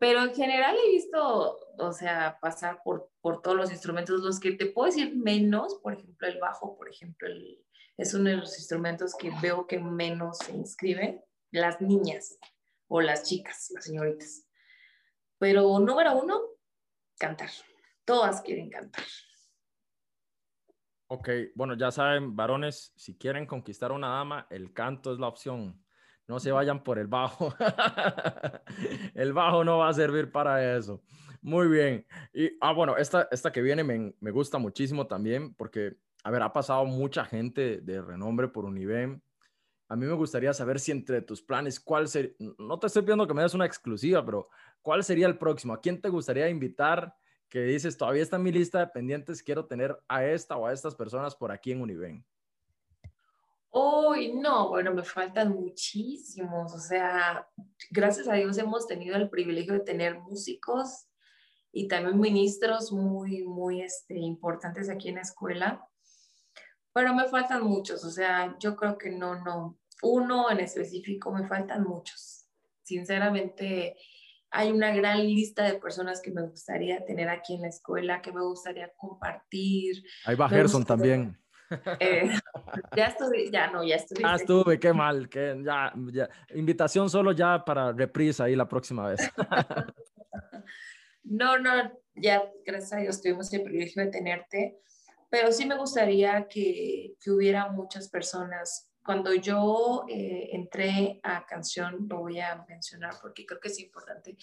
pero 0.00 0.22
en 0.22 0.34
general 0.34 0.74
he 0.74 0.90
visto, 0.92 1.58
o 1.76 1.92
sea, 1.92 2.38
pasar 2.40 2.80
por, 2.82 3.10
por 3.20 3.42
todos 3.42 3.58
los 3.58 3.70
instrumentos, 3.70 4.22
los 4.22 4.40
que 4.40 4.52
te 4.52 4.64
puedo 4.64 4.86
decir 4.86 5.14
menos, 5.14 5.74
por 5.82 5.92
ejemplo, 5.92 6.26
el 6.26 6.40
bajo, 6.40 6.78
por 6.78 6.88
ejemplo, 6.88 7.28
el, 7.28 7.62
es 7.98 8.14
uno 8.14 8.30
de 8.30 8.36
los 8.36 8.56
instrumentos 8.56 9.14
que 9.14 9.30
veo 9.42 9.66
que 9.66 9.78
menos 9.78 10.38
se 10.38 10.52
inscriben, 10.52 11.22
las 11.50 11.82
niñas 11.82 12.38
o 12.86 13.02
las 13.02 13.24
chicas, 13.24 13.70
las 13.74 13.84
señoritas 13.84 14.48
pero 15.38 15.78
número 15.78 16.20
uno, 16.20 16.40
cantar. 17.18 17.50
Todas 18.04 18.42
quieren 18.42 18.68
cantar. 18.70 19.04
Ok, 21.10 21.28
bueno, 21.54 21.74
ya 21.74 21.90
saben, 21.90 22.36
varones, 22.36 22.92
si 22.96 23.16
quieren 23.16 23.46
conquistar 23.46 23.92
a 23.92 23.94
una 23.94 24.08
dama, 24.08 24.46
el 24.50 24.72
canto 24.72 25.12
es 25.12 25.18
la 25.18 25.28
opción. 25.28 25.82
No 26.26 26.38
se 26.38 26.52
vayan 26.52 26.82
por 26.82 26.98
el 26.98 27.06
bajo. 27.06 27.54
el 29.14 29.32
bajo 29.32 29.64
no 29.64 29.78
va 29.78 29.88
a 29.88 29.94
servir 29.94 30.30
para 30.30 30.76
eso. 30.76 31.02
Muy 31.40 31.68
bien. 31.68 32.06
Y, 32.34 32.50
ah, 32.60 32.72
bueno, 32.72 32.96
esta, 32.98 33.28
esta 33.30 33.50
que 33.50 33.62
viene 33.62 33.84
me, 33.84 34.14
me 34.20 34.30
gusta 34.30 34.58
muchísimo 34.58 35.06
también 35.06 35.54
porque, 35.54 35.96
a 36.24 36.30
ver, 36.30 36.42
ha 36.42 36.52
pasado 36.52 36.84
mucha 36.84 37.24
gente 37.24 37.80
de 37.80 38.02
renombre 38.02 38.48
por 38.48 38.64
Univem 38.64 39.20
a 39.88 39.96
mí 39.96 40.04
me 40.04 40.12
gustaría 40.12 40.52
saber 40.52 40.78
si 40.78 40.92
entre 40.92 41.22
tus 41.22 41.40
planes, 41.40 41.80
cuál 41.80 42.08
sería, 42.08 42.32
no 42.58 42.78
te 42.78 42.88
estoy 42.88 43.02
pidiendo 43.02 43.26
que 43.26 43.32
me 43.32 43.42
des 43.42 43.54
una 43.54 43.64
exclusiva, 43.64 44.24
pero 44.24 44.48
¿cuál 44.82 45.02
sería 45.02 45.26
el 45.26 45.38
próximo? 45.38 45.72
¿A 45.72 45.80
quién 45.80 46.00
te 46.00 46.10
gustaría 46.10 46.48
invitar 46.48 47.14
que 47.48 47.62
dices, 47.62 47.96
todavía 47.96 48.22
está 48.22 48.38
mi 48.38 48.52
lista 48.52 48.80
de 48.80 48.88
pendientes, 48.88 49.42
quiero 49.42 49.64
tener 49.64 49.98
a 50.06 50.26
esta 50.26 50.56
o 50.58 50.66
a 50.66 50.74
estas 50.74 50.94
personas 50.94 51.34
por 51.34 51.50
aquí 51.50 51.72
en 51.72 51.80
Univen? 51.80 52.24
Uy, 53.70 54.34
no, 54.34 54.68
bueno, 54.68 54.92
me 54.92 55.02
faltan 55.02 55.52
muchísimos, 55.52 56.74
o 56.74 56.78
sea, 56.78 57.48
gracias 57.90 58.28
a 58.28 58.34
Dios 58.34 58.58
hemos 58.58 58.86
tenido 58.86 59.16
el 59.16 59.30
privilegio 59.30 59.72
de 59.72 59.80
tener 59.80 60.18
músicos 60.18 61.08
y 61.72 61.88
también 61.88 62.20
ministros 62.20 62.92
muy, 62.92 63.44
muy 63.44 63.80
este, 63.80 64.18
importantes 64.18 64.90
aquí 64.90 65.08
en 65.08 65.16
la 65.16 65.22
escuela 65.22 65.88
pero 66.98 67.14
me 67.14 67.28
faltan 67.28 67.62
muchos, 67.62 68.04
o 68.04 68.10
sea, 68.10 68.56
yo 68.58 68.74
creo 68.74 68.98
que 68.98 69.08
no, 69.08 69.36
no, 69.44 69.78
uno 70.02 70.50
en 70.50 70.58
específico, 70.58 71.30
me 71.30 71.46
faltan 71.46 71.84
muchos. 71.84 72.48
Sinceramente, 72.82 73.96
hay 74.50 74.72
una 74.72 74.92
gran 74.92 75.18
lista 75.18 75.62
de 75.62 75.74
personas 75.74 76.20
que 76.20 76.32
me 76.32 76.42
gustaría 76.42 77.04
tener 77.04 77.28
aquí 77.28 77.54
en 77.54 77.62
la 77.62 77.68
escuela, 77.68 78.20
que 78.20 78.32
me 78.32 78.40
gustaría 78.40 78.90
compartir. 78.96 80.02
Ahí 80.24 80.34
va 80.34 80.48
Gerson 80.48 80.84
también. 80.84 81.38
Eh, 82.00 82.30
ya 82.96 83.08
estuve, 83.08 83.50
ya 83.50 83.70
no, 83.70 83.84
ya 83.84 83.96
estuve. 83.96 84.22
Ya 84.22 84.34
estuve, 84.36 84.80
qué 84.80 84.90
mal, 84.94 85.28
que 85.28 85.54
ya, 85.62 85.92
ya, 86.10 86.26
invitación 86.54 87.10
solo 87.10 87.32
ya 87.32 87.62
para 87.62 87.92
reprisa 87.92 88.44
ahí 88.44 88.56
la 88.56 88.66
próxima 88.66 89.10
vez. 89.10 89.20
no, 91.24 91.58
no, 91.58 91.92
ya 92.14 92.42
gracias 92.64 92.92
a 92.94 92.96
Dios 92.96 93.20
tuvimos 93.20 93.52
el 93.52 93.64
privilegio 93.64 94.02
de 94.02 94.10
tenerte 94.10 94.80
pero 95.28 95.52
sí 95.52 95.66
me 95.66 95.76
gustaría 95.76 96.46
que, 96.48 97.14
que 97.20 97.30
hubiera 97.30 97.70
muchas 97.70 98.08
personas. 98.08 98.88
Cuando 99.04 99.32
yo 99.34 100.04
eh, 100.08 100.50
entré 100.52 101.20
a 101.22 101.46
canción, 101.46 102.06
lo 102.08 102.18
voy 102.18 102.40
a 102.40 102.64
mencionar 102.68 103.14
porque 103.20 103.46
creo 103.46 103.60
que 103.60 103.68
es 103.68 103.80
importante. 103.80 104.36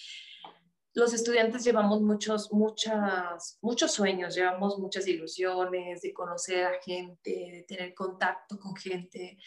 Los 0.94 1.14
estudiantes 1.14 1.64
llevamos 1.64 2.02
muchos, 2.02 2.54
muchas, 2.54 3.60
muchos 3.62 3.92
sueños, 3.92 4.34
llevamos 4.34 4.80
muchas 4.80 5.06
ilusiones 5.08 6.02
de 6.02 6.14
conocer 6.14 6.66
a 6.66 6.82
gente, 6.82 7.30
de 7.30 7.66
tener 7.68 7.94
contacto 7.94 8.58
con 8.58 8.76
gente. 8.76 9.38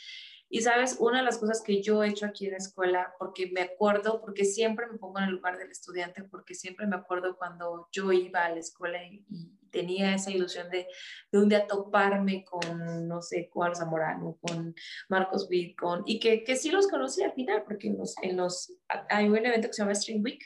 Y 0.50 0.62
sabes, 0.62 0.96
una 0.98 1.18
de 1.18 1.24
las 1.24 1.38
cosas 1.38 1.62
que 1.62 1.82
yo 1.82 2.02
he 2.02 2.08
hecho 2.08 2.24
aquí 2.24 2.46
en 2.46 2.52
la 2.52 2.58
escuela, 2.58 3.14
porque 3.18 3.50
me 3.52 3.60
acuerdo, 3.60 4.20
porque 4.20 4.44
siempre 4.44 4.86
me 4.86 4.96
pongo 4.96 5.18
en 5.18 5.26
el 5.26 5.34
lugar 5.34 5.58
del 5.58 5.70
estudiante, 5.70 6.24
porque 6.24 6.54
siempre 6.54 6.86
me 6.86 6.96
acuerdo 6.96 7.36
cuando 7.36 7.88
yo 7.92 8.12
iba 8.12 8.44
a 8.44 8.50
la 8.50 8.58
escuela 8.58 9.02
y, 9.02 9.24
tenía 9.70 10.14
esa 10.14 10.30
ilusión 10.30 10.70
de, 10.70 10.86
de, 11.30 11.38
un 11.38 11.50
día 11.50 11.66
toparme 11.66 12.42
con, 12.42 13.06
no 13.06 13.20
sé, 13.20 13.50
Juan 13.52 13.74
Zamorano, 13.74 14.38
con 14.40 14.74
Marcos 15.10 15.46
Witt, 15.50 15.78
con, 15.78 16.04
y 16.06 16.18
que, 16.18 16.42
que 16.42 16.56
sí 16.56 16.70
los 16.70 16.88
conocí 16.88 17.22
al 17.22 17.34
final, 17.34 17.64
porque 17.64 17.88
en 17.88 17.98
los, 17.98 18.14
en 18.22 18.38
los, 18.38 18.72
hay 19.10 19.28
un 19.28 19.36
evento 19.36 19.68
que 19.68 19.74
se 19.74 19.82
llama 19.82 19.94
Stream 19.94 20.22
Week, 20.24 20.42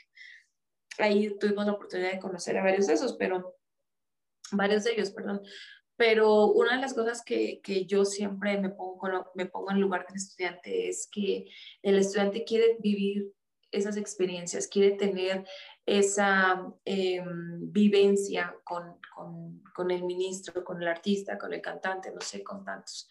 ahí 0.97 1.33
tuvimos 1.39 1.65
la 1.65 1.71
oportunidad 1.71 2.11
de 2.11 2.19
conocer 2.19 2.57
a 2.57 2.63
varios 2.63 2.87
de 2.87 2.95
esos, 2.95 3.13
pero 3.13 3.55
varios 4.51 4.83
de 4.83 4.91
ellos, 4.91 5.11
perdón, 5.11 5.41
pero 5.95 6.47
una 6.47 6.75
de 6.75 6.81
las 6.81 6.93
cosas 6.93 7.23
que, 7.23 7.61
que, 7.61 7.85
yo 7.85 8.05
siempre 8.05 8.57
me 8.59 8.69
pongo, 8.69 9.31
me 9.35 9.45
pongo 9.45 9.71
en 9.71 9.79
lugar 9.79 10.05
del 10.07 10.17
estudiante 10.17 10.89
es 10.89 11.07
que 11.11 11.45
el 11.81 11.97
estudiante 11.97 12.43
quiere 12.43 12.77
vivir 12.79 13.31
esas 13.71 13.97
experiencias, 13.97 14.67
quiere 14.67 14.91
tener 14.91 15.45
esa 15.85 16.73
em, 16.85 17.71
vivencia 17.71 18.55
con, 18.63 18.99
con, 19.13 19.61
con, 19.75 19.91
el 19.91 20.03
ministro, 20.03 20.63
con 20.63 20.81
el 20.81 20.87
artista, 20.87 21.37
con 21.37 21.53
el 21.53 21.61
cantante, 21.61 22.11
no 22.11 22.21
sé, 22.21 22.43
con 22.43 22.63
tantos. 22.63 23.09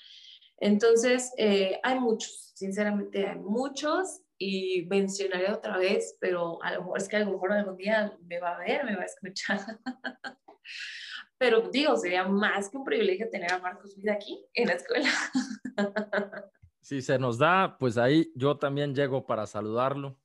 Entonces, 0.56 1.32
eh, 1.36 1.80
hay 1.82 1.98
muchos, 1.98 2.52
sinceramente 2.54 3.26
hay 3.26 3.38
muchos 3.38 4.20
y 4.38 4.86
mencionaré 4.88 5.52
otra 5.52 5.76
vez, 5.76 6.16
pero 6.20 6.62
a 6.62 6.72
lo 6.72 6.82
mejor 6.82 6.98
es 6.98 7.08
que 7.08 7.16
a 7.16 7.20
lo 7.20 7.32
mejor 7.32 7.52
algún 7.52 7.76
día 7.76 8.16
me 8.24 8.40
va 8.40 8.56
a 8.56 8.58
ver, 8.58 8.84
me 8.84 8.96
va 8.96 9.02
a 9.02 9.06
escuchar. 9.06 9.58
Pero 11.42 11.60
digo, 11.60 11.96
sería 11.96 12.22
más 12.22 12.68
que 12.68 12.76
un 12.76 12.84
privilegio 12.84 13.28
tener 13.28 13.52
a 13.52 13.58
Marcos 13.58 13.96
Vida 13.96 14.12
aquí 14.12 14.46
en 14.54 14.68
la 14.68 14.74
escuela. 14.74 15.08
Si 16.80 17.00
se 17.00 17.16
nos 17.16 17.38
da, 17.38 17.76
pues 17.78 17.96
ahí 17.96 18.32
yo 18.34 18.58
también 18.58 18.92
llego 18.92 19.24
para 19.24 19.46
saludarlo, 19.46 20.18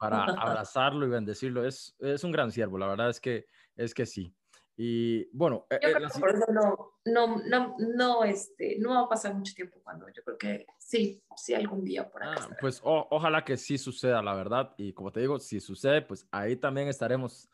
para 0.00 0.24
abrazarlo 0.42 1.06
y 1.06 1.10
bendecirlo. 1.10 1.64
Es, 1.64 1.94
es 2.00 2.24
un 2.24 2.32
gran 2.32 2.50
siervo, 2.50 2.76
la 2.76 2.88
verdad 2.88 3.08
es 3.08 3.20
que, 3.20 3.46
es 3.76 3.94
que 3.94 4.04
sí. 4.04 4.34
Y 4.76 5.28
bueno, 5.36 5.64
eh, 5.70 5.78
yo 5.80 5.88
eh, 5.88 5.92
creo 5.94 6.08
que 6.08 6.18
por 6.18 6.30
eso 6.30 6.44
no, 6.52 6.92
no, 7.04 7.40
no, 7.44 7.76
no, 7.78 8.24
este, 8.24 8.78
no 8.80 8.90
va 8.90 9.00
a 9.02 9.08
pasar 9.08 9.32
mucho 9.34 9.54
tiempo 9.54 9.80
cuando 9.82 10.08
yo 10.08 10.24
creo 10.24 10.38
que 10.38 10.66
sí, 10.76 11.22
sí 11.36 11.54
algún 11.54 11.84
día 11.84 12.08
por 12.08 12.24
acá. 12.24 12.48
Ah, 12.50 12.56
pues 12.60 12.80
ojalá 12.82 13.44
que 13.44 13.56
sí 13.56 13.78
suceda, 13.78 14.20
la 14.22 14.34
verdad. 14.34 14.74
Y 14.76 14.92
como 14.92 15.12
te 15.12 15.20
digo, 15.20 15.38
si 15.38 15.60
sucede, 15.60 16.02
pues 16.02 16.26
ahí 16.32 16.56
también 16.56 16.88
estaremos 16.88 17.48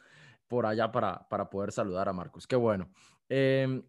por 0.53 0.66
allá 0.66 0.92
para, 0.92 1.26
para 1.30 1.48
poder 1.48 1.72
saludar 1.72 2.11
a 2.11 2.12
Marcos. 2.12 2.46
Qué 2.46 2.57
bueno. 2.57 2.92
Em, 3.26 3.82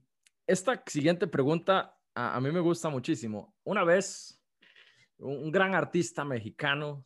esta 0.47 0.81
siguiente 0.87 1.27
pregunta 1.27 1.99
a, 2.15 2.39
mí 2.39 2.51
me 2.53 2.61
gusta 2.61 2.87
muchísimo. 2.87 3.53
Una 3.65 3.83
vez, 3.83 4.41
un, 5.17 5.51
gran 5.51 5.75
artista 5.75 6.23
mexicano, 6.23 7.05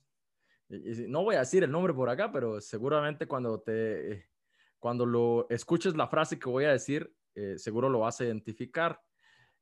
no 0.69 1.23
voy 1.23 1.37
a 1.37 1.39
decir 1.39 1.63
el 1.63 1.71
nombre 1.71 1.91
por 1.91 2.07
acá, 2.07 2.31
pero 2.31 2.61
seguramente 2.61 3.25
cuando 3.25 3.59
te, 3.59 4.29
cuando 4.77 5.07
lo 5.07 5.47
escuches 5.49 5.95
la 5.95 6.07
frase 6.07 6.37
que 6.37 6.49
voy 6.49 6.65
a 6.65 6.73
decir, 6.73 7.11
eh, 7.33 7.57
seguro 7.57 7.89
lo 7.89 8.01
vas 8.01 8.21
a 8.21 8.25
identificar. 8.25 9.01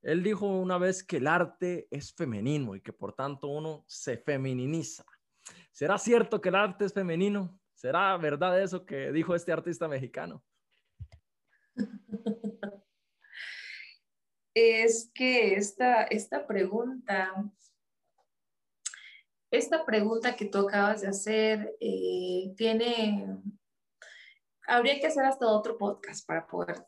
Él 0.01 0.23
dijo 0.23 0.45
una 0.45 0.77
vez 0.77 1.05
que 1.05 1.17
el 1.17 1.27
arte 1.27 1.87
es 1.89 2.13
femenino 2.13 2.75
y 2.75 2.81
que 2.81 2.91
por 2.91 3.13
tanto 3.13 3.47
uno 3.47 3.85
se 3.87 4.17
femininiza. 4.17 5.05
¿Será 5.71 5.97
cierto 5.97 6.41
que 6.41 6.49
el 6.49 6.55
arte 6.55 6.83
es 6.83 6.91
femenino? 6.91 7.57
¿Será 7.85 8.17
verdad 8.17 8.59
eso 8.59 8.83
que 8.83 9.11
dijo 9.11 9.35
este 9.35 9.51
artista 9.51 9.87
mexicano? 9.87 10.43
Es 14.55 15.11
que 15.13 15.53
esta, 15.53 16.03
esta 16.03 16.47
pregunta, 16.47 17.31
esta 19.51 19.85
pregunta 19.85 20.35
que 20.35 20.45
tú 20.45 20.59
acabas 20.59 21.01
de 21.01 21.09
hacer 21.09 21.75
eh, 21.79 22.53
tiene, 22.55 23.37
habría 24.65 24.99
que 24.99 25.07
hacer 25.07 25.25
hasta 25.25 25.45
otro 25.45 25.77
podcast 25.77 26.25
para 26.25 26.47
poder, 26.47 26.87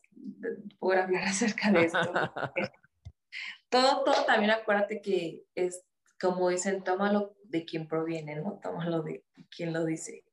poder 0.80 1.02
hablar 1.02 1.24
acerca 1.28 1.72
de 1.72 1.86
esto. 1.86 2.00
todo, 3.70 4.04
todo 4.04 4.26
también 4.26 4.52
acuérdate 4.52 5.02
que 5.02 5.44
es, 5.54 5.84
como 6.20 6.50
dicen, 6.50 6.84
tómalo 6.84 7.36
de 7.44 7.66
quien 7.66 7.88
proviene, 7.88 8.38
¿no? 8.38 8.60
Tómalo 8.64 9.04
de 9.04 9.26
quien 9.52 9.74
lo 9.74 9.84
dice 9.84 10.24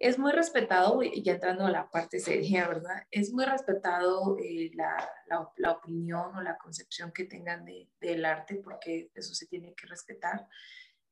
es 0.00 0.18
muy 0.18 0.32
respetado, 0.32 1.02
y 1.02 1.22
ya 1.22 1.34
entrando 1.34 1.66
a 1.66 1.70
la 1.70 1.90
parte 1.90 2.18
seria, 2.20 2.68
¿verdad? 2.68 3.06
Es 3.10 3.32
muy 3.32 3.44
respetado 3.44 4.36
eh, 4.38 4.70
la, 4.74 5.10
la, 5.56 5.72
opinión 5.72 6.36
o 6.36 6.40
la 6.40 6.56
concepción 6.56 7.12
que 7.12 7.24
tengan 7.24 7.64
de, 7.64 7.88
del 8.00 8.24
arte, 8.24 8.56
porque 8.56 9.10
eso 9.14 9.34
se 9.34 9.46
tiene 9.46 9.74
que 9.74 9.86
respetar. 9.86 10.46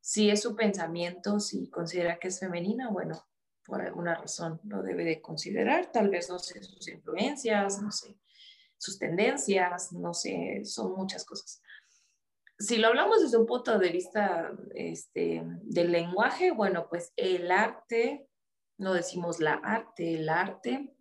Si 0.01 0.31
es 0.31 0.43
su 0.43 0.55
pensamiento, 0.55 1.41
si 1.41 1.69
considera 1.69 2.19
que 2.19 2.29
es 2.29 2.39
femenina, 2.39 2.91
bueno, 2.91 3.27
por 3.65 3.83
alguna 3.83 4.15
razón 4.15 4.61
lo 4.65 4.83
debe 4.83 5.05
de 5.05 5.21
considerar, 5.21 5.91
tal 5.91 6.09
vez 6.09 6.31
no 6.31 6.39
sé 6.39 6.63
sus 6.63 6.87
influencias, 6.89 7.83
no 7.83 7.91
sé 7.91 8.17
sus 8.79 8.99
tendencias, 8.99 9.93
no 9.93 10.15
sé, 10.15 10.65
son 10.65 10.95
muchas 10.95 11.25
cosas. 11.25 11.63
Si 12.59 12.77
lo 12.77 12.89
hablamos 12.89 13.23
desde 13.23 13.37
un 13.37 13.47
punto 13.47 13.79
de 13.79 13.91
vista 13.91 14.53
este, 14.75 15.43
del 15.63 15.93
lenguaje, 15.93 16.53
bueno, 16.53 16.87
pues 16.89 17.13
el 17.17 17.51
arte, 17.51 18.29
no 18.79 18.95
decimos 18.95 19.41
la 19.41 19.55
arte, 19.55 20.15
el 20.15 20.29
arte, 20.29 20.95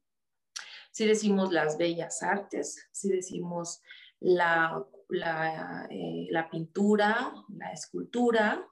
si 0.91 1.05
decimos 1.05 1.51
las 1.51 1.77
bellas 1.77 2.23
artes, 2.23 2.87
si 2.91 3.09
decimos 3.09 3.81
la, 4.19 4.81
la, 5.09 5.87
eh, 5.89 6.27
la 6.29 6.49
pintura, 6.49 7.33
la 7.49 7.71
escultura, 7.71 8.65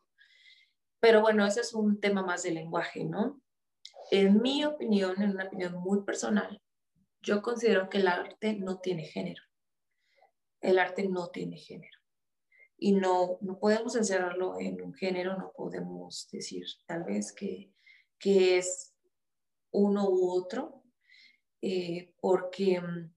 pero 1.00 1.20
bueno, 1.20 1.46
ese 1.46 1.60
es 1.60 1.74
un 1.74 2.00
tema 2.00 2.24
más 2.24 2.44
de 2.44 2.52
lenguaje, 2.52 3.04
¿no? 3.04 3.42
En 4.10 4.42
mi 4.42 4.64
opinión, 4.64 5.22
en 5.22 5.32
una 5.32 5.48
opinión 5.48 5.74
muy 5.74 6.04
personal, 6.04 6.62
yo 7.22 7.42
considero 7.42 7.90
que 7.90 7.98
el 7.98 8.08
arte 8.08 8.54
no 8.54 8.80
tiene 8.80 9.04
género. 9.04 9.44
El 10.62 10.80
arte 10.80 11.08
no 11.10 11.28
tiene 11.28 11.58
género. 11.58 12.00
Y 12.78 12.94
no, 12.94 13.38
no 13.42 13.60
podemos 13.60 13.98
encerrarlo 13.98 14.60
en 14.60 14.82
un 14.82 14.94
género, 14.94 15.38
no 15.38 15.52
podemos 15.54 16.30
decir 16.32 16.64
tal 16.86 17.04
vez 17.04 17.34
que, 17.34 17.74
que 18.18 18.58
es 18.58 18.93
uno 19.74 20.10
u 20.10 20.30
otro, 20.30 20.84
eh, 21.62 22.14
porque 22.22 22.80
mm, 22.80 23.14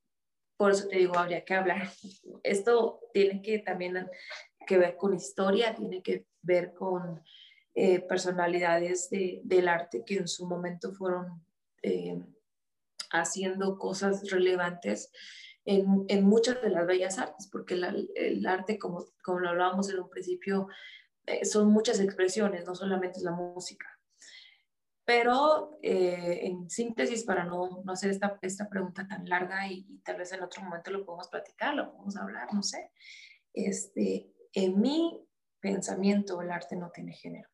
por 0.57 0.73
eso 0.73 0.89
te 0.89 0.99
digo, 0.99 1.17
habría 1.17 1.45
que 1.45 1.55
hablar. 1.55 1.89
Esto 2.43 3.01
tiene 3.13 3.43
que 3.43 3.61
también 3.61 4.09
que 4.67 4.79
ver 4.79 4.97
con 4.97 5.15
historia, 5.15 5.75
tiene 5.75 6.03
que 6.03 6.27
ver 6.43 6.73
con 6.75 7.23
eh, 7.75 8.01
personalidades 8.01 9.09
del 9.11 9.69
arte 9.69 10.03
que 10.05 10.17
en 10.17 10.29
su 10.29 10.47
momento 10.47 10.93
fueron 10.93 11.45
eh, 11.83 12.19
haciendo 13.13 13.79
cosas 13.79 14.29
relevantes 14.31 15.13
en, 15.65 16.05
en, 16.09 16.25
muchas 16.25 16.63
de 16.63 16.71
las 16.71 16.87
bellas 16.87 17.19
artes, 17.19 17.49
porque 17.51 17.75
el 17.75 18.47
arte, 18.47 18.79
como, 18.79 19.05
como 19.23 19.41
lo 19.41 19.51
hablábamos 19.51 19.91
en 19.91 20.01
un 20.01 20.09
principio, 20.09 20.69
son 21.43 21.69
muchas 21.73 21.99
expresiones, 22.01 22.65
no 22.65 22.75
solamente 22.75 23.19
es 23.19 23.25
la 23.25 23.33
música. 23.33 23.96
Pero 25.07 25.79
en 25.83 26.69
síntesis, 26.69 27.25
para 27.25 27.45
no, 27.45 27.81
no 27.85 27.93
hacer 27.93 28.11
esta, 28.11 28.39
esta 28.43 28.69
pregunta 28.69 29.07
tan 29.07 29.29
larga 29.29 29.67
y, 29.69 29.87
y, 29.89 29.99
tal 30.01 30.17
vez 30.17 30.33
en 30.33 30.43
otro 30.43 30.63
momento 30.63 30.91
lo 30.91 31.05
podemos 31.05 31.29
platicar, 31.29 31.75
lo 31.75 31.93
podemos 31.93 32.17
hablar, 32.17 32.53
no 32.53 32.63
sé, 32.63 32.91
este, 33.55 34.35
en 34.53 34.81
mi 34.81 35.27
pensamiento 35.61 36.41
el 36.41 36.51
arte 36.51 36.77
no 36.77 36.91
tiene 36.91 37.13
género. 37.13 37.49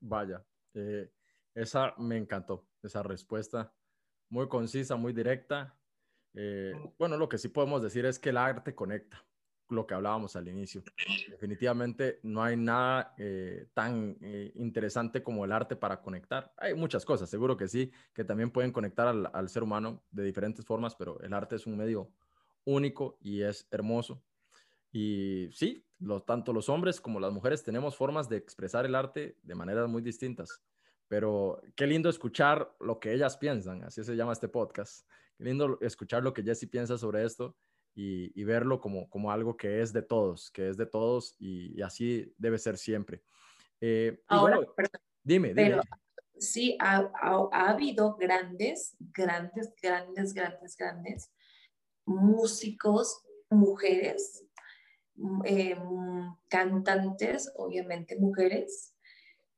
Vaya, 0.00 0.44
eh, 0.74 1.10
esa 1.54 1.94
me 1.98 2.16
encantó, 2.16 2.68
esa 2.82 3.02
respuesta 3.02 3.74
muy 4.28 4.48
concisa, 4.48 4.96
muy 4.96 5.12
directa. 5.12 5.76
Eh, 6.34 6.72
bueno, 6.98 7.16
lo 7.16 7.28
que 7.28 7.38
sí 7.38 7.48
podemos 7.48 7.82
decir 7.82 8.06
es 8.06 8.18
que 8.18 8.30
el 8.30 8.36
arte 8.36 8.74
conecta, 8.74 9.24
lo 9.70 9.86
que 9.86 9.94
hablábamos 9.94 10.36
al 10.36 10.48
inicio. 10.48 10.82
Definitivamente 11.28 12.20
no 12.22 12.42
hay 12.42 12.56
nada 12.56 13.14
eh, 13.18 13.68
tan 13.74 14.16
interesante 14.54 15.22
como 15.22 15.44
el 15.44 15.52
arte 15.52 15.76
para 15.76 16.00
conectar. 16.00 16.52
Hay 16.56 16.74
muchas 16.74 17.04
cosas, 17.04 17.30
seguro 17.30 17.56
que 17.56 17.68
sí, 17.68 17.90
que 18.14 18.24
también 18.24 18.50
pueden 18.50 18.72
conectar 18.72 19.08
al, 19.08 19.48
ser 19.48 19.62
humano 19.62 20.02
de 20.10 20.24
diferentes 20.24 20.64
formas, 20.64 20.94
pero 20.94 21.20
el 21.20 21.32
arte 21.32 21.56
es 21.56 21.66
un 21.66 21.76
medio 21.76 22.10
único 22.64 23.18
y 23.20 23.42
es 23.42 23.66
hermoso. 23.70 24.22
Y 24.92 25.48
sí, 25.52 25.84
tanto 26.26 26.52
los 26.52 26.68
hombres 26.68 27.00
como 27.00 27.20
las 27.20 27.32
mujeres 27.32 27.62
tenemos 27.62 27.96
formas 27.96 28.28
de 28.28 28.36
expresar 28.36 28.84
el 28.86 28.94
arte 28.94 29.36
de 29.42 29.54
maneras 29.54 29.88
muy 29.88 30.02
distintas. 30.02 30.62
Pero 31.08 31.60
qué 31.74 31.86
lindo 31.86 32.08
escuchar 32.08 32.74
lo 32.80 33.00
que 33.00 33.12
ellas 33.12 33.36
piensan, 33.36 33.82
así 33.82 34.04
se 34.04 34.14
llama 34.14 34.32
este 34.32 34.48
podcast. 34.48 35.08
Qué 35.36 35.44
lindo 35.44 35.78
escuchar 35.80 36.22
lo 36.22 36.32
que 36.32 36.42
Jessie 36.42 36.68
piensa 36.68 36.98
sobre 36.98 37.24
esto 37.24 37.56
y, 37.94 38.44
verlo 38.44 38.80
como, 38.80 39.08
como 39.10 39.30
algo 39.30 39.56
que 39.56 39.80
es 39.82 39.92
de 39.92 40.02
todos, 40.02 40.50
que 40.50 40.68
es 40.68 40.76
de 40.76 40.86
todos 40.86 41.36
y, 41.38 41.80
así 41.82 42.32
debe 42.38 42.58
ser 42.58 42.76
siempre. 42.78 43.22
Eh, 43.80 44.22
Ahora, 44.26 44.60
dime, 45.22 45.54
dime. 45.54 45.80
sí, 46.38 46.76
ha, 46.80 47.10
ha 47.20 47.70
habido 47.70 48.16
grandes, 48.16 48.96
grandes, 48.98 49.72
grandes, 49.80 50.32
grandes, 50.34 50.76
grandes 50.76 51.32
músicos, 52.06 53.22
mujeres 53.50 54.44
eh, 55.44 55.76
cantantes, 56.48 57.52
obviamente 57.56 58.16
mujeres, 58.16 58.96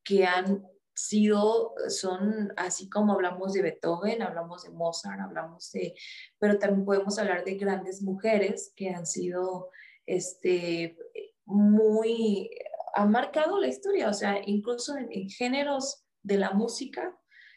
que 0.02 0.26
han 0.26 0.66
sido, 0.94 1.74
son 1.88 2.52
así 2.56 2.88
como 2.88 3.14
hablamos 3.14 3.52
de 3.52 3.62
Beethoven, 3.62 4.22
hablamos 4.22 4.64
de 4.64 4.70
Mozart, 4.70 5.20
hablamos 5.20 5.70
de, 5.72 5.94
pero 6.38 6.58
también 6.58 6.84
podemos 6.84 7.18
hablar 7.18 7.44
de 7.44 7.54
grandes 7.56 8.02
mujeres 8.02 8.72
que 8.76 8.90
han 8.90 9.06
sido, 9.06 9.70
este, 10.06 10.96
muy, 11.44 12.50
han 12.94 13.10
marcado 13.10 13.58
la 13.58 13.68
historia, 13.68 14.08
o 14.08 14.14
sea, 14.14 14.40
incluso 14.44 14.96
en, 14.96 15.28
géneros 15.30 16.04
de 16.22 16.36
la 16.36 16.50
música, 16.52 17.16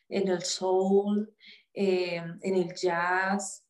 en 0.10 0.28
el 0.28 0.44
soul, 0.44 1.36
eh, 1.74 2.24
en 2.42 2.56
el 2.56 2.74
jazz, 2.74 3.66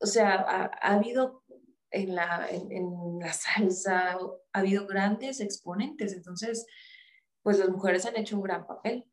o 0.00 0.06
sea, 0.06 0.34
ha, 0.34 0.70
ha 0.80 0.94
habido 0.94 1.44
en 1.90 2.14
la, 2.14 2.48
en, 2.50 3.18
la 3.18 3.32
salsa, 3.32 4.12
ha 4.12 4.58
habido 4.58 4.86
grandes 4.86 5.40
exponentes, 5.40 6.12
entonces, 6.12 6.66
pues 7.42 7.58
las 7.58 7.68
mujeres 7.68 8.06
han 8.06 8.16
hecho 8.16 8.36
un 8.36 8.42
gran 8.42 8.66
papel 8.66 9.09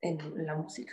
en, 0.00 0.46
la 0.46 0.54
música. 0.54 0.92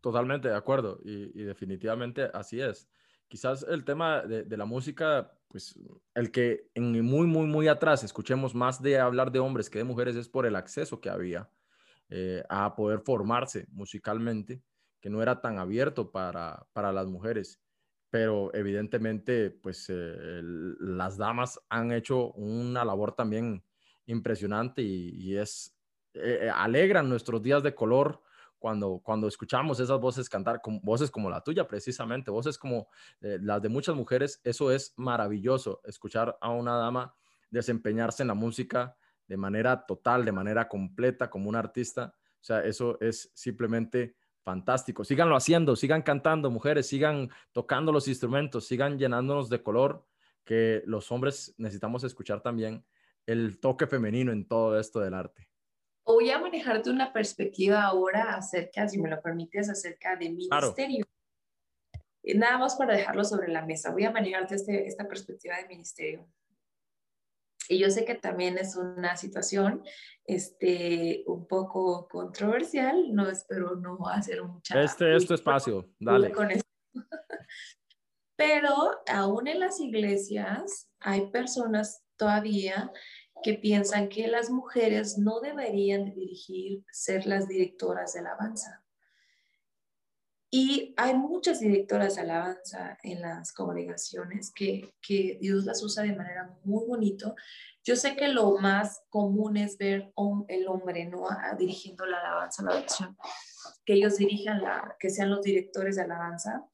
Totalmente 0.00 0.48
de 0.48 0.56
acuerdo 0.56 1.00
y, 1.04 1.44
definitivamente 1.44 2.30
así 2.34 2.60
es. 2.60 2.88
Quizás 3.28 3.64
el 3.68 3.84
tema 3.84 4.22
de, 4.22 4.56
la 4.56 4.66
música, 4.66 5.32
pues 5.48 5.78
el 6.14 6.30
que 6.30 6.68
muy, 6.76 7.26
muy, 7.26 7.46
muy 7.46 7.68
atrás 7.68 8.04
escuchemos 8.04 8.54
más 8.54 8.82
de 8.82 8.98
hablar 8.98 9.32
de 9.32 9.38
hombres 9.38 9.70
que 9.70 9.78
de 9.78 9.84
mujeres 9.84 10.16
es 10.16 10.28
por 10.28 10.44
el 10.44 10.56
acceso 10.56 11.00
que 11.00 11.08
había 11.08 11.50
eh, 12.10 12.42
a 12.50 12.76
poder 12.76 13.00
formarse 13.00 13.66
musicalmente, 13.70 14.62
que 15.00 15.08
no 15.08 15.22
era 15.22 15.40
tan 15.40 15.58
abierto 15.58 16.10
para, 16.10 16.66
para 16.72 16.92
las 16.92 17.06
mujeres 17.06 17.62
pero 18.12 18.54
evidentemente, 18.54 19.48
pues 19.48 19.86
eh, 19.88 20.40
las 20.42 21.16
damas 21.16 21.58
han 21.70 21.92
hecho 21.92 22.32
una 22.32 22.84
labor 22.84 23.14
también 23.14 23.64
impresionante 24.04 24.82
y, 24.82 25.34
es, 25.34 25.74
eh, 26.14 26.40
eh, 26.42 26.50
alegran 26.54 27.08
nuestros 27.08 27.42
días 27.42 27.62
de 27.62 27.74
color 27.74 28.20
cuando, 28.58 29.00
cuando 29.02 29.26
escuchamos 29.26 29.80
esas 29.80 29.98
voces 30.00 30.28
cantar, 30.28 30.60
con 30.60 30.80
voces 30.82 31.10
como 31.10 31.28
la 31.28 31.42
tuya 31.42 31.66
precisamente, 31.66 32.30
voces 32.30 32.56
como 32.56 32.88
las 33.20 33.60
de 33.60 33.68
muchas 33.68 33.96
mujeres, 33.96 34.40
eso 34.44 34.70
es 34.70 34.94
maravilloso, 34.96 35.80
escuchar 35.84 36.38
a 36.40 36.50
una 36.50 36.76
dama 36.76 37.12
desempeñarse 37.52 38.24
en 38.24 38.28
la 38.28 38.34
música 38.34 38.96
de 39.28 39.36
manera 39.36 39.86
total, 39.86 40.24
de 40.24 40.32
manera 40.32 40.68
completa, 40.68 41.30
como 41.30 41.48
un 41.48 41.54
artista, 41.54 42.14
o 42.40 42.44
sea, 42.44 42.64
eso 42.64 42.98
es 43.00 43.30
simplemente 43.34 44.16
fantástico. 44.42 45.04
Síganlo 45.04 45.36
haciendo, 45.36 45.76
sigan 45.76 46.02
cantando, 46.02 46.50
mujeres, 46.50 46.88
sigan 46.88 47.30
tocando 47.52 47.92
los 47.92 48.08
instrumentos, 48.08 48.66
sigan 48.66 48.98
llenándonos 48.98 49.48
de 49.48 49.62
color, 49.62 50.04
que 50.44 50.82
los 50.86 51.12
hombres 51.12 51.54
necesitamos 51.58 52.02
escuchar 52.02 52.40
también 52.40 52.84
el 53.26 53.60
toque 53.60 53.86
femenino 53.86 54.32
en 54.32 54.48
todo 54.48 54.78
esto 54.80 54.98
del 54.98 55.14
arte. 55.14 55.51
Voy 56.04 56.30
a 56.30 56.38
manejarte 56.38 56.90
una 56.90 57.12
perspectiva 57.12 57.82
ahora 57.82 58.34
acerca, 58.34 58.88
si 58.88 59.00
me 59.00 59.08
lo 59.08 59.20
permites, 59.20 59.70
acerca 59.70 60.16
de 60.16 60.30
ministerio. 60.30 61.06
Nada 62.24 62.58
más 62.58 62.76
para 62.76 62.94
dejarlo 62.94 63.24
sobre 63.24 63.48
la 63.48 63.64
mesa. 63.64 63.90
Voy 63.90 64.04
a 64.04 64.10
manejarte 64.10 64.56
este, 64.56 64.86
esta 64.86 65.06
perspectiva 65.06 65.56
de 65.56 65.68
ministerio. 65.68 66.28
Y 67.68 67.78
yo 67.78 67.90
sé 67.90 68.04
que 68.04 68.14
también 68.14 68.58
es 68.58 68.76
una 68.76 69.16
situación 69.16 69.82
este, 70.24 71.22
un 71.26 71.46
poco 71.46 72.08
controversial, 72.08 73.14
no 73.14 73.28
espero 73.28 73.76
no 73.76 74.08
hacer 74.08 74.42
mucha... 74.42 74.82
Este 74.82 75.14
es 75.16 75.26
tu 75.26 75.34
espacio, 75.34 75.88
dale. 75.98 76.32
Pero 78.36 78.74
aún 79.06 79.46
en 79.46 79.60
las 79.60 79.80
iglesias 79.80 80.90
hay 81.00 81.30
personas 81.30 82.04
todavía 82.16 82.92
que 83.42 83.54
piensan 83.54 84.08
que 84.08 84.28
las 84.28 84.50
mujeres 84.50 85.18
no 85.18 85.40
deberían 85.40 86.12
dirigir, 86.14 86.84
ser 86.90 87.26
las 87.26 87.48
directoras 87.48 88.12
de 88.12 88.20
alabanza. 88.20 88.82
Y 90.54 90.92
hay 90.98 91.14
muchas 91.14 91.60
directoras 91.60 92.16
de 92.16 92.20
alabanza 92.22 92.98
en 93.02 93.22
las 93.22 93.52
congregaciones 93.52 94.52
que, 94.54 94.94
que 95.00 95.38
Dios 95.40 95.64
las 95.64 95.82
usa 95.82 96.02
de 96.02 96.14
manera 96.14 96.54
muy 96.64 96.84
bonito. 96.86 97.34
Yo 97.82 97.96
sé 97.96 98.14
que 98.16 98.28
lo 98.28 98.58
más 98.58 99.02
común 99.08 99.56
es 99.56 99.78
ver 99.78 100.12
el 100.48 100.68
hombre 100.68 101.06
no 101.06 101.26
dirigiendo 101.58 102.04
la 102.04 102.18
alabanza, 102.18 102.62
la 102.62 102.72
adoración, 102.72 103.16
que 103.86 103.94
ellos 103.94 104.18
dirijan 104.18 104.62
la, 104.62 104.94
que 105.00 105.08
sean 105.08 105.30
los 105.30 105.40
directores 105.40 105.96
de 105.96 106.02
alabanza. 106.02 106.66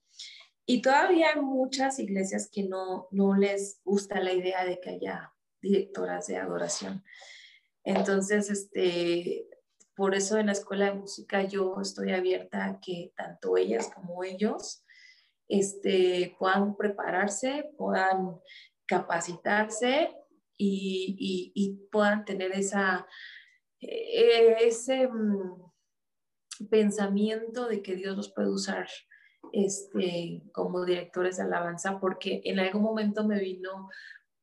Y 0.67 0.83
todavía 0.83 1.29
hay 1.35 1.41
muchas 1.41 2.01
iglesias 2.01 2.51
que 2.53 2.65
no, 2.65 3.07
no 3.13 3.37
les 3.37 3.81
gusta 3.85 4.21
la 4.21 4.33
idea 4.33 4.65
de 4.65 4.81
que 4.81 4.91
haya 4.91 5.33
directoras 5.61 6.27
de 6.27 6.37
adoración. 6.37 7.05
Entonces, 7.85 8.51
este, 8.51 9.49
por 9.97 10.15
eso 10.15 10.39
en 10.39 10.47
la 10.47 10.53
escuela 10.53 10.87
de 10.87 10.95
música 10.95 11.43
yo 11.43 11.81
estoy 11.81 12.13
abierta 12.13 12.67
a 12.67 12.81
que 12.81 13.13
tanto 13.17 13.57
ellas 13.57 13.91
como 13.95 14.23
ellos 14.25 14.85
este, 15.49 16.37
puedan 16.39 16.77
prepararse, 16.77 17.73
puedan 17.77 18.39
capacitarse 18.87 20.15
y, 20.57 21.51
y, 21.55 21.89
puedan 21.91 22.25
tener 22.25 22.53
esa, 22.53 23.07
eh, 23.81 24.57
ese 24.61 25.09
mm, 25.09 25.71
pensamiento 26.71 27.67
de 27.67 27.83
que 27.83 27.95
Dios 27.95 28.17
los 28.17 28.33
puede 28.33 28.51
usar 28.51 28.89
este, 29.53 30.43
como 30.53 30.85
directores 30.85 31.37
de 31.37 31.45
alabanza, 31.45 32.01
porque 32.01 32.41
en 32.45 32.59
algún 32.59 32.83
momento 32.83 33.27
me 33.27 33.39
vino 33.39 33.89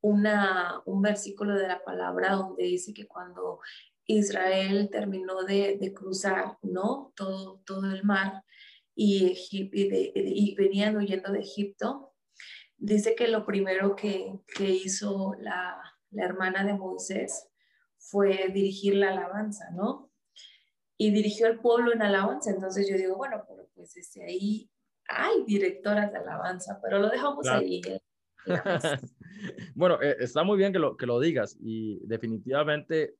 una, 0.05 0.83
un 0.85 1.01
versículo 1.01 1.55
de 1.55 1.67
la 1.67 1.83
palabra 1.83 2.33
donde 2.35 2.63
dice 2.63 2.93
que 2.93 3.07
cuando 3.07 3.59
Israel 4.05 4.89
terminó 4.91 5.43
de, 5.43 5.77
de 5.79 5.93
cruzar 5.93 6.59
¿no? 6.61 7.11
todo, 7.15 7.61
todo 7.65 7.91
el 7.91 8.03
mar 8.03 8.43
y, 8.93 9.35
y, 9.51 10.55
venían 10.55 10.95
huyendo 10.95 11.31
de 11.31 11.39
Egipto, 11.39 12.13
dice 12.77 13.15
que 13.15 13.27
lo 13.27 13.47
primero 13.47 13.95
que, 13.95 14.31
que 14.55 14.69
hizo 14.69 15.33
la, 15.39 15.81
la 16.11 16.23
hermana 16.23 16.63
de 16.63 16.75
Moisés 16.75 17.49
fue 17.97 18.49
dirigir 18.53 18.95
la 18.95 19.09
alabanza, 19.09 19.71
¿no? 19.71 20.11
Y 20.97 21.11
dirigió 21.11 21.47
al 21.47 21.59
pueblo 21.59 21.91
en 21.91 22.03
alabanza. 22.03 22.51
Entonces 22.51 22.87
yo 22.87 22.95
digo, 22.95 23.17
bueno, 23.17 23.43
pero 23.49 23.67
pues 23.73 23.95
desde 23.95 24.23
ahí 24.23 24.71
hay 25.09 25.43
directoras 25.45 26.11
de 26.11 26.19
alabanza, 26.19 26.79
pero 26.81 26.99
lo 26.99 27.09
dejamos 27.09 27.47
ahí. 27.47 27.81
bueno, 29.75 30.01
eh, 30.01 30.15
está 30.19 30.43
muy 30.43 30.57
bien 30.57 30.71
que 30.73 30.79
lo, 30.79 30.95
que 30.97 31.05
lo 31.05 31.19
digas 31.19 31.57
y 31.59 31.99
definitivamente 32.05 33.15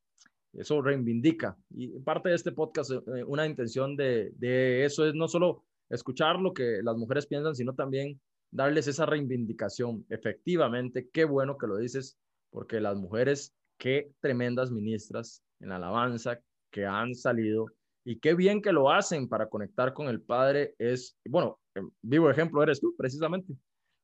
eso 0.54 0.82
reivindica. 0.82 1.58
Y 1.70 1.88
parte 2.00 2.30
de 2.30 2.36
este 2.36 2.52
podcast, 2.52 2.92
eh, 2.92 3.24
una 3.26 3.46
intención 3.46 3.96
de, 3.96 4.32
de, 4.38 4.86
eso 4.86 5.06
es 5.06 5.14
no 5.14 5.28
solo 5.28 5.64
escuchar 5.90 6.40
lo 6.40 6.54
que 6.54 6.82
las 6.84 6.96
mujeres 6.96 7.28
piensan, 7.28 7.56
sino 7.56 7.74
también 7.74 8.20
darles 8.52 8.88
esa 8.88 9.06
reivindicación. 9.06 10.06
Efectivamente, 10.10 11.10
qué 11.12 11.26
bueno 11.26 11.58
que 11.58 11.68
lo 11.68 11.78
dices, 11.78 12.18
porque 12.50 12.80
las 12.80 12.98
mujeres, 12.98 13.54
qué 13.78 14.12
tremendas 14.22 14.72
ministras 14.72 15.44
en 15.60 15.70
la 15.70 15.76
alabanza 15.76 16.40
que 16.72 16.86
han 16.86 17.16
salido 17.16 17.68
y 18.06 18.20
qué 18.20 18.34
bien 18.36 18.62
que 18.62 18.72
lo 18.72 18.92
hacen 18.92 19.28
para 19.28 19.50
conectar 19.50 19.94
con 19.94 20.08
el 20.08 20.22
Padre 20.22 20.76
es, 20.78 21.18
bueno, 21.26 21.60
vivo 22.02 22.30
ejemplo 22.30 22.62
eres 22.64 22.80
tú, 22.80 22.96
precisamente. 22.96 23.54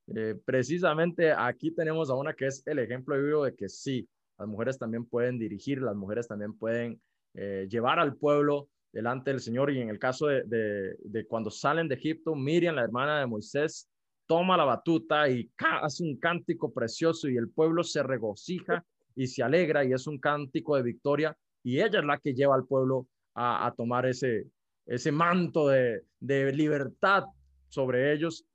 Eh, 0.07 0.35
precisamente 0.43 1.31
aquí 1.31 1.71
tenemos 1.71 2.09
a 2.09 2.15
una 2.15 2.33
que 2.33 2.47
es 2.47 2.63
el 2.65 2.79
ejemplo 2.79 3.21
vivo 3.21 3.45
de 3.45 3.55
que 3.55 3.69
sí, 3.69 4.07
las 4.37 4.47
mujeres 4.47 4.77
también 4.77 5.05
pueden 5.05 5.37
dirigir, 5.37 5.81
las 5.81 5.95
mujeres 5.95 6.27
también 6.27 6.57
pueden 6.57 6.99
eh, 7.33 7.67
llevar 7.69 7.99
al 7.99 8.15
pueblo 8.15 8.69
delante 8.91 9.31
del 9.31 9.39
Señor. 9.39 9.71
Y 9.71 9.79
en 9.79 9.89
el 9.89 9.99
caso 9.99 10.27
de, 10.27 10.43
de, 10.45 11.25
cuando 11.27 11.49
salen 11.49 11.87
de 11.87 11.95
Egipto, 11.95 12.35
Miriam, 12.35 12.75
la 12.75 12.83
hermana 12.83 13.19
de 13.19 13.27
Moisés, 13.27 13.87
toma 14.25 14.57
la 14.57 14.65
batuta 14.65 15.29
y 15.29 15.49
hace 15.57 16.03
un 16.03 16.17
cántico 16.17 16.73
precioso 16.73 17.29
y 17.29 17.37
el 17.37 17.49
pueblo 17.49 17.83
se 17.83 18.01
regocija 18.01 18.83
y 19.15 19.27
se 19.27 19.43
alegra 19.43 19.83
y 19.83 19.93
es 19.93 20.07
un 20.07 20.19
cántico 20.19 20.75
de 20.75 20.83
victoria. 20.83 21.37
Y 21.63 21.79
ella 21.79 21.99
es 21.99 22.05
la 22.05 22.17
que 22.17 22.33
lleva 22.33 22.55
al 22.55 22.65
pueblo 22.65 23.07
a, 23.35 23.67
a 23.67 23.73
tomar 23.73 24.05
ese, 24.05 24.47
ese 24.85 25.11
manto 25.11 25.67
de, 25.67 26.01
de 26.19 26.51
libertad 26.51 27.25
sobre 27.67 28.13
ellos, 28.13 28.45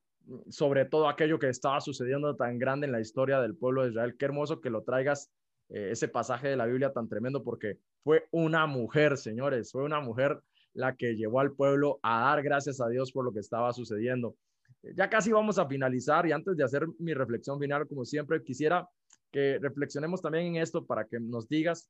sobre 0.49 0.85
todo 0.85 1.09
aquello 1.09 1.39
que 1.39 1.49
estaba 1.49 1.81
sucediendo 1.81 2.35
tan 2.37 2.59
grande 2.59 2.87
en 2.87 2.93
la 2.93 3.01
historia 3.01 3.41
del 3.41 3.57
pueblo 3.57 3.83
de 3.83 3.91
Israel. 3.91 4.17
Qué 4.19 4.25
hermoso 4.25 4.61
que 4.61 4.71
lo 4.71 4.83
traigas 4.83 5.31
eh, 5.69 5.91
ese 5.93 6.09
pasaje 6.09 6.49
de 6.49 6.57
la 6.57 6.67
Biblia 6.67 6.93
tan 6.93 7.09
tremendo 7.09 7.43
porque 7.43 7.79
fue 8.03 8.27
una 8.31 8.67
mujer, 8.67 9.17
señores, 9.17 9.73
fue 9.73 9.85
una 9.85 10.01
mujer 10.01 10.41
la 10.75 10.95
que 10.95 11.17
llevó 11.17 11.41
al 11.41 11.53
pueblo 11.53 11.99
a 12.03 12.21
dar 12.21 12.43
gracias 12.43 12.81
a 12.81 12.89
Dios 12.89 13.13
por 13.13 13.25
lo 13.25 13.33
que 13.33 13.41
estaba 13.41 13.73
sucediendo. 13.73 14.37
Eh, 14.83 14.93
ya 14.97 15.09
casi 15.09 15.33
vamos 15.33 15.59
a 15.59 15.67
finalizar 15.67 16.27
y 16.27 16.33
antes 16.33 16.57
de 16.57 16.65
hacer 16.65 16.87
mi 16.99 17.15
reflexión 17.15 17.59
final, 17.59 17.87
como 17.89 18.05
siempre, 18.05 18.43
quisiera 18.43 18.89
que 19.33 19.59
reflexionemos 19.61 20.23
también 20.23 20.47
en 20.47 20.57
esto 20.57 20.85
para 20.85 21.05
que 21.05 21.19
nos 21.19 21.49
digas, 21.49 21.89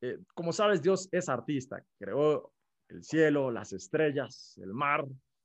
eh, 0.00 0.18
como 0.34 0.52
sabes, 0.52 0.82
Dios 0.82 1.08
es 1.12 1.28
artista, 1.28 1.82
creó 1.98 2.52
el 2.88 3.02
cielo, 3.02 3.50
las 3.50 3.72
estrellas, 3.72 4.58
el 4.62 4.72
mar, 4.72 5.04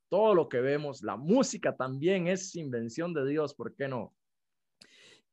todo 0.09 0.33
lo 0.33 0.49
que 0.49 0.59
vemos, 0.59 1.03
la 1.03 1.15
música 1.15 1.75
también 1.75 2.27
es 2.27 2.55
invención 2.55 3.13
de 3.13 3.25
Dios, 3.27 3.53
¿por 3.53 3.75
qué 3.75 3.87
no? 3.87 4.13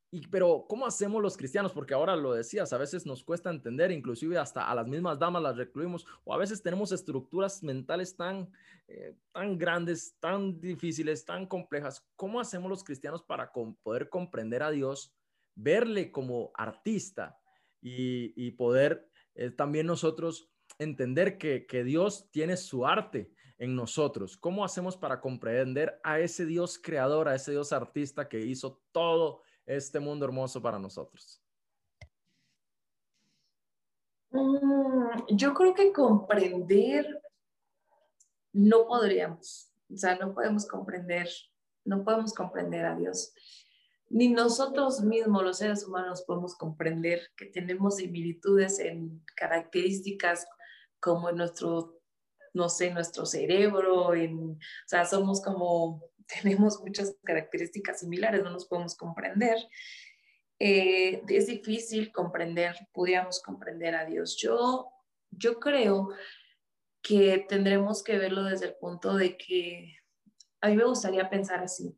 Y, 0.09 0.25
pero, 0.27 0.65
¿cómo 0.69 0.85
hacemos 0.85 1.21
los 1.21 1.35
cristianos? 1.35 1.73
Porque 1.73 1.93
ahora 1.93 2.15
lo 2.15 2.33
decías, 2.33 2.71
a 2.71 2.77
veces 2.77 3.05
nos 3.05 3.25
cuesta 3.25 3.49
entender, 3.49 3.91
inclusive 3.91 4.37
hasta 4.37 4.69
a 4.69 4.73
las 4.73 4.87
mismas 4.87 5.19
damas 5.19 5.43
las 5.43 5.57
recluimos, 5.57 6.05
o 6.23 6.33
a 6.33 6.37
veces 6.37 6.63
tenemos 6.63 6.93
estructuras 6.93 7.61
mentales 7.61 8.15
tan, 8.15 8.49
eh, 8.87 9.15
tan 9.33 9.57
grandes, 9.57 10.15
tan 10.21 10.61
difíciles, 10.61 11.25
tan 11.25 11.45
complejas. 11.45 12.07
¿Cómo 12.15 12.39
hacemos 12.39 12.69
los 12.69 12.85
cristianos 12.85 13.21
para 13.21 13.51
poder 13.83 14.07
comprender 14.07 14.63
a 14.63 14.71
Dios, 14.71 15.13
verle 15.55 16.09
como 16.09 16.51
artista 16.53 17.37
y, 17.81 18.51
poder 18.51 19.09
eh, 19.35 19.51
también 19.51 19.87
nosotros 19.87 20.49
entender 20.79 21.37
que, 21.37 21.65
que 21.65 21.83
Dios 21.83 22.29
tiene 22.31 22.55
su 22.55 22.85
arte 22.85 23.31
en 23.57 23.75
nosotros? 23.75 24.37
¿Cómo 24.37 24.63
hacemos 24.63 24.95
para 24.97 25.19
comprender 25.19 25.99
a 26.03 26.19
ese 26.19 26.45
Dios 26.45 26.79
creador, 26.79 27.27
a 27.27 27.35
ese 27.35 27.51
Dios 27.51 27.73
artista 27.73 28.27
que 28.27 28.39
hizo 28.39 28.81
todo? 28.91 29.41
este 29.67 29.99
mundo 29.99 30.25
hermoso 30.25 30.61
para 30.61 30.79
nosotros? 30.79 31.41
Mm, 34.31 35.35
yo 35.35 35.53
creo 35.53 35.73
que 35.73 35.91
comprender 35.91 37.21
no 38.53 38.87
podríamos, 38.87 39.71
o 39.93 39.97
sea, 39.97 40.15
no 40.15 40.33
podemos 40.33 40.65
comprender, 40.65 41.29
no 41.85 42.03
podemos 42.03 42.33
comprender 42.33 42.85
a 42.85 42.95
Dios. 42.95 43.33
Ni 44.09 44.29
nosotros 44.29 45.01
mismos, 45.01 45.43
los 45.43 45.57
seres 45.57 45.85
humanos, 45.85 46.23
podemos 46.25 46.55
comprender 46.55 47.21
que 47.35 47.45
tenemos 47.45 47.97
similitudes 47.97 48.79
en 48.79 49.21
características 49.35 50.47
como 50.99 51.29
en 51.29 51.35
nuestro, 51.35 51.96
no 52.53 52.69
sé, 52.69 52.91
nuestro 52.91 53.25
cerebro, 53.25 54.13
en, 54.13 54.51
o 54.51 54.87
sea, 54.87 55.05
somos 55.05 55.41
como 55.41 56.03
tenemos 56.41 56.79
muchas 56.81 57.15
características 57.23 58.01
similares, 58.01 58.43
no 58.43 58.51
nos 58.51 58.65
podemos 58.65 58.95
comprender. 58.95 59.57
Eh, 60.59 61.21
es 61.27 61.47
difícil 61.47 62.11
comprender, 62.11 62.75
pudiéramos 62.91 63.41
comprender 63.41 63.95
a 63.95 64.05
Dios. 64.05 64.37
Yo, 64.37 64.91
yo 65.31 65.59
creo 65.59 66.09
que 67.01 67.45
tendremos 67.47 68.03
que 68.03 68.17
verlo 68.17 68.43
desde 68.43 68.67
el 68.67 68.75
punto 68.75 69.15
de 69.15 69.37
que 69.37 69.95
a 70.61 70.69
mí 70.69 70.75
me 70.75 70.85
gustaría 70.85 71.29
pensar 71.29 71.63
así. 71.63 71.97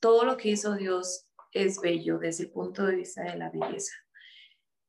Todo 0.00 0.24
lo 0.24 0.36
que 0.36 0.50
hizo 0.50 0.74
Dios 0.74 1.26
es 1.52 1.80
bello 1.80 2.18
desde 2.18 2.44
el 2.44 2.50
punto 2.50 2.84
de 2.84 2.96
vista 2.96 3.22
de 3.22 3.36
la 3.36 3.50
belleza. 3.50 3.94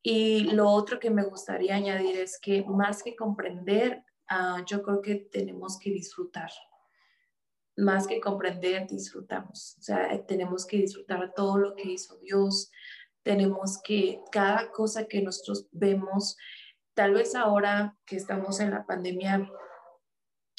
Y 0.03 0.51
lo 0.51 0.69
otro 0.69 0.99
que 0.99 1.09
me 1.09 1.23
gustaría 1.23 1.75
añadir 1.75 2.17
es 2.17 2.37
que 2.39 2.63
más 2.63 3.01
que 3.01 3.15
comprender, 3.15 4.03
ah, 4.29 4.63
yo 4.65 4.81
creo 4.83 5.01
que 5.01 5.15
tenemos 5.15 5.79
que 5.79 5.91
disfrutar 5.91 6.51
más 7.77 8.07
que 8.07 8.19
comprender, 8.19 8.87
disfrutamos. 8.87 9.75
O 9.79 9.81
sea, 9.81 10.25
tenemos 10.25 10.65
que 10.65 10.77
disfrutar 10.77 11.33
todo 11.35 11.57
lo 11.57 11.75
que 11.75 11.91
hizo 11.91 12.17
Dios. 12.19 12.71
Tenemos 13.23 13.81
que, 13.83 14.21
cada 14.31 14.71
cosa 14.71 15.07
que 15.07 15.21
nosotros 15.21 15.67
vemos, 15.71 16.37
tal 16.93 17.13
vez 17.13 17.35
ahora 17.35 17.97
que 18.05 18.15
estamos 18.15 18.59
en 18.59 18.71
la 18.71 18.85
pandemia, 18.85 19.49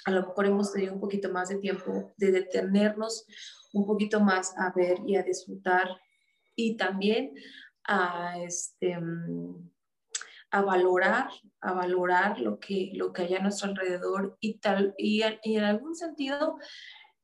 a 0.05 0.11
lo 0.11 0.27
mejor 0.27 0.47
hemos 0.47 0.73
tenido 0.73 0.95
un 0.95 1.01
poquito 1.01 1.31
más 1.31 1.49
de 1.49 1.57
tiempo 1.57 2.12
de 2.17 2.31
detenernos 2.31 3.27
un 3.73 3.87
poquito 3.87 4.21
más 4.21 4.55
a 4.57 4.73
ver 4.75 4.99
y 5.05 5.17
a 5.17 5.23
disfrutar 5.23 5.89
y 6.55 6.77
también 6.77 7.35
a, 7.85 8.39
este, 8.39 8.99
a 10.51 10.62
valorar, 10.62 11.30
a 11.61 11.72
valorar 11.72 12.40
lo 12.40 12.59
que, 12.59 12.90
lo 12.94 13.12
que 13.12 13.22
hay 13.22 13.34
a 13.34 13.42
nuestro 13.42 13.70
alrededor 13.70 14.36
y, 14.40 14.59
tal, 14.59 14.94
y, 14.97 15.22
y 15.42 15.57
en 15.57 15.64
algún 15.64 15.94
sentido 15.94 16.59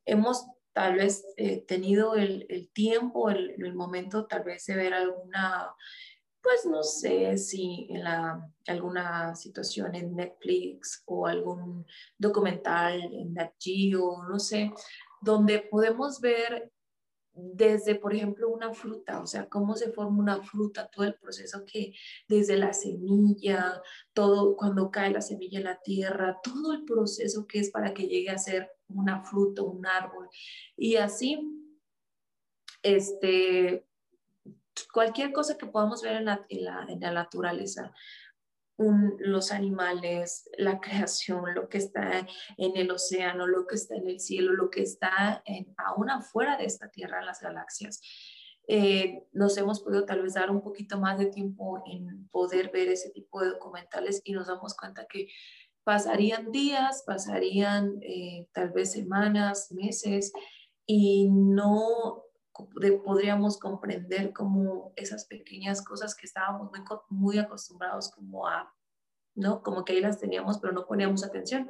hemos 0.05 0.45
tal 0.73 0.95
vez 0.95 1.25
eh, 1.37 1.63
tenido 1.65 2.15
el, 2.15 2.45
el 2.49 2.69
tiempo, 2.71 3.29
el, 3.29 3.51
el, 3.63 3.75
momento 3.75 4.25
tal 4.25 4.43
vez 4.43 4.65
de 4.65 4.75
ver 4.75 4.93
alguna, 4.93 5.73
pues 6.41 6.65
no 6.65 6.83
sé 6.83 7.37
si 7.37 7.87
en 7.89 8.03
la, 8.03 8.49
alguna 8.67 9.35
situación 9.35 9.95
en 9.95 10.15
Netflix 10.15 11.03
o 11.05 11.27
algún 11.27 11.85
documental 12.17 13.01
en 13.01 13.33
Nat 13.33 13.53
Geo, 13.59 14.23
no 14.27 14.39
sé, 14.39 14.71
donde 15.21 15.59
podemos 15.59 16.19
ver 16.19 16.71
desde, 17.35 17.95
por 17.95 18.13
ejemplo, 18.13 18.49
una 18.49 18.73
fruta, 18.73 19.21
o 19.21 19.27
sea, 19.27 19.49
cómo 19.49 19.75
se 19.75 19.91
forma 19.91 20.19
una 20.19 20.43
fruta, 20.43 20.87
todo 20.87 21.05
el 21.05 21.15
proceso 21.15 21.65
que 21.65 21.93
desde 22.27 22.57
la 22.57 22.73
semilla, 22.73 23.81
todo 24.13 24.55
cuando 24.55 24.91
cae 24.91 25.11
la 25.11 25.21
semilla 25.21 25.57
en 25.59 25.65
la 25.65 25.81
tierra, 25.81 26.39
todo 26.43 26.73
el 26.73 26.85
proceso 26.85 27.47
que 27.47 27.59
es 27.59 27.71
para 27.71 27.93
que 27.93 28.07
llegue 28.07 28.29
a 28.29 28.37
ser 28.37 28.71
una 28.87 29.23
fruta, 29.23 29.63
un 29.63 29.85
árbol. 29.85 30.29
Y 30.77 30.97
así, 30.97 31.39
este, 32.83 33.87
cualquier 34.91 35.31
cosa 35.31 35.57
que 35.57 35.65
podamos 35.65 36.01
ver 36.01 36.17
en 36.17 36.25
la, 36.25 36.45
en 36.49 36.99
la, 36.99 37.11
naturaleza, 37.11 37.93
los 39.19 39.51
animales, 39.51 40.49
la 40.57 40.79
creación, 40.79 41.53
lo 41.53 41.69
que 41.69 41.77
está 41.77 42.27
en 42.57 42.77
el 42.77 42.91
océano, 42.91 43.47
lo 43.47 43.65
que 43.67 43.75
está 43.75 43.95
en 43.95 44.07
el 44.07 44.19
cielo, 44.19 44.53
lo 44.53 44.69
que 44.69 44.81
está 44.81 45.41
en, 45.45 45.73
aún 45.77 46.09
afuera 46.09 46.57
de 46.57 46.65
esta 46.65 46.89
tierra, 46.89 47.23
las 47.23 47.41
galaxias. 47.41 48.01
Eh, 48.67 49.27
nos 49.33 49.57
hemos 49.57 49.81
podido 49.81 50.05
tal 50.05 50.21
vez 50.21 50.35
dar 50.35 50.49
un 50.49 50.61
poquito 50.61 50.97
más 50.97 51.19
de 51.19 51.25
tiempo 51.25 51.83
en 51.85 52.29
poder 52.29 52.71
ver 52.71 52.87
ese 52.87 53.09
tipo 53.09 53.41
de 53.41 53.49
documentales 53.49 54.21
y 54.23 54.31
nos 54.31 54.47
damos 54.47 54.73
cuenta 54.75 55.05
que 55.05 55.27
pasarían 55.83 56.51
días, 56.51 57.03
pasarían 57.05 57.97
eh, 58.01 58.47
tal 58.53 58.71
vez 58.71 58.93
semanas, 58.93 59.71
meses 59.71 60.31
y 60.85 61.29
no 61.29 62.22
podríamos 63.03 63.57
comprender 63.57 64.31
como 64.31 64.93
esas 64.95 65.25
pequeñas 65.25 65.83
cosas 65.83 66.15
que 66.15 66.25
estábamos 66.25 66.71
muy, 66.71 66.81
muy 67.09 67.37
acostumbrados 67.39 68.11
como 68.11 68.47
a, 68.47 68.73
¿no? 69.35 69.63
Como 69.63 69.83
que 69.83 69.93
ahí 69.93 70.01
las 70.01 70.19
teníamos, 70.19 70.59
pero 70.59 70.73
no 70.73 70.85
poníamos 70.85 71.23
atención. 71.23 71.69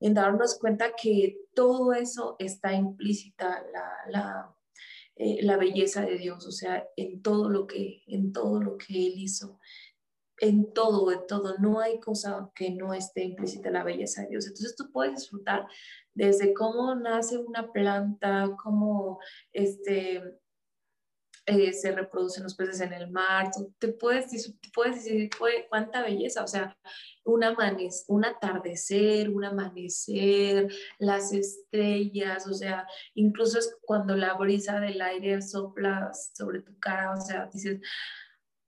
En 0.00 0.14
darnos 0.14 0.58
cuenta 0.58 0.92
que 1.00 1.38
todo 1.54 1.92
eso 1.92 2.36
está 2.38 2.72
implícita, 2.72 3.64
la, 3.72 3.92
la, 4.08 4.56
eh, 5.16 5.42
la 5.42 5.56
belleza 5.56 6.02
de 6.02 6.18
Dios, 6.18 6.46
o 6.46 6.52
sea, 6.52 6.86
en 6.96 7.22
todo 7.22 7.48
lo 7.48 7.66
que, 7.66 8.02
en 8.06 8.32
todo 8.32 8.60
lo 8.60 8.76
que 8.76 9.06
Él 9.06 9.14
hizo 9.16 9.60
en 10.38 10.72
todo, 10.72 11.12
en 11.12 11.26
todo, 11.26 11.56
no 11.58 11.80
hay 11.80 12.00
cosa 12.00 12.50
que 12.54 12.70
no 12.70 12.92
esté 12.92 13.24
implícita 13.24 13.70
la 13.70 13.84
belleza 13.84 14.22
de 14.22 14.28
Dios. 14.28 14.46
Entonces 14.46 14.74
tú 14.76 14.90
puedes 14.92 15.14
disfrutar 15.14 15.66
desde 16.14 16.54
cómo 16.54 16.94
nace 16.94 17.38
una 17.38 17.72
planta, 17.72 18.50
cómo 18.62 19.18
este, 19.52 20.22
eh, 21.46 21.72
se 21.74 21.92
reproducen 21.92 22.42
los 22.42 22.54
peces 22.54 22.80
en 22.80 22.92
el 22.94 23.10
mar, 23.10 23.50
te 23.78 23.88
puedes, 23.88 24.54
puedes 24.72 25.04
decir 25.04 25.28
cuánta 25.68 26.02
belleza, 26.02 26.42
o 26.42 26.46
sea, 26.46 26.74
un, 27.24 27.44
un 28.08 28.24
atardecer, 28.24 29.28
un 29.28 29.44
amanecer, 29.44 30.72
las 30.98 31.32
estrellas, 31.32 32.46
o 32.46 32.54
sea, 32.54 32.86
incluso 33.14 33.58
es 33.58 33.76
cuando 33.82 34.16
la 34.16 34.34
brisa 34.34 34.80
del 34.80 35.02
aire 35.02 35.42
sopla 35.42 36.12
sobre 36.14 36.62
tu 36.62 36.78
cara, 36.78 37.12
o 37.12 37.20
sea, 37.20 37.50
dices, 37.52 37.80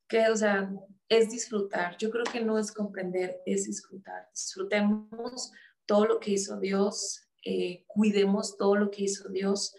que, 0.07 0.28
o 0.28 0.36
sea, 0.36 0.70
es 1.09 1.30
disfrutar. 1.30 1.97
Yo 1.97 2.11
creo 2.11 2.24
que 2.24 2.40
no 2.40 2.59
es 2.59 2.72
comprender, 2.72 3.40
es 3.47 3.64
disfrutar. 3.64 4.28
Disfrutemos 4.32 5.53
todo 5.86 6.05
lo 6.05 6.20
que 6.20 6.32
hizo 6.32 6.59
Dios, 6.61 7.26
eh, 7.47 7.84
cuidemos 7.86 8.57
todo 8.57 8.74
lo 8.76 8.90
que 8.90 9.05
hizo 9.05 9.28
Dios. 9.28 9.74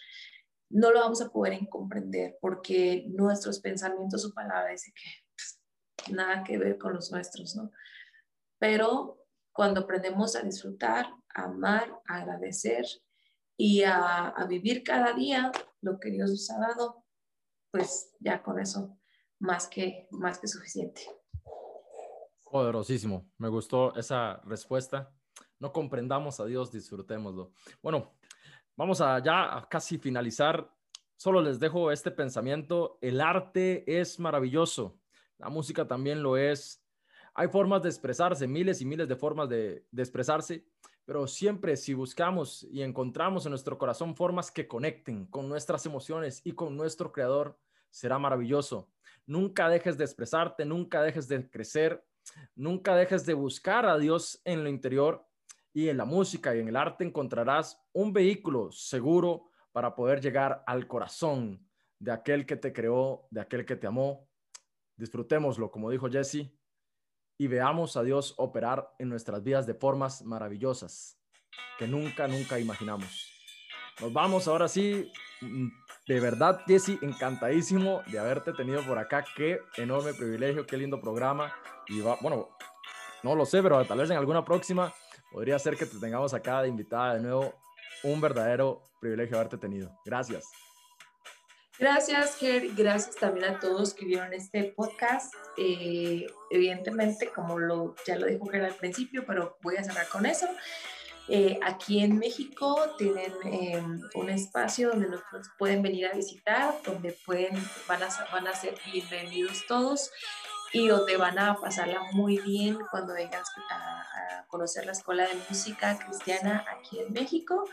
No 0.70 0.92
lo 0.92 1.00
vamos 1.02 1.22
a 1.22 1.30
poder 1.30 1.60
comprender 1.70 2.38
porque 2.42 3.06
nuestros 3.10 3.60
pensamientos, 3.60 4.22
su 4.22 4.34
palabra 4.34 4.72
dice 4.72 4.92
que 4.96 5.10
pues, 5.36 6.14
nada 6.16 6.44
que 6.44 6.58
ver 6.58 6.78
con 6.78 6.94
los 6.94 7.12
nuestros, 7.12 7.56
¿no? 7.56 7.72
Pero 8.60 9.26
cuando 9.52 9.82
aprendemos 9.82 10.36
a 10.36 10.42
disfrutar, 10.42 11.08
a 11.36 11.44
amar, 11.44 12.00
a 12.08 12.22
agradecer 12.22 12.86
y 13.58 13.84
a, 13.84 14.30
a 14.30 14.46
vivir 14.46 14.84
cada 14.84 15.14
día 15.14 15.52
lo 15.82 16.00
que 16.00 16.10
Dios 16.10 16.32
nos 16.32 16.50
ha 16.52 16.60
dado, 16.60 17.06
pues 17.72 18.14
ya 18.20 18.42
con 18.42 18.60
eso 18.60 18.98
más 19.40 19.68
que, 19.68 20.08
más 20.12 20.40
que 20.40 20.48
suficiente. 20.48 21.02
Poderosísimo. 22.44 23.30
Me 23.38 23.50
gustó 23.50 23.96
esa 23.96 24.42
respuesta. 24.46 25.14
No 25.60 25.72
comprendamos 25.72 26.40
a 26.40 26.46
Dios, 26.46 26.72
disfrutémoslo. 26.72 27.52
Bueno, 27.82 28.14
vamos 28.76 29.02
a 29.02 29.20
ya 29.24 29.58
a 29.58 29.68
casi 29.68 29.98
finalizar. 29.98 30.72
Solo 31.16 31.42
les 31.42 31.60
dejo 31.60 31.92
este 31.92 32.12
pensamiento. 32.12 33.00
El 33.02 33.22
arte 33.22 34.00
es 34.00 34.20
maravilloso. 34.20 35.00
La 35.38 35.50
música 35.50 35.88
también 35.88 36.22
lo 36.22 36.38
es. 36.38 36.84
Hay 37.34 37.48
formas 37.48 37.84
de 37.84 37.90
expresarse, 37.90 38.48
miles 38.48 38.82
y 38.82 38.86
miles 38.86 39.08
de 39.08 39.16
formas 39.16 39.50
de, 39.50 39.86
de 39.92 40.02
expresarse, 40.02 40.66
pero 41.06 41.28
siempre 41.28 41.78
si 41.78 41.94
buscamos 41.94 42.64
y 42.72 42.82
encontramos 42.82 43.46
en 43.46 43.52
nuestro 43.52 43.78
corazón 43.78 44.16
formas 44.16 44.50
que 44.50 44.68
conecten 44.68 45.28
con 45.28 45.48
nuestras 45.48 45.86
emociones 45.86 46.42
y 46.44 46.54
con 46.54 46.76
nuestro 46.76 47.12
creador, 47.12 47.60
será 47.92 48.18
maravilloso. 48.18 48.90
Nunca 49.28 49.70
dejes 49.70 49.98
de 49.98 50.06
expresarte, 50.06 50.66
nunca 50.66 51.04
dejes 51.04 51.28
de 51.28 51.48
crecer, 51.48 52.04
nunca 52.56 52.96
dejes 52.96 53.26
de 53.26 53.36
buscar 53.36 53.86
a 53.86 53.98
Dios 54.00 54.42
en 54.44 54.64
lo 54.64 54.70
interior 54.70 55.27
y 55.78 55.90
en 55.90 55.98
la 55.98 56.06
música 56.06 56.56
y 56.56 56.60
en 56.60 56.70
el 56.70 56.76
arte 56.76 57.04
encontrarás 57.04 57.80
un 57.94 58.12
vehículo 58.12 58.72
seguro 58.72 59.52
para 59.72 59.94
poder 59.94 60.20
llegar 60.20 60.64
al 60.66 60.88
corazón 60.88 61.70
de 62.00 62.12
aquel 62.12 62.48
que 62.48 62.56
te 62.56 62.74
creó, 62.74 63.28
de 63.30 63.42
aquel 63.42 63.64
que 63.64 63.76
te 63.76 63.86
amó. 63.86 64.28
Disfrutémoslo, 64.96 65.70
como 65.70 65.92
dijo 65.92 66.10
Jesse, 66.10 66.52
y 67.38 67.46
veamos 67.46 67.96
a 67.96 68.02
Dios 68.02 68.34
operar 68.38 68.92
en 68.98 69.10
nuestras 69.10 69.44
vidas 69.44 69.68
de 69.68 69.76
formas 69.76 70.24
maravillosas 70.24 71.22
que 71.78 71.88
nunca, 71.88 72.28
nunca 72.28 72.58
imaginamos. 72.58 73.32
Nos 74.02 74.12
vamos 74.12 74.48
ahora 74.48 74.68
sí 74.68 75.12
de 76.08 76.20
verdad, 76.20 76.60
Jesse, 76.66 76.98
encantadísimo 77.04 78.02
de 78.08 78.18
haberte 78.18 78.52
tenido 78.54 78.82
por 78.82 78.98
acá. 78.98 79.24
Qué 79.36 79.60
enorme 79.76 80.16
privilegio, 80.16 80.66
qué 80.66 80.76
lindo 80.76 81.00
programa. 81.00 81.54
Y 81.88 82.00
va, 82.00 82.18
bueno, 82.20 82.50
no 83.22 83.36
lo 83.36 83.46
sé, 83.46 83.62
pero 83.62 83.86
tal 83.86 84.00
vez 84.00 84.10
en 84.10 84.18
alguna 84.18 84.44
próxima 84.44 84.92
podría 85.32 85.58
ser 85.60 85.76
que 85.76 85.86
te 85.86 86.00
tengamos 86.00 86.34
acá 86.34 86.62
de 86.62 86.70
invitada 86.70 87.16
de 87.16 87.22
nuevo. 87.22 87.54
Un 88.04 88.22
verdadero 88.22 88.82
privilegio 89.00 89.38
haberte 89.38 89.58
tenido. 89.58 89.92
Gracias. 90.06 90.46
Gracias, 91.80 92.38
Ger. 92.38 92.70
Gracias 92.76 93.16
también 93.16 93.46
a 93.46 93.60
todos 93.60 93.94
que 93.94 94.06
vieron 94.06 94.34
este 94.34 94.74
podcast. 94.76 95.34
Eh, 95.58 96.26
evidentemente, 96.50 97.30
como 97.30 97.60
lo, 97.60 97.96
ya 98.06 98.18
lo 98.18 98.26
dijo 98.26 98.48
Ger 98.48 98.66
al 98.66 98.74
principio, 98.74 99.26
pero 99.28 99.58
voy 99.62 99.76
a 99.78 99.84
cerrar 99.84 100.08
con 100.08 100.26
eso. 100.26 100.48
Eh, 101.30 101.60
aquí 101.62 102.00
en 102.00 102.18
México 102.18 102.96
tienen 102.98 103.34
eh, 103.46 103.84
un 104.16 104.30
espacio 104.30 104.90
donde 104.90 105.10
nos 105.10 105.22
pueden 105.60 105.82
venir 105.82 106.08
a 106.08 106.14
visitar, 106.14 106.74
donde 106.84 107.12
pueden, 107.26 107.54
van, 107.88 108.02
a, 108.02 108.08
van 108.32 108.48
a 108.48 108.56
ser 108.56 108.76
bienvenidos 108.92 109.66
todos 109.68 110.10
y 110.74 110.88
donde 110.88 111.18
van 111.18 111.40
a 111.40 111.56
pasarla 111.56 112.04
muy 112.12 112.38
bien 112.40 112.78
cuando 112.92 113.14
vengan 113.14 113.44
a, 113.70 114.04
conocer 114.48 114.86
la 114.86 114.94
Escuela 114.94 115.28
de 115.28 115.36
Música 115.50 116.00
Cristiana 116.00 116.66
aquí 116.70 117.00
en 117.00 117.12
México. 117.12 117.70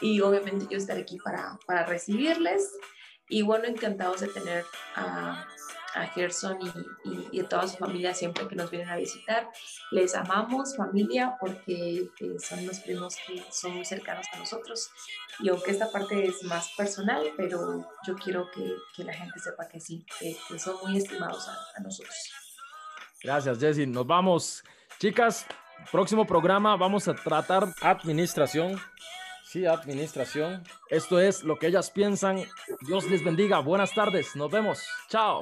Y 0.00 0.20
obviamente 0.20 0.66
yo 0.70 0.76
estaré 0.76 1.00
aquí 1.00 1.16
para, 1.16 1.58
para 1.66 1.86
recibirles. 1.86 2.70
Y 3.30 3.42
bueno, 3.42 3.64
encantados 3.66 4.20
de 4.20 4.28
tener 4.28 4.64
a 4.94 5.46
a 5.98 6.06
Gerson 6.06 6.58
y, 7.32 7.40
a 7.40 7.48
toda 7.48 7.66
su 7.66 7.76
familia 7.76 8.14
siempre 8.14 8.46
que 8.46 8.56
nos 8.56 8.70
vienen 8.70 8.88
a 8.88 8.96
visitar. 8.96 9.48
Les 9.90 10.14
amamos 10.14 10.76
familia 10.76 11.36
porque 11.40 12.10
eh, 12.20 12.38
son 12.38 12.66
los 12.66 12.78
primos 12.80 13.16
que 13.26 13.42
son 13.50 13.76
muy 13.76 13.84
cercanos 13.84 14.26
a 14.32 14.38
nosotros. 14.38 14.90
Y 15.40 15.48
aunque 15.48 15.70
esta 15.70 15.90
parte 15.90 16.26
es 16.26 16.42
más 16.44 16.70
personal, 16.76 17.22
pero 17.36 17.88
yo 18.06 18.14
quiero 18.16 18.50
que, 18.50 18.74
que 18.94 19.04
la 19.04 19.12
gente 19.12 19.38
sepa 19.38 19.68
que 19.68 19.80
sí, 19.80 20.04
que, 20.18 20.58
son 20.58 20.76
muy 20.82 20.98
estimados 20.98 21.48
a, 21.48 21.80
nosotros. 21.80 22.32
Gracias, 23.22 23.58
Jessy. 23.58 23.86
Nos 23.86 24.06
vamos. 24.06 24.64
Chicas, 24.98 25.46
próximo 25.92 26.26
programa 26.26 26.76
vamos 26.76 27.06
a 27.08 27.14
tratar 27.14 27.72
administración. 27.82 28.80
Sí, 29.44 29.64
administración. 29.64 30.62
Esto 30.90 31.18
es 31.20 31.42
lo 31.42 31.58
que 31.58 31.68
ellas 31.68 31.90
piensan. 31.90 32.44
Dios 32.82 33.08
les 33.08 33.24
bendiga. 33.24 33.60
Buenas 33.60 33.94
tardes. 33.94 34.36
Nos 34.36 34.50
vemos. 34.50 34.84
Chao. 35.08 35.40